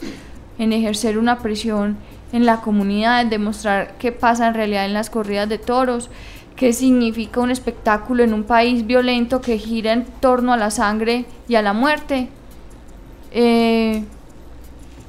en 0.58 0.74
ejercer 0.74 1.18
una 1.18 1.40
presión 1.40 1.98
en 2.32 2.46
la 2.46 2.62
comunidad, 2.62 3.22
en 3.22 3.30
demostrar 3.30 3.96
qué 4.00 4.12
pasa 4.12 4.48
en 4.48 4.54
realidad 4.54 4.86
en 4.86 4.94
las 4.94 5.10
corridas 5.10 5.48
de 5.48 5.58
toros, 5.58 6.10
qué 6.56 6.74
significa 6.74 7.40
un 7.40 7.52
espectáculo 7.52 8.24
en 8.24 8.34
un 8.34 8.44
país 8.44 8.86
violento 8.86 9.40
que 9.40 9.58
gira 9.58 9.94
en 9.94 10.06
torno 10.20 10.52
a 10.52 10.58
la 10.58 10.72
sangre 10.72 11.26
y 11.48 11.56
a 11.56 11.62
la 11.62 11.74
muerte. 11.74 12.30
Eh, 13.32 14.04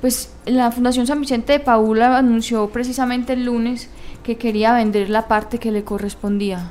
pues 0.01 0.33
la 0.47 0.71
Fundación 0.71 1.07
San 1.07 1.21
Vicente 1.21 1.55
de 1.55 1.61
Paula 1.61 2.17
anunció 2.17 2.69
precisamente 2.69 3.33
el 3.33 3.45
lunes 3.45 3.91
que 4.23 4.37
quería 4.37 4.73
vender 4.75 5.09
la 5.11 5.27
parte 5.29 5.59
que 5.59 5.71
le 5.73 5.85
correspondía, 5.85 6.71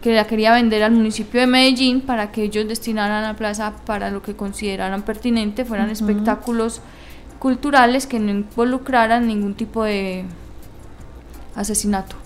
que 0.00 0.14
la 0.14 0.26
quería 0.26 0.52
vender 0.52 0.82
al 0.82 0.92
municipio 0.92 1.40
de 1.40 1.46
Medellín 1.46 2.00
para 2.02 2.30
que 2.30 2.42
ellos 2.44 2.68
destinaran 2.68 3.22
la 3.24 3.34
plaza 3.34 3.72
para 3.86 4.10
lo 4.10 4.22
que 4.22 4.34
consideraran 4.36 5.02
pertinente, 5.02 5.64
fueran 5.64 5.90
espectáculos 5.90 6.80
culturales 7.38 8.06
que 8.06 8.18
no 8.20 8.30
involucraran 8.30 9.26
ningún 9.26 9.54
tipo 9.54 9.84
de 9.84 10.24
asesinato. 11.54 12.16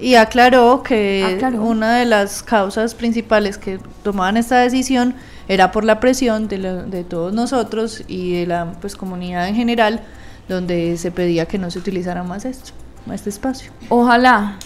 Y 0.00 0.14
aclaró 0.14 0.82
que 0.82 1.34
Aclaró. 1.36 1.62
una 1.62 1.96
de 1.98 2.04
las 2.06 2.42
causas 2.42 2.94
principales 2.94 3.58
que 3.58 3.80
tomaban 4.04 4.36
esta 4.36 4.58
decisión 4.60 5.14
era 5.48 5.72
por 5.72 5.84
la 5.84 5.98
presión 5.98 6.46
de, 6.46 6.58
la- 6.58 6.82
de 6.84 7.02
todos 7.04 7.32
nosotros 7.32 8.04
y 8.06 8.34
de 8.34 8.46
la 8.46 8.72
pues, 8.80 8.94
comunidad 8.94 9.48
en 9.48 9.56
general, 9.56 10.02
donde 10.48 10.96
se 10.98 11.10
pedía 11.10 11.46
que 11.46 11.58
no 11.58 11.70
se 11.70 11.78
utilizara 11.80 12.22
más 12.22 12.44
esto, 12.44 12.72
este 13.12 13.30
espacio. 13.30 13.72
Ojalá, 13.88 14.58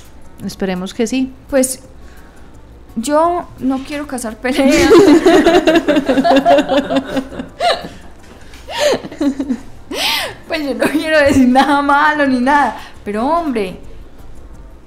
Esperemos 0.44 0.92
que 0.92 1.06
sí. 1.06 1.32
pues 1.48 1.80
yo 2.96 3.48
no 3.58 3.78
quiero 3.86 4.06
casar 4.06 4.36
peleas. 4.36 4.90
pues 10.48 10.64
yo 10.64 10.74
no 10.74 10.84
quiero 10.86 11.18
decir 11.20 11.48
nada 11.48 11.80
malo 11.80 12.26
ni 12.26 12.40
nada. 12.40 12.76
Pero 13.04 13.26
hombre, 13.26 13.78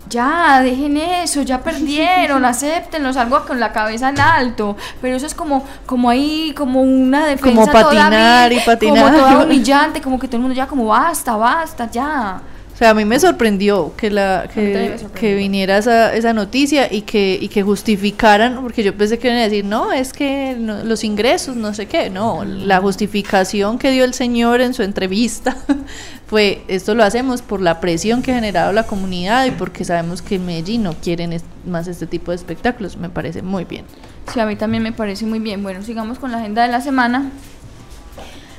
ya, 0.07 0.61
dejen 0.61 0.97
eso, 0.97 1.41
ya 1.41 1.61
perdieron, 1.61 2.45
acéptenlos, 2.51 3.17
algo 3.17 3.43
con 3.45 3.59
la 3.59 3.71
cabeza 3.71 4.09
en 4.09 4.19
alto. 4.19 4.77
Pero 5.01 5.17
eso 5.17 5.25
es 5.25 5.33
como, 5.33 5.65
como 5.85 6.09
ahí, 6.09 6.53
como 6.55 6.81
una 6.81 7.25
defensa 7.25 7.61
Como 7.61 7.71
patinar 7.71 8.49
toda 8.49 8.53
y 8.53 8.59
patinar. 8.65 9.11
Como 9.13 9.17
toda 9.17 9.43
humillante, 9.45 10.01
como 10.01 10.19
que 10.19 10.27
todo 10.27 10.37
el 10.37 10.41
mundo 10.43 10.55
ya 10.55 10.67
como 10.67 10.85
basta, 10.85 11.35
basta, 11.35 11.89
ya. 11.89 12.41
O 12.75 12.77
sea, 12.77 12.89
a 12.89 12.93
mí 12.93 13.05
me 13.05 13.17
sorprendió 13.21 13.93
que 13.95 14.11
la 14.11 14.49
que, 14.53 15.33
viniera 15.35 15.77
esa, 15.77 16.13
esa 16.13 16.33
noticia 16.33 16.91
y 16.91 17.03
que, 17.03 17.39
y 17.41 17.47
que 17.47 17.63
justificaran, 17.63 18.59
porque 18.61 18.83
yo 18.83 18.93
pensé 18.93 19.17
que 19.17 19.27
iban 19.29 19.39
a 19.39 19.43
decir, 19.43 19.63
no, 19.63 19.93
es 19.93 20.11
que 20.11 20.57
no- 20.59 20.83
los 20.83 21.05
ingresos, 21.05 21.55
no 21.55 21.73
sé 21.73 21.85
qué. 21.85 22.09
No, 22.09 22.43
la 22.43 22.81
justificación 22.81 23.77
que 23.79 23.91
dio 23.91 24.03
el 24.03 24.13
señor 24.13 24.59
en 24.59 24.73
su 24.73 24.83
entrevista 24.83 25.55
fue, 26.27 26.63
esto 26.67 26.95
lo 26.95 27.05
hacemos 27.05 27.41
por 27.41 27.61
la 27.61 27.79
presión 27.79 28.21
que 28.21 28.33
ha 28.33 28.35
generado 28.35 28.73
la 28.73 28.83
comunidad 28.83 29.45
y 29.45 29.51
porque 29.51 29.85
sabemos 29.85 30.21
que 30.21 30.35
en 30.35 30.45
Medellín 30.45 30.83
no 30.83 30.95
quieren 30.95 31.31
es- 31.31 31.45
más 31.65 31.87
este 31.87 32.07
tipo 32.07 32.31
de 32.31 32.35
espectáculos. 32.35 32.97
Me 32.97 33.09
parece 33.09 33.41
muy 33.41 33.63
bien. 33.63 33.85
Sí, 34.33 34.39
a 34.41 34.45
mí 34.45 34.57
también 34.57 34.83
me 34.83 34.91
parece 34.91 35.25
muy 35.25 35.39
bien. 35.39 35.63
Bueno, 35.63 35.81
sigamos 35.81 36.19
con 36.19 36.29
la 36.31 36.39
agenda 36.39 36.63
de 36.63 36.71
la 36.73 36.81
semana. 36.81 37.31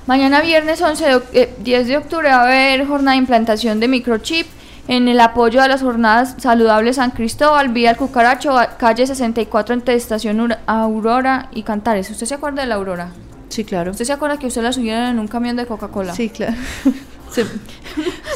Mañana 0.07 0.41
viernes 0.41 0.81
11 0.81 1.05
de, 1.05 1.23
eh, 1.33 1.55
10 1.65 1.89
de 1.89 1.97
octubre 1.97 2.29
va 2.29 2.37
a 2.37 2.43
haber 2.45 2.87
jornada 2.87 3.13
de 3.13 3.19
implantación 3.19 3.81
de 3.81 3.89
microchip 3.89 4.47
en 4.89 5.09
el 5.09 5.19
apoyo 5.19 5.61
a 5.61 5.67
las 5.69 5.83
jornadas 5.83 6.37
saludables 6.39 6.97
San 6.97 7.11
Cristóbal, 7.11 7.71
vía 7.71 7.91
el 7.91 7.97
Cucaracho, 7.97 8.57
calle 8.79 9.05
64 9.07 9.75
entre 9.75 9.95
Estación 9.97 10.39
Ur- 10.39 10.59
Aurora 10.67 11.49
y 11.53 11.65
Cantares. 11.65 12.09
¿Usted 12.11 12.27
se 12.27 12.35
acuerda 12.35 12.63
de 12.63 12.69
la 12.69 12.77
Aurora? 12.77 13.09
Sí, 13.49 13.65
claro. 13.65 13.91
¿Usted 13.91 14.05
se 14.05 14.13
acuerda 14.13 14.39
que 14.39 14.47
usted 14.47 14.63
la 14.63 14.73
subieron 14.73 15.05
en 15.07 15.19
un 15.19 15.27
camión 15.27 15.57
de 15.57 15.67
Coca-Cola? 15.67 16.15
Sí, 16.15 16.29
claro. 16.31 16.55
Sí. 17.29 17.43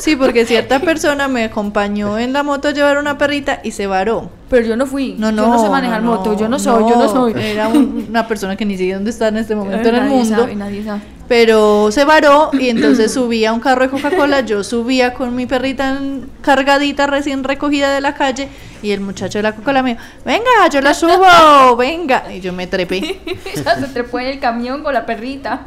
Sí, 0.01 0.17
porque 0.17 0.45
cierta 0.45 0.81
persona 0.81 1.29
me 1.29 1.45
acompañó 1.45 2.19
en 2.19 2.33
la 2.33 2.43
moto 2.43 2.69
a 2.69 2.71
llevar 2.73 2.99
una 2.99 3.17
perrita 3.17 3.61
y 3.63 3.71
se 3.71 3.87
varó. 3.87 4.31
Pero 4.51 4.67
yo 4.67 4.77
no 4.77 4.85
fui. 4.85 5.15
No, 5.17 5.31
no, 5.31 5.45
yo 5.45 5.49
no 5.49 5.63
sé 5.63 5.69
manejar 5.71 6.03
no, 6.03 6.17
moto. 6.17 6.37
Yo 6.37 6.49
no 6.49 6.59
soy, 6.59 6.83
yo 6.91 6.97
no 6.97 7.09
soy. 7.09 7.33
Era 7.41 7.69
un- 7.69 8.07
una 8.11 8.27
persona 8.27 8.57
que 8.57 8.65
ni 8.67 8.77
siquiera 8.77 8.97
dónde 8.99 9.11
está 9.13 9.29
en 9.29 9.37
este 9.37 9.55
momento 9.55 9.89
en 9.89 9.95
el 9.95 10.01
Nadie 10.03 10.17
mundo. 10.17 10.37
sabe, 10.41 10.57
nadie 10.57 10.85
sabe. 10.85 11.01
Pero 11.31 11.93
se 11.93 12.05
varó 12.05 12.51
y 12.53 12.71
entonces 12.71 13.15
subía 13.15 13.53
un 13.53 13.61
carro 13.61 13.83
de 13.85 13.89
Coca-Cola, 13.91 14.41
yo 14.41 14.65
subía 14.65 15.15
con 15.15 15.37
mi 15.37 15.47
perrita 15.47 15.97
cargadita 16.43 17.07
recién 17.07 17.45
recogida 17.45 17.95
de 17.95 18.01
la 18.01 18.15
calle 18.15 18.49
y 18.83 18.91
el 18.91 18.99
muchacho 19.01 19.39
de 19.39 19.45
la 19.45 19.53
Coca-Cola 19.53 19.85
me 19.85 19.91
dijo, 19.91 20.03
venga, 20.25 20.51
yo 20.73 20.81
la 20.81 20.93
subo, 20.93 21.77
venga. 21.77 22.25
Y 22.35 22.41
yo 22.41 22.53
me 22.53 22.67
trepé 22.67 23.21
se 23.55 23.87
trepó 23.93 24.19
en 24.19 24.27
el 24.27 24.41
camión 24.41 24.83
con 24.83 24.93
la 24.93 25.07
perrita. 25.07 25.61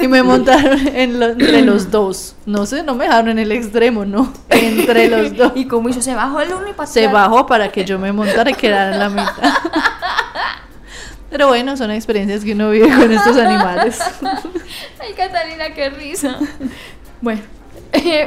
y 0.00 0.06
me 0.06 0.22
montaron 0.22 0.78
en 0.94 1.18
lo- 1.18 1.30
entre 1.30 1.62
los 1.62 1.90
dos. 1.90 2.36
No 2.46 2.66
sé, 2.66 2.84
no 2.84 2.94
me 2.94 3.06
dejaron 3.06 3.30
en 3.30 3.40
el 3.40 3.50
extremo, 3.50 4.04
no, 4.04 4.32
entre 4.48 5.08
los 5.08 5.36
dos. 5.36 5.52
Y 5.56 5.64
como 5.66 5.88
hizo, 5.88 6.00
se 6.00 6.14
bajó 6.14 6.40
el 6.40 6.52
uno 6.54 6.68
y 6.68 6.72
para 6.72 6.86
Se 6.86 7.08
bajó 7.08 7.46
para 7.46 7.72
que 7.72 7.84
yo 7.84 7.98
me 7.98 8.12
montara 8.12 8.48
y 8.48 8.54
quedara 8.54 8.92
en 8.92 8.98
la 9.00 9.08
mitad. 9.08 9.32
Pero 11.32 11.48
bueno, 11.48 11.78
son 11.78 11.90
experiencias 11.90 12.44
que 12.44 12.52
uno 12.52 12.68
vive 12.68 12.94
con 12.94 13.10
estos 13.10 13.38
animales. 13.38 13.98
Ay, 15.00 15.14
Catalina, 15.16 15.74
qué 15.74 15.90
risa. 15.90 16.38
Bueno, 17.22 17.40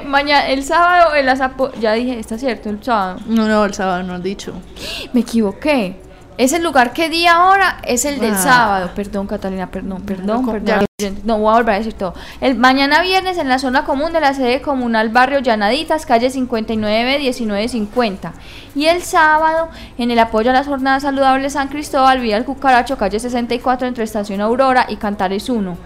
mañana, 0.06 0.48
el 0.48 0.64
sábado, 0.64 1.16
el 1.16 1.28
azapo, 1.28 1.70
ya 1.82 1.92
dije, 1.92 2.18
está 2.18 2.38
cierto, 2.38 2.70
el 2.70 2.82
sábado. 2.82 3.20
No, 3.26 3.46
no, 3.46 3.66
el 3.66 3.74
sábado 3.74 4.04
no 4.04 4.14
has 4.14 4.24
dicho. 4.24 4.54
Me 5.14 5.20
equivoqué. 5.20 6.00
Es 6.38 6.52
el 6.52 6.64
lugar 6.64 6.92
que 6.92 7.10
di 7.10 7.28
ahora, 7.28 7.78
es 7.84 8.04
el 8.04 8.20
del 8.20 8.34
Ah. 8.34 8.38
sábado. 8.38 8.90
Perdón, 8.94 9.26
Catalina, 9.26 9.68
perdón, 9.68 10.02
perdón, 10.02 10.46
perdón. 10.46 10.86
No 11.26 11.40
voy 11.40 11.52
a 11.52 11.56
volver 11.58 11.76
a 11.76 11.78
decir 11.78 11.94
todo. 11.94 12.14
El 12.40 12.56
mañana 12.56 13.02
viernes 13.02 13.38
en 13.38 13.50
la 13.50 13.60
zona 13.60 13.84
común 13.84 14.14
de 14.14 14.22
la 14.22 14.34
sede 14.34 14.62
comunal 14.62 15.10
Barrio 15.10 15.40
Llanaditas, 15.40 16.06
calle 16.06 16.30
59 16.30 17.20
1950. 17.20 18.34
Y 18.76 18.86
el 18.86 19.02
sábado 19.02 19.70
en 19.98 20.12
el 20.12 20.20
apoyo 20.20 20.52
a 20.52 20.54
las 20.54 20.68
jornadas 20.68 21.04
saludables 21.04 21.54
San 21.54 21.68
Cristóbal, 21.70 22.20
vía 22.20 22.38
el 22.38 22.46
Cucaracho, 22.46 22.98
calle 22.98 23.20
64 23.20 23.88
entre 23.88 24.04
Estación 24.04 24.42
Aurora 24.42 24.86
y 24.90 24.96
Cantares 24.98 25.50
1. 25.50 25.78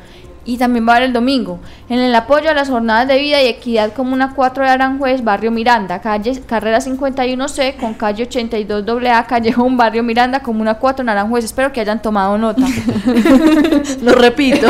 Y 0.45 0.57
también 0.57 0.87
va 0.87 0.93
a 0.93 0.95
haber 0.95 1.09
el 1.09 1.13
domingo, 1.13 1.59
en 1.89 1.99
el 1.99 2.15
apoyo 2.15 2.49
a 2.49 2.53
las 2.53 2.69
jornadas 2.69 3.07
de 3.07 3.19
vida 3.19 3.41
y 3.41 3.47
equidad 3.47 3.93
Comuna 3.93 4.33
4 4.35 4.63
de 4.63 4.69
Aranjuez, 4.69 5.23
Barrio 5.23 5.51
Miranda, 5.51 5.99
calle 5.99 6.41
Carrera 6.41 6.79
51C 6.79 7.77
con 7.77 7.93
calle 7.93 8.27
82AA, 8.27 9.25
Callejón, 9.27 9.77
Barrio 9.77 10.01
Miranda, 10.01 10.41
Comuna 10.41 10.75
4 10.75 11.03
en 11.03 11.09
Aranjuez. 11.09 11.45
Espero 11.45 11.71
que 11.71 11.81
hayan 11.81 12.01
tomado 12.01 12.37
nota. 12.37 12.63
Lo 14.01 14.13
repito. 14.13 14.67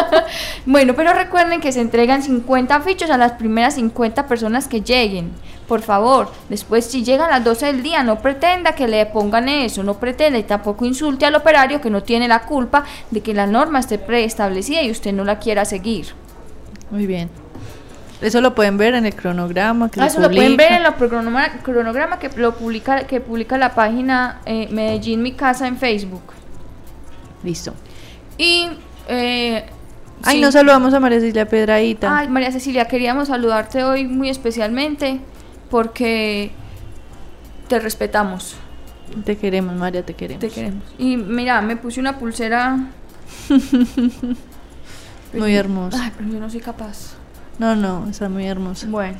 bueno, 0.66 0.94
pero 0.94 1.12
recuerden 1.12 1.60
que 1.60 1.72
se 1.72 1.80
entregan 1.80 2.22
50 2.22 2.80
fichos 2.80 3.10
a 3.10 3.18
las 3.18 3.32
primeras 3.32 3.74
50 3.74 4.26
personas 4.26 4.68
que 4.68 4.80
lleguen. 4.80 5.32
Por 5.68 5.80
favor, 5.80 6.30
después 6.50 6.84
si 6.84 7.02
llegan 7.04 7.28
a 7.30 7.36
las 7.38 7.44
12 7.44 7.66
del 7.66 7.82
día, 7.82 8.02
no 8.02 8.18
pretenda 8.20 8.74
que 8.74 8.86
le 8.86 9.06
pongan 9.06 9.48
eso, 9.48 9.82
no 9.82 9.94
pretenda 9.94 10.38
y 10.38 10.42
tampoco 10.42 10.84
insulte 10.84 11.24
al 11.24 11.34
operario 11.34 11.80
que 11.80 11.88
no 11.88 12.02
tiene 12.02 12.28
la 12.28 12.42
culpa 12.42 12.84
de 13.10 13.22
que 13.22 13.32
la 13.32 13.46
norma 13.46 13.80
esté 13.80 13.98
preestablecida 13.98 14.82
y 14.82 14.90
usted 14.90 15.12
no 15.14 15.24
la 15.24 15.38
quiera 15.38 15.64
seguir. 15.64 16.08
Muy 16.90 17.06
bien. 17.06 17.30
Eso 18.20 18.40
lo 18.40 18.54
pueden 18.54 18.76
ver 18.78 18.94
en 18.94 19.06
el 19.06 19.14
cronograma 19.14 19.90
que 19.90 20.00
Ah, 20.00 20.06
eso 20.06 20.20
lo 20.20 20.28
pueden 20.30 20.52
publica. 20.52 20.62
ver 20.70 20.80
en 20.80 20.86
el 20.86 20.94
cronograma, 20.94 21.48
cronograma 21.62 22.18
que 22.18 22.30
lo 22.36 22.54
publica 22.54 23.04
que 23.06 23.20
publica 23.20 23.56
la 23.58 23.74
página 23.74 24.40
eh, 24.46 24.68
Medellín 24.70 25.22
Mi 25.22 25.32
Casa 25.32 25.66
en 25.66 25.76
Facebook. 25.78 26.22
Listo. 27.42 27.74
Y 28.38 28.68
eh, 29.08 29.64
Ay, 30.22 30.36
sí. 30.36 30.40
no 30.42 30.52
saludamos 30.52 30.94
a 30.94 31.00
María 31.00 31.20
Cecilia 31.20 31.46
Pedraíta. 31.46 32.16
Ay, 32.18 32.28
María 32.28 32.50
Cecilia, 32.52 32.86
queríamos 32.86 33.28
saludarte 33.28 33.82
hoy 33.84 34.06
muy 34.06 34.30
especialmente 34.30 35.20
porque 35.74 36.52
te 37.66 37.80
respetamos, 37.80 38.54
Te 39.24 39.36
queremos, 39.36 39.74
María, 39.74 40.06
te 40.06 40.14
queremos. 40.14 40.40
te 40.40 40.48
queremos. 40.48 40.84
Y 40.98 41.16
mira, 41.16 41.60
me 41.62 41.76
puse 41.76 41.98
una 41.98 42.16
pulsera. 42.16 42.78
Muy 45.32 45.56
hermosa. 45.56 45.98
Ay, 46.00 46.12
pero 46.16 46.30
yo 46.30 46.38
no 46.38 46.48
soy 46.48 46.60
capaz. 46.60 47.14
No, 47.58 47.74
no, 47.74 48.06
está 48.08 48.28
muy 48.28 48.46
hermosa. 48.46 48.86
Bueno. 48.88 49.18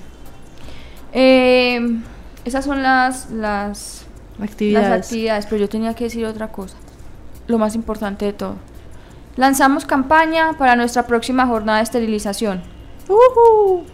Eh, 1.13 1.81
esas 2.45 2.65
son 2.65 2.85
las, 2.85 3.33
las, 3.33 4.07
Actividades. 4.41 4.91
las 4.91 4.99
actividades, 5.01 5.47
pero 5.47 5.63
yo 5.63 5.69
tenía 5.69 5.95
que 5.95 6.05
decir 6.05 6.25
otra 6.25 6.53
cosa. 6.53 6.77
Lo 7.49 7.59
más 7.59 7.75
importante 7.75 8.27
de 8.27 8.33
todo. 8.33 8.55
Lanzamos 9.35 9.87
campaña 9.87 10.53
para 10.57 10.77
nuestra 10.77 11.05
próxima 11.05 11.49
jornada 11.49 11.79
de 11.79 11.83
esterilización. 11.83 12.63
Ujú. 13.09 13.87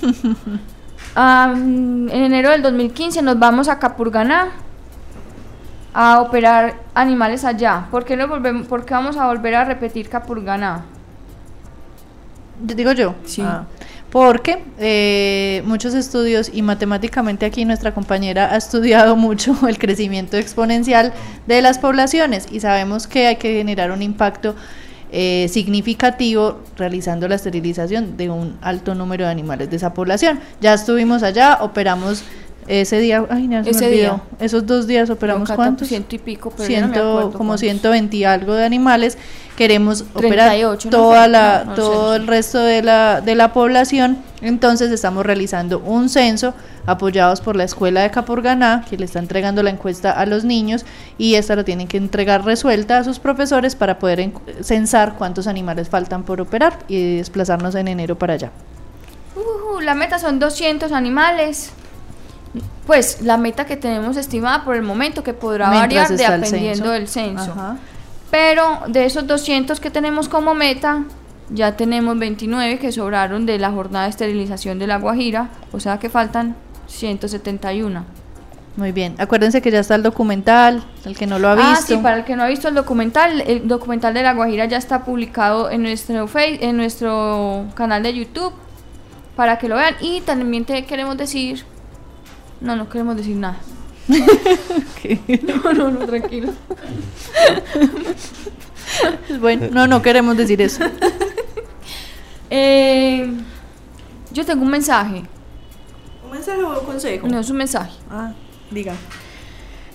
Am, 1.14 2.08
en 2.08 2.22
enero 2.24 2.50
del 2.50 2.62
2015 2.62 3.22
nos 3.22 3.38
vamos 3.38 3.68
a 3.68 3.78
Capurganá 3.78 4.48
a 5.92 6.20
operar 6.20 6.74
animales 6.94 7.44
allá. 7.44 7.86
¿Por 7.90 8.04
qué, 8.04 8.16
no 8.16 8.26
volvemos, 8.26 8.66
por 8.66 8.84
qué 8.84 8.94
vamos 8.94 9.16
a 9.16 9.26
volver 9.26 9.54
a 9.54 9.64
repetir 9.64 10.08
Capurganá? 10.08 10.84
Digo 12.60 12.92
yo. 12.92 13.14
Sí. 13.24 13.42
Ah, 13.42 13.64
porque 14.14 14.62
eh, 14.78 15.60
muchos 15.66 15.92
estudios 15.92 16.48
y 16.52 16.62
matemáticamente 16.62 17.46
aquí 17.46 17.64
nuestra 17.64 17.92
compañera 17.92 18.52
ha 18.52 18.56
estudiado 18.56 19.16
mucho 19.26 19.56
el 19.66 19.76
crecimiento 19.76 20.36
exponencial 20.36 21.12
de 21.48 21.60
las 21.60 21.78
poblaciones 21.78 22.46
y 22.50 22.60
sabemos 22.60 23.08
que 23.08 23.26
hay 23.26 23.36
que 23.36 23.54
generar 23.54 23.90
un 23.90 24.02
impacto 24.02 24.54
eh, 25.16 25.46
significativo 25.48 26.58
realizando 26.76 27.28
la 27.28 27.36
esterilización 27.36 28.16
de 28.16 28.30
un 28.30 28.56
alto 28.60 28.96
número 28.96 29.24
de 29.24 29.30
animales 29.30 29.70
de 29.70 29.76
esa 29.76 29.94
población. 29.94 30.40
Ya 30.60 30.74
estuvimos 30.74 31.22
allá, 31.22 31.58
operamos 31.60 32.24
ese 32.66 32.98
día, 32.98 33.24
ay, 33.30 33.46
no, 33.48 33.58
se 33.58 33.64
me 33.64 33.70
Ese 33.70 33.86
olvidó. 33.86 34.00
día. 34.14 34.20
Esos 34.40 34.66
dos 34.66 34.86
días 34.86 35.10
operamos 35.10 35.50
cuántos? 35.50 35.88
Ciento 35.88 36.14
y 36.16 36.18
pico, 36.18 36.50
pero 36.56 36.68
yo 36.68 36.80
no 36.80 36.88
me 36.88 36.92
Ciento- 36.94 37.10
acuerdo 37.10 37.32
como 37.38 37.48
cuántos. 37.50 37.60
120 37.60 38.16
y 38.16 38.24
algo 38.24 38.54
de 38.54 38.64
animales. 38.64 39.18
Queremos 39.56 40.02
operar 40.14 40.48
38, 40.48 40.88
¿no 40.90 40.96
toda 40.96 41.28
la, 41.28 41.64
No, 41.64 41.74
todo 41.74 42.16
el 42.16 42.26
resto 42.26 42.58
de 42.58 42.82
la, 42.82 43.20
de 43.20 43.34
la 43.34 43.52
población. 43.52 44.18
Entonces 44.42 44.90
estamos 44.90 45.24
realizando 45.24 45.78
un 45.78 46.08
censo 46.08 46.54
apoyados 46.86 47.40
por 47.40 47.54
la 47.56 47.64
escuela 47.64 48.02
de 48.02 48.10
Capurganá, 48.10 48.84
que 48.90 48.96
le 48.98 49.04
está 49.06 49.18
entregando 49.18 49.62
la 49.62 49.70
encuesta 49.70 50.10
a 50.10 50.26
los 50.26 50.44
niños 50.44 50.84
y 51.18 51.36
esta 51.36 51.56
la 51.56 51.64
tienen 51.64 51.86
que 51.88 51.96
entregar 51.96 52.44
resuelta 52.44 52.98
a 52.98 53.04
sus 53.04 53.18
profesores 53.20 53.74
para 53.76 53.98
poder 53.98 54.20
en- 54.20 54.34
censar 54.60 55.14
cuántos 55.16 55.46
animales 55.46 55.88
faltan 55.88 56.24
por 56.24 56.40
operar 56.40 56.78
y 56.88 57.16
desplazarnos 57.18 57.74
en 57.76 57.88
enero 57.88 58.18
para 58.18 58.34
allá. 58.34 58.50
Uh, 59.36 59.80
la 59.80 59.94
meta 59.94 60.18
son 60.18 60.38
200 60.38 60.92
animales. 60.92 61.70
Pues 62.86 63.22
la 63.22 63.36
meta 63.36 63.64
que 63.66 63.76
tenemos 63.76 64.16
estimada 64.16 64.64
por 64.64 64.76
el 64.76 64.82
momento, 64.82 65.22
que 65.22 65.34
podrá 65.34 65.70
Mientras 65.70 66.10
variar 66.10 66.40
dependiendo 66.40 66.76
censo. 66.84 66.90
del 66.90 67.08
censo. 67.08 67.52
Ajá. 67.52 67.76
Pero 68.30 68.80
de 68.88 69.04
esos 69.06 69.26
200 69.26 69.80
que 69.80 69.90
tenemos 69.90 70.28
como 70.28 70.54
meta, 70.54 71.04
ya 71.50 71.76
tenemos 71.76 72.18
29 72.18 72.78
que 72.78 72.92
sobraron 72.92 73.46
de 73.46 73.58
la 73.58 73.70
jornada 73.70 74.04
de 74.04 74.10
esterilización 74.10 74.78
de 74.78 74.86
la 74.86 74.98
Guajira, 74.98 75.48
o 75.72 75.80
sea 75.80 75.98
que 75.98 76.08
faltan 76.10 76.56
171. 76.88 78.04
Muy 78.76 78.90
bien. 78.90 79.14
Acuérdense 79.18 79.62
que 79.62 79.70
ya 79.70 79.78
está 79.78 79.94
el 79.94 80.02
documental, 80.02 80.82
el 81.04 81.16
que 81.16 81.26
no 81.28 81.38
lo 81.38 81.48
ha 81.48 81.52
Ah, 81.52 81.70
visto. 81.70 81.86
sí, 81.94 81.96
para 81.98 82.16
el 82.18 82.24
que 82.24 82.34
no 82.34 82.42
ha 82.42 82.48
visto 82.48 82.66
el 82.68 82.74
documental, 82.74 83.40
el 83.42 83.68
documental 83.68 84.12
de 84.14 84.22
la 84.22 84.34
Guajira 84.34 84.64
ya 84.64 84.78
está 84.78 85.04
publicado 85.04 85.70
en 85.70 85.82
nuestro 85.82 86.26
face, 86.26 86.58
en 86.60 86.76
nuestro 86.76 87.66
canal 87.74 88.02
de 88.02 88.14
YouTube 88.14 88.52
para 89.36 89.58
que 89.58 89.68
lo 89.68 89.76
vean 89.76 89.94
y 90.00 90.20
también 90.22 90.64
te 90.64 90.84
queremos 90.86 91.16
decir 91.16 91.64
no, 92.60 92.76
no 92.76 92.88
queremos 92.88 93.16
decir 93.16 93.36
nada. 93.36 93.58
No, 95.42 95.72
no, 95.72 95.90
no, 95.90 96.06
tranquilo. 96.06 96.52
Bueno, 99.40 99.68
no, 99.70 99.86
no 99.86 100.02
queremos 100.02 100.36
decir 100.36 100.60
eso. 100.62 100.84
Eh, 102.56 103.32
yo 104.30 104.44
tengo 104.44 104.62
un 104.62 104.70
mensaje. 104.70 105.24
¿Un 106.24 106.30
mensaje 106.30 106.62
o 106.62 106.78
un 106.78 106.86
consejo? 106.86 107.26
No 107.26 107.40
es 107.40 107.50
un 107.50 107.56
mensaje. 107.56 107.90
Ah, 108.08 108.32
diga. 108.70 108.94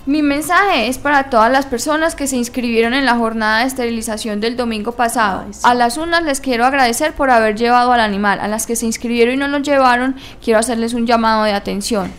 Mi 0.04 0.20
mensaje 0.20 0.88
es 0.88 0.98
para 0.98 1.30
todas 1.30 1.50
las 1.50 1.64
personas 1.64 2.14
que 2.14 2.26
se 2.26 2.36
inscribieron 2.36 2.92
en 2.92 3.06
la 3.06 3.16
jornada 3.16 3.60
de 3.60 3.66
esterilización 3.66 4.40
del 4.40 4.56
domingo 4.56 4.92
pasado. 4.92 5.44
Ay, 5.46 5.54
sí. 5.54 5.60
A 5.62 5.74
las 5.74 5.96
unas 5.96 6.22
les 6.24 6.40
quiero 6.40 6.66
agradecer 6.66 7.14
por 7.14 7.30
haber 7.30 7.56
llevado 7.56 7.92
al 7.92 8.00
animal. 8.00 8.40
A 8.40 8.48
las 8.48 8.66
que 8.66 8.76
se 8.76 8.84
inscribieron 8.84 9.34
y 9.34 9.38
no 9.38 9.48
lo 9.48 9.58
llevaron, 9.58 10.16
quiero 10.44 10.58
hacerles 10.58 10.92
un 10.92 11.06
llamado 11.06 11.44
de 11.44 11.52
atención. 11.52 12.10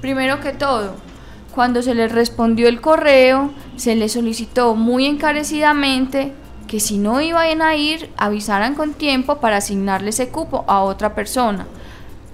Primero 0.00 0.40
que 0.40 0.52
todo, 0.52 0.94
cuando 1.54 1.82
se 1.82 1.94
les 1.94 2.12
respondió 2.12 2.68
el 2.68 2.80
correo, 2.80 3.50
se 3.76 3.96
les 3.96 4.12
solicitó 4.12 4.74
muy 4.74 5.06
encarecidamente 5.06 6.32
que 6.68 6.78
si 6.78 6.98
no 6.98 7.20
iban 7.20 7.62
a 7.62 7.74
ir, 7.74 8.10
avisaran 8.16 8.74
con 8.74 8.92
tiempo 8.94 9.38
para 9.38 9.56
asignarle 9.56 10.10
ese 10.10 10.28
cupo 10.28 10.64
a 10.68 10.82
otra 10.82 11.14
persona. 11.14 11.66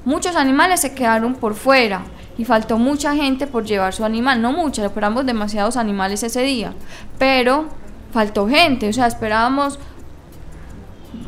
Muchos 0.05 0.37
animales 0.37 0.81
se 0.81 0.95
quedaron 0.95 1.35
por 1.35 1.55
fuera 1.55 2.03
y 2.37 2.45
faltó 2.45 2.77
mucha 2.77 3.15
gente 3.15 3.47
por 3.47 3.65
llevar 3.65 3.95
su 3.95 4.05
animal. 4.05 4.43
No 4.43 4.53
mucha, 4.53 4.87
operamos 4.87 5.25
demasiados 5.25 5.77
animales 5.77 6.23
ese 6.23 6.43
día, 6.43 6.75
pero 7.19 7.67
faltó 8.13 8.49
gente, 8.49 8.89
o 8.89 8.93
sea, 8.93 9.07
esperábamos 9.07 9.79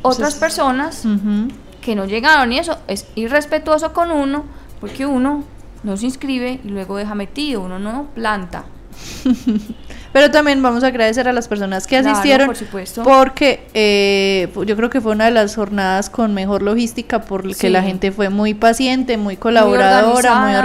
otras 0.02 0.34
personas 0.34 1.04
que 1.80 1.94
no 1.94 2.04
llegaron 2.04 2.52
y 2.52 2.58
eso 2.58 2.76
es 2.88 3.06
irrespetuoso 3.14 3.92
con 3.92 4.10
uno 4.10 4.44
porque 4.80 5.06
uno 5.06 5.44
no 5.82 5.96
se 5.96 6.06
inscribe 6.06 6.60
y 6.64 6.68
luego 6.68 6.96
deja 6.96 7.14
metido, 7.14 7.62
uno 7.62 7.78
no 7.78 8.06
planta. 8.14 8.64
Pero 10.12 10.30
también 10.30 10.62
vamos 10.62 10.82
a 10.82 10.86
agradecer 10.86 11.28
a 11.28 11.32
las 11.34 11.46
personas 11.48 11.86
que 11.86 11.96
Claro, 11.98 12.12
asistieron. 12.12 12.46
por 12.46 12.56
supuesto. 12.56 13.02
Porque 13.02 13.66
eh, 13.74 14.48
yo 14.64 14.74
creo 14.74 14.88
que 14.88 15.02
fue 15.02 15.12
una 15.12 15.26
de 15.26 15.32
las 15.32 15.54
jornadas 15.54 16.08
con 16.08 16.32
mejor 16.32 16.62
logística, 16.62 17.20
porque 17.20 17.52
Sí. 17.52 17.68
la 17.68 17.82
gente 17.82 18.10
fue 18.12 18.30
muy 18.30 18.54
paciente, 18.54 19.18
muy 19.18 19.36
colaboradora, 19.36 20.36
muy 20.36 20.54
organizada. 20.54 20.60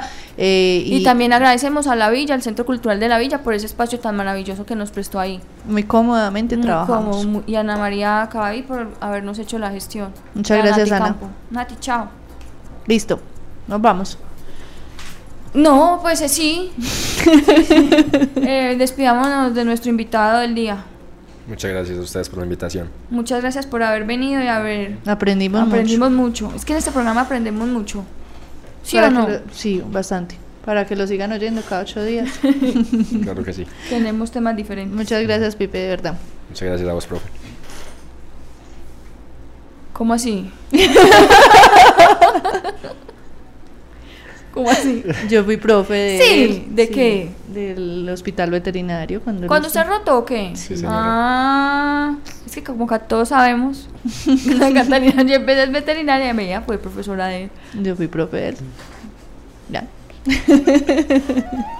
organizada. 0.00 0.10
eh, 0.36 0.82
Y, 0.84 1.04
también 1.04 1.32
agradecemos 1.32 1.86
a 1.86 1.94
la 1.94 2.10
villa, 2.10 2.34
al 2.34 2.42
Centro 2.42 2.66
Cultural 2.66 2.98
de 2.98 3.08
la 3.08 3.18
Villa, 3.18 3.42
por 3.44 3.54
ese 3.54 3.66
espacio 3.66 4.00
tan 4.00 4.16
maravilloso 4.16 4.66
que 4.66 4.74
nos 4.74 4.90
prestó 4.90 5.20
ahí. 5.20 5.40
muy 5.68 5.84
cómodamente 5.84 6.56
Muy 6.56 6.66
trabajamos. 6.66 7.16
cómodo, 7.18 7.28
muy- 7.28 7.42
y 7.46 7.54
Ana 7.54 7.76
María 7.76 8.28
Cabaví 8.32 8.62
por 8.62 8.88
habernos 9.00 9.38
hecho 9.38 9.58
la 9.60 9.70
gestión. 9.70 10.12
Muchas 10.34 10.58
Y 10.58 10.62
gracias, 10.62 10.88
Nati 10.88 10.96
Ana. 10.96 11.04
Campo. 11.06 11.28
Nati, 11.52 11.74
chao. 11.78 12.08
Listo, 12.86 13.20
nos 13.68 13.80
vamos. 13.80 14.18
No, 15.54 15.98
pues 16.02 16.20
eh, 16.20 16.28
sí. 16.28 16.72
Eh, 18.50 18.76
despidámonos 18.78 19.54
de 19.54 19.64
nuestro 19.64 19.90
invitado 19.90 20.38
del 20.40 20.54
día. 20.54 20.84
Muchas 21.46 21.70
gracias 21.70 21.98
a 21.98 22.00
ustedes 22.00 22.28
por 22.28 22.38
la 22.38 22.44
invitación. 22.44 22.88
Muchas 23.10 23.40
gracias 23.40 23.66
por 23.66 23.82
haber 23.82 24.04
venido 24.04 24.42
y 24.42 24.46
haber 24.46 24.98
Aprendimos, 25.06 25.66
aprendimos 25.66 26.10
mucho. 26.10 26.52
Es 26.54 26.64
que 26.64 26.72
en 26.72 26.78
este 26.78 26.90
programa 26.90 27.22
aprendemos 27.22 27.68
mucho. 27.68 28.04
¿Sí 28.82 28.96
Para 28.96 29.08
o 29.08 29.10
no? 29.10 29.28
lo- 29.28 29.40
sí, 29.52 29.82
bastante. 29.90 30.36
Para 30.64 30.86
que 30.86 30.96
lo 30.96 31.06
sigan 31.06 31.32
oyendo 31.32 31.62
cada 31.62 31.82
ocho 31.82 32.02
días. 32.04 32.28
Claro 33.22 33.42
que 33.44 33.52
sí. 33.52 33.66
Tenemos 33.90 34.30
temas 34.30 34.56
diferentes. 34.56 34.94
Muchas 34.96 35.22
gracias, 35.22 35.56
Pipe, 35.56 35.78
de 35.78 35.88
verdad. 35.88 36.14
Muchas 36.48 36.68
gracias 36.68 36.88
a 36.88 36.92
vos, 36.92 37.06
profe. 37.06 37.28
¿Cómo 39.92 40.14
así? 40.14 40.50
¿Cómo 44.52 44.70
así? 44.70 45.04
Yo 45.28 45.44
fui 45.44 45.56
profe 45.56 45.94
de. 45.94 46.18
Sí, 46.22 46.66
¿de 46.70 46.88
qué? 46.88 47.30
Del 47.48 48.08
hospital 48.08 48.50
veterinario. 48.50 49.20
Cuando 49.20 49.42
él 49.42 49.48
¿Cuándo 49.48 49.68
se 49.68 49.82
rotó 49.84 50.18
o 50.18 50.24
qué? 50.24 50.52
Sí, 50.54 50.76
señora. 50.76 50.96
Ah, 50.98 52.16
es 52.46 52.54
que 52.54 52.62
como 52.62 52.86
que 52.86 52.98
todos 53.00 53.28
sabemos, 53.28 53.88
la 54.58 54.72
Catalina 54.72 55.22
Yepes 55.22 55.58
es 55.58 55.72
veterinaria 55.72 56.34
y 56.34 56.46
ella 56.46 56.62
fue 56.62 56.78
profesora 56.78 57.26
de 57.26 57.44
él. 57.44 57.50
Yo 57.82 57.96
fui 57.96 58.08
profe 58.08 58.36
de 58.36 58.48
él. 58.48 58.56
Ya. 59.70 59.86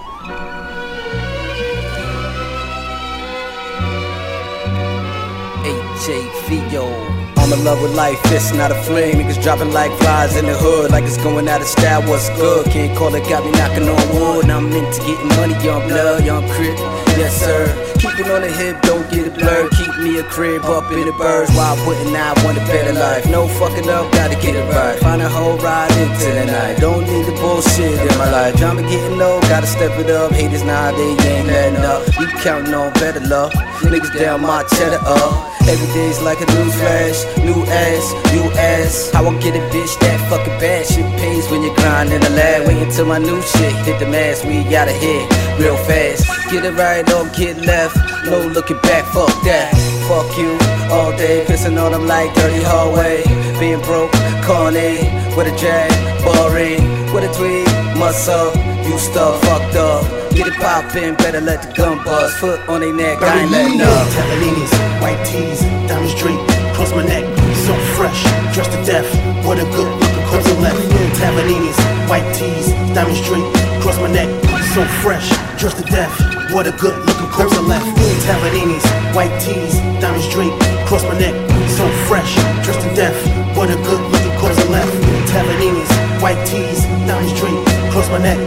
Fillo. 6.47 7.18
I'm 7.49 7.57
in 7.57 7.65
love 7.65 7.81
with 7.81 7.95
life, 7.95 8.19
it's 8.25 8.53
not 8.53 8.69
a 8.71 8.75
fling. 8.83 9.15
Niggas 9.15 9.41
dropping 9.41 9.73
like 9.73 9.91
flies 9.97 10.37
in 10.37 10.45
the 10.45 10.53
hood, 10.53 10.91
like 10.91 11.03
it's 11.05 11.17
going 11.17 11.49
out 11.49 11.61
of 11.61 11.67
style. 11.67 12.03
What's 12.03 12.29
good? 12.37 12.67
Can't 12.67 12.95
call 12.95 13.15
it, 13.15 13.27
got 13.27 13.43
me 13.43 13.49
knocking 13.53 13.89
on 13.89 13.97
wood. 14.13 14.51
I'm 14.51 14.71
into 14.71 14.99
getting 14.99 15.27
money, 15.29 15.55
young 15.65 15.87
blood, 15.87 16.23
young 16.23 16.47
crip. 16.47 16.77
Yes, 17.17 17.35
sir. 17.41 17.88
Keep 17.99 18.19
it 18.19 18.31
on 18.31 18.41
the 18.41 18.51
hip, 18.51 18.81
don't 18.81 19.03
get 19.11 19.27
it 19.27 19.35
blurred. 19.35 19.71
Keep 19.71 19.97
me 19.99 20.19
a 20.19 20.23
crib 20.23 20.63
up 20.63 20.89
in 20.91 21.05
the 21.05 21.11
birds. 21.13 21.51
Why 21.51 21.75
wouldn't 21.85 22.15
I 22.15 22.31
want 22.45 22.57
a 22.57 22.61
better 22.71 22.93
life? 22.93 23.29
No 23.29 23.47
fucking 23.59 23.89
up, 23.89 24.11
gotta 24.13 24.35
get 24.35 24.55
it 24.55 24.63
right. 24.73 24.97
Find 24.99 25.21
a 25.21 25.27
whole 25.27 25.57
ride 25.57 25.91
into 25.99 26.31
the 26.31 26.45
night. 26.45 26.79
Don't 26.79 27.03
need 27.03 27.25
the 27.25 27.35
bullshit 27.41 27.99
in 27.99 28.17
my 28.17 28.31
life. 28.31 28.55
Drama 28.55 28.83
getting 28.83 29.17
low, 29.17 29.41
gotta 29.41 29.67
step 29.67 29.91
it 29.99 30.09
up. 30.09 30.31
Haters 30.31 30.63
now, 30.63 30.91
they 30.91 31.11
ain't 31.11 31.47
letting 31.47 31.83
up. 31.83 32.07
You 32.19 32.27
counting 32.39 32.73
on 32.73 32.93
better 32.93 33.19
luck. 33.19 33.51
Niggas 33.83 34.17
down 34.17 34.41
my 34.41 34.63
cheddar 34.63 35.03
up. 35.05 35.59
Every 35.69 35.85
day's 35.93 36.19
like 36.21 36.41
a 36.41 36.47
new 36.57 36.71
flash, 36.71 37.19
new 37.45 37.61
ass, 37.69 38.33
new 38.33 38.49
ass. 38.57 39.11
How 39.13 39.27
I 39.27 39.37
get 39.39 39.55
a 39.55 39.61
bitch, 39.69 39.99
that 39.99 40.17
fucking 40.27 40.57
bad 40.57 40.87
shit 40.87 41.05
pays 41.21 41.47
when 41.51 41.61
you 41.61 41.75
grind 41.75 42.11
in 42.11 42.21
the 42.21 42.29
lab. 42.31 42.67
Wait 42.67 42.81
until 42.81 43.05
my 43.05 43.19
new 43.19 43.39
shit 43.41 43.75
hit 43.85 43.99
the 43.99 44.07
mass, 44.07 44.43
we 44.43 44.63
gotta 44.63 44.93
hit 44.93 45.29
real 45.59 45.77
fast. 45.85 46.25
Get 46.49 46.65
it 46.65 46.73
right 46.73 47.05
or 47.13 47.29
get 47.37 47.57
left, 47.61 47.88
no 48.25 48.47
looking 48.47 48.79
back, 48.81 49.05
fuck 49.13 49.33
that. 49.43 49.73
Fuck 50.09 50.37
you 50.37 50.57
all 50.89 51.11
day, 51.17 51.45
pissing 51.45 51.77
on 51.77 51.91
them 51.91 52.07
like 52.07 52.33
dirty 52.33 52.63
hallway. 52.63 53.21
Being 53.59 53.81
broke, 53.81 54.11
corny, 54.41 55.05
with 55.37 55.45
a 55.45 55.55
drag, 55.57 55.91
boring, 56.25 56.81
with 57.13 57.29
a 57.29 57.31
tweet, 57.37 57.69
muscle, 57.97 58.49
you 58.87 58.97
stuff 58.97 59.39
fucked 59.45 59.75
up. 59.75 60.01
Get 60.33 60.47
it 60.47 60.53
poppin', 60.55 61.15
better 61.15 61.41
let 61.41 61.61
the 61.61 61.71
gun 61.73 62.03
bust. 62.03 62.37
Foot 62.37 62.67
on 62.67 62.81
their 62.81 62.93
neck, 62.93 63.21
I 63.21 63.41
ain't 63.41 63.51
letting 63.51 63.81
up. 63.81 64.07
Tavalinis, 64.17 64.73
white 65.01 65.21
tees, 65.25 65.61
diamonds 65.87 66.15
draped 66.15 66.41
cross 66.73 66.91
my 66.95 67.03
neck, 67.05 67.25
so 67.67 67.75
fresh, 67.97 68.23
dressed 68.53 68.71
to 68.71 68.81
death. 68.85 69.09
What 69.45 69.59
a 69.59 69.65
good 69.75 69.91
looking 69.99 70.25
crimson 70.31 70.61
left. 70.61 70.79
Tavalinis, 71.21 71.77
white 72.09 72.25
tees, 72.33 72.71
diamonds 72.95 73.21
draped 73.27 73.53
cross 73.81 73.97
my 73.99 74.11
neck, 74.11 74.29
so 74.73 74.85
fresh, 75.01 75.29
dressed 75.57 75.77
to 75.77 75.83
death. 75.83 76.13
What 76.53 76.67
a 76.67 76.71
good 76.71 76.95
looking 77.05 77.29
corpse 77.29 77.55
I 77.57 77.61
left. 77.61 77.87
Tavalinis, 78.25 78.85
white 79.15 79.33
tees, 79.41 79.73
diamonds 79.99 80.29
draped 80.29 80.61
across 80.83 81.03
my 81.03 81.17
neck, 81.17 81.33
so 81.69 81.89
fresh, 82.07 82.35
dressed 82.63 82.81
to 82.87 82.93
death. 82.93 83.17
What 83.57 83.69
a 83.71 83.75
good 83.75 84.01
looking 84.11 84.37
corpse 84.39 84.59
I 84.59 84.67
left. 84.69 84.93
Tavalinis, 85.31 85.89
white 86.21 86.41
tees, 86.45 86.83
diamonds 87.07 87.33
draped 87.39 87.67
across 87.89 88.09
my 88.09 88.19
neck, 88.19 88.37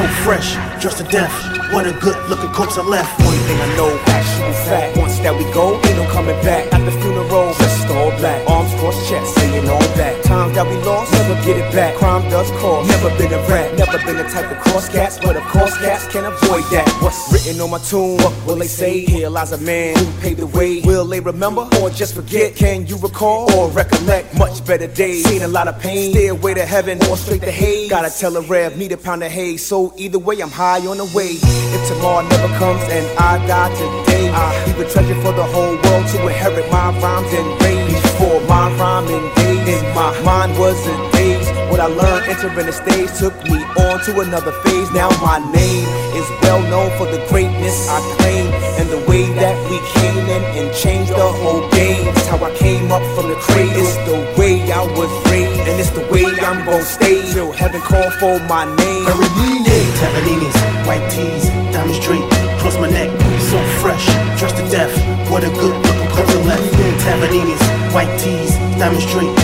so 0.00 0.08
fresh, 0.24 0.54
dressed 0.80 0.98
to 0.98 1.04
death. 1.04 1.32
What 1.72 1.86
a 1.86 1.92
good 1.92 2.16
looking 2.28 2.50
corpse 2.50 2.78
I 2.78 2.82
left. 2.82 3.20
One 3.20 3.36
thing 3.46 3.60
I 3.60 3.76
know, 3.76 3.90
actual 4.06 4.52
fact. 4.66 4.96
Once 4.96 5.18
that 5.20 5.36
we 5.36 5.44
go, 5.52 5.76
ain't 5.86 5.96
no 5.96 6.06
coming 6.10 6.34
back. 6.42 6.72
At 6.72 6.84
the 6.84 6.90
funeral, 6.90 7.54
just 7.54 7.86
all 7.88 8.10
black. 8.18 8.48
Arms 8.48 8.72
crossed 8.80 9.08
chest, 9.08 9.34
saying 9.34 9.68
all 9.68 9.78
that. 10.00 10.24
Times 10.24 10.54
that 10.54 10.66
we 10.66 10.76
lost, 10.82 11.12
never 11.12 11.34
get 11.44 11.58
it 11.58 11.72
back. 11.72 11.94
Crime 11.96 12.28
does 12.30 12.50
cost. 12.62 12.88
Never 12.88 13.10
been 13.18 13.32
a 13.32 13.38
rat, 13.46 13.76
never 13.78 13.98
been 14.04 14.16
the 14.16 14.24
type 14.24 14.50
of 14.50 14.58
cross 14.58 14.88
cats, 14.88 15.18
but 15.18 15.36
of 15.36 15.44
course 15.44 15.76
cats 15.78 16.08
can 16.08 16.24
avoid 16.24 16.64
that. 16.72 16.88
What's 17.02 17.32
written 17.32 17.60
on 17.60 17.70
my 17.70 17.78
tomb? 17.78 18.16
What 18.18 18.34
will 18.46 18.56
they 18.56 18.66
say? 18.66 19.04
Here 19.04 19.28
lies 19.28 19.52
a 19.52 19.58
man 19.58 19.96
who 19.96 20.06
paved 20.20 20.40
the 20.40 20.46
way. 20.46 20.80
Will 20.80 21.04
they 21.04 21.20
remember 21.20 21.68
or 21.80 21.90
just 21.90 22.14
forget? 22.14 22.56
Can 22.56 22.86
you 22.86 22.96
recall 22.98 23.52
or 23.54 23.68
recollect 23.70 24.36
much 24.36 24.64
better 24.66 24.88
days? 24.88 25.24
Seen 25.24 25.42
a 25.42 25.48
lot 25.48 25.68
of 25.68 25.78
pain. 25.78 26.10
Stairway 26.10 26.54
to 26.54 26.64
heaven 26.64 26.98
or 27.08 27.16
straight 27.16 27.42
to 27.42 27.52
hate. 27.52 27.90
Gotta 27.90 28.10
tell 28.10 28.36
a 28.36 28.40
rev, 28.40 28.76
need 28.76 28.92
a 28.92 28.96
pound 28.96 29.22
of 29.22 29.30
hay. 29.30 29.56
So 29.56 29.89
either 29.96 30.18
way, 30.18 30.40
I'm 30.40 30.50
high 30.50 30.86
on 30.86 30.98
the 30.98 31.04
way. 31.14 31.38
If 31.40 31.88
tomorrow 31.88 32.26
never 32.26 32.48
comes 32.58 32.82
and 32.90 33.06
I 33.18 33.44
die 33.46 33.70
today, 33.74 34.30
I 34.30 34.66
leave 34.66 34.78
a 34.78 34.90
treasure 34.90 35.20
for 35.22 35.32
the 35.32 35.44
whole 35.44 35.76
world 35.76 36.06
to 36.08 36.26
inherit 36.26 36.70
my 36.70 36.90
rhymes 37.00 37.32
and 37.32 37.62
rage. 37.62 38.02
Before 38.02 38.40
my 38.48 38.70
rhyming 38.76 39.34
days, 39.34 39.82
my 39.94 40.10
mind 40.22 40.58
was 40.58 40.86
a 40.86 41.10
daze. 41.12 41.19
What 41.80 41.92
I 41.92 41.96
learned 41.96 42.26
entering 42.28 42.66
the 42.66 42.76
stage 42.76 43.08
took 43.16 43.32
me 43.48 43.56
on 43.56 44.04
to 44.04 44.20
another 44.20 44.52
phase. 44.60 44.92
Now 44.92 45.08
my 45.24 45.40
name 45.40 45.88
is 46.12 46.28
well 46.44 46.60
known 46.68 46.92
for 47.00 47.08
the 47.08 47.24
greatness 47.32 47.88
I 47.88 48.04
claim 48.20 48.52
and 48.76 48.86
the 48.92 49.00
way 49.08 49.24
that 49.40 49.56
we 49.64 49.80
came 49.96 50.28
in 50.28 50.44
and 50.60 50.76
changed 50.76 51.08
the 51.08 51.32
whole 51.40 51.64
game. 51.72 52.04
It's 52.12 52.26
how 52.26 52.36
I 52.44 52.52
came 52.52 52.92
up 52.92 53.00
from 53.16 53.32
the 53.32 53.36
cradle. 53.40 53.80
It's 53.80 53.96
the 54.04 54.20
way 54.36 54.60
I 54.70 54.84
was 54.92 55.08
raised, 55.32 55.56
and 55.56 55.80
it's 55.80 55.88
the 55.96 56.04
way 56.12 56.28
I'm 56.44 56.66
gon' 56.66 56.84
stay 56.84 57.24
till 57.32 57.50
heaven 57.50 57.80
call 57.80 58.10
for 58.20 58.38
my 58.44 58.68
name. 58.76 59.06
Tavalinis, 60.00 60.56
white 60.84 61.08
tees, 61.08 61.48
diamonds 61.72 61.98
draped 62.04 62.28
across 62.60 62.76
my 62.76 62.90
neck, 62.90 63.08
so 63.48 63.56
fresh, 63.80 64.04
dressed 64.38 64.56
to 64.56 64.68
death. 64.68 64.92
What 65.30 65.44
a 65.44 65.50
good 65.56 65.76
looking 65.80 66.10
crimson 66.12 66.44
left. 66.44 66.60
Tavalinis, 67.08 67.62
white 67.94 68.12
tees, 68.20 68.52
diamonds 68.76 69.06
draped 69.12 69.39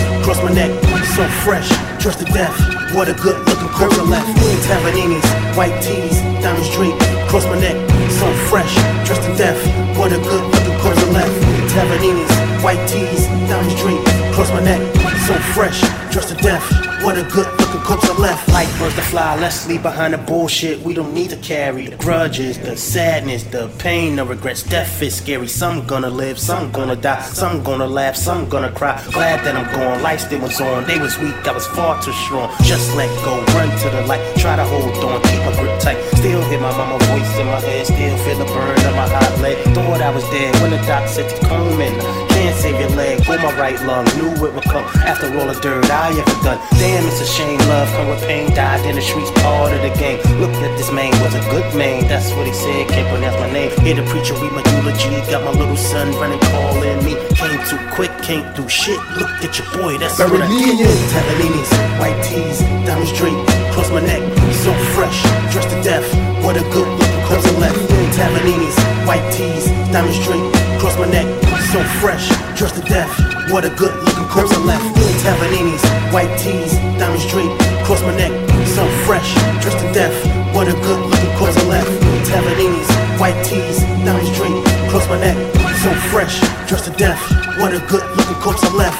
neck, 0.51 0.71
so 1.15 1.27
fresh, 1.43 1.67
dressed 1.99 2.19
to 2.19 2.25
death. 2.25 2.55
What 2.93 3.09
a 3.09 3.13
good 3.13 3.37
looking 3.47 3.67
crimson 3.69 4.09
left. 4.09 4.27
Tavalinis, 4.67 5.25
white 5.55 5.81
tees, 5.81 6.21
diamonds 6.41 6.69
draped 6.75 6.99
cross 7.29 7.45
my 7.45 7.59
neck, 7.59 7.77
so 8.11 8.31
fresh, 8.49 8.73
dressed 9.05 9.23
to 9.23 9.35
death. 9.35 9.59
What 9.97 10.13
a 10.13 10.19
good 10.19 10.43
looking 10.43 10.79
crimson 10.79 11.13
left. 11.13 11.33
Tavalinis, 11.73 12.63
white 12.63 12.83
tees, 12.87 13.25
diamonds 13.49 13.75
draped 13.81 14.05
cross 14.33 14.51
my 14.51 14.61
neck, 14.61 14.81
so 15.27 15.33
fresh, 15.53 15.81
dressed 16.11 16.29
to 16.29 16.35
death. 16.35 16.65
What 17.07 17.17
a 17.17 17.23
good 17.23 17.47
looking 17.57 17.79
crimson 17.79 18.17
left. 18.17 18.49
Like 18.49 18.67
birds 18.77 18.95
to 18.95 19.01
fly, 19.01 19.39
let's 19.39 19.65
leave 19.65 19.81
behind 19.81 20.13
the 20.13 20.17
bullshit 20.17 20.81
we 20.81 20.93
don't 20.93 21.13
need 21.13 21.29
to 21.29 21.37
carry. 21.37 21.87
The 21.87 21.95
grudges, 21.95 22.59
the 22.59 22.75
sadness, 22.75 23.43
the 23.43 23.69
pain, 23.79 24.17
the 24.17 24.25
regrets. 24.25 24.61
Death 24.61 25.01
is 25.01 25.15
scary. 25.15 25.47
Some 25.47 25.87
gonna 25.87 26.09
live, 26.09 26.37
some 26.37 26.69
gonna 26.69 26.97
die, 26.97 27.21
some 27.21 27.63
gonna 27.63 27.87
laugh, 27.87 28.17
some 28.17 28.49
gonna 28.49 28.73
cry. 28.73 29.01
Glad 29.13 29.45
that 29.45 29.55
I'm 29.55 29.73
gone, 29.73 30.03
life 30.03 30.19
still 30.19 30.41
was 30.41 30.59
on. 30.59 30.83
They 30.83 30.99
was 30.99 31.17
weak, 31.19 31.47
I 31.47 31.53
was 31.53 31.65
far 31.67 31.95
too 32.01 32.11
strong. 32.11 32.53
Just 32.63 32.93
let 32.97 33.07
go, 33.23 33.39
run 33.55 33.69
to 33.69 33.89
the 33.89 34.05
light, 34.05 34.35
try 34.35 34.57
to 34.57 34.65
hold 34.65 34.97
on, 35.05 35.21
keep 35.21 35.39
my 35.45 35.55
grip 35.61 35.79
tight. 35.79 36.03
Still 36.17 36.43
hear 36.49 36.59
my 36.59 36.75
mama 36.75 36.99
voice 37.05 37.39
in 37.39 37.45
my 37.47 37.61
head, 37.61 37.85
still 37.85 38.17
feel 38.17 38.37
the 38.37 38.45
burn 38.51 38.85
of 38.85 38.95
my 38.97 39.07
hot 39.07 39.39
leg. 39.39 39.55
Thought 39.73 40.01
I 40.01 40.09
was 40.09 40.25
dead 40.25 40.53
when 40.59 40.71
the 40.71 40.77
doc 40.85 41.07
said 41.07 41.29
to 41.29 41.47
come 41.47 41.79
in. 41.79 42.27
Can't 42.37 42.55
save 42.55 42.79
your 42.79 42.89
leg 42.91 43.21
or 43.29 43.37
my 43.39 43.51
right 43.57 43.81
lung. 43.83 44.05
Knew 44.17 44.29
it 44.45 44.53
would 44.53 44.63
come 44.65 44.85
after 45.07 45.25
all 45.39 45.47
the 45.47 45.57
dirt 45.59 45.89
I 45.89 46.11
ever 46.11 46.43
done. 46.43 46.59
Damn, 46.77 46.96
it's 47.05 47.21
a 47.21 47.25
shame. 47.25 47.59
Love 47.67 47.89
come 47.93 48.07
with 48.07 48.23
pain. 48.23 48.49
Died 48.53 48.85
in 48.85 48.95
the 48.95 49.01
streets, 49.01 49.31
part 49.41 49.73
of 49.73 49.81
the 49.81 49.93
game. 49.99 50.17
Look 50.39 50.53
at 50.63 50.77
this 50.77 50.91
man, 50.91 51.11
was 51.21 51.35
a 51.35 51.43
good 51.51 51.67
man. 51.75 52.07
That's 52.07 52.31
what 52.33 52.47
he 52.47 52.53
said. 52.53 52.87
Can't 52.89 53.07
pronounce 53.09 53.37
my 53.37 53.51
name. 53.51 53.71
Hear 53.81 53.95
the 53.95 54.05
preacher 54.09 54.33
read 54.35 54.53
my 54.53 54.63
eulogy. 54.73 55.11
Got 55.29 55.43
my 55.43 55.51
little 55.51 55.77
son 55.77 56.11
running, 56.15 56.39
calling 56.51 57.03
me. 57.03 57.13
Came 57.35 57.59
too 57.69 57.79
quick, 57.93 58.11
can't 58.23 58.55
do 58.55 58.67
shit. 58.67 58.99
Look 59.19 59.29
at 59.45 59.57
your 59.59 59.67
boy, 59.77 59.97
that's 59.97 60.17
what 60.17 60.41
I 60.41 60.47
did. 60.47 60.87
Tavalinis, 61.13 61.71
white 61.99 62.19
tees, 62.23 62.59
diamonds 62.87 63.13
draped 63.13 63.49
across 63.69 63.91
my 63.91 64.01
neck, 64.01 64.23
so 64.65 64.73
fresh, 64.95 65.21
dressed 65.51 65.69
to 65.69 65.81
death. 65.83 66.07
What 66.43 66.57
a 66.57 66.63
good 66.73 66.87
looking 66.87 67.23
crimson 67.27 67.59
left. 67.59 67.77
Tavalinis, 68.17 68.96
white 69.07 69.23
tees, 69.31 69.65
diamonds 69.89 70.19
draped 70.25 70.53
across 70.75 70.99
my 70.99 71.09
neck, 71.09 71.25
so 71.71 71.81
fresh, 72.03 72.27
dressed 72.57 72.75
to 72.75 72.81
death. 72.81 73.09
What 73.49 73.63
a 73.63 73.69
good 73.69 73.95
looking 74.03 74.27
crimson 74.27 74.65
left. 74.65 74.83
Tavalinis, 75.23 75.81
white 76.11 76.37
tees, 76.37 76.75
diamonds 76.99 77.25
draped 77.31 77.55
across 77.81 78.01
my 78.01 78.13
neck, 78.17 78.33
so 78.75 78.85
fresh, 79.07 79.33
dressed 79.61 79.79
to 79.79 79.93
death. 79.93 80.13
What 80.53 80.67
a 80.67 80.73
good 80.73 80.99
looking 81.09 81.33
crimson 81.37 81.69
left. 81.69 81.89
Tavalinis, 82.27 82.87
white 83.17 83.39
tees, 83.45 83.79
diamonds 84.03 84.29
draped 84.35 84.67
across 84.87 85.07
my 85.07 85.19
neck, 85.21 85.37
so 85.81 85.89
fresh, 86.11 86.35
dressed 86.67 86.85
to 86.85 86.91
death. 86.91 87.21
What 87.57 87.73
a 87.73 87.79
good 87.87 88.03
looking 88.17 88.35
crimson 88.43 88.75
left. 88.75 88.99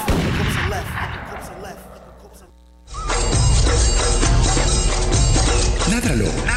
Ládralo, 5.91 6.57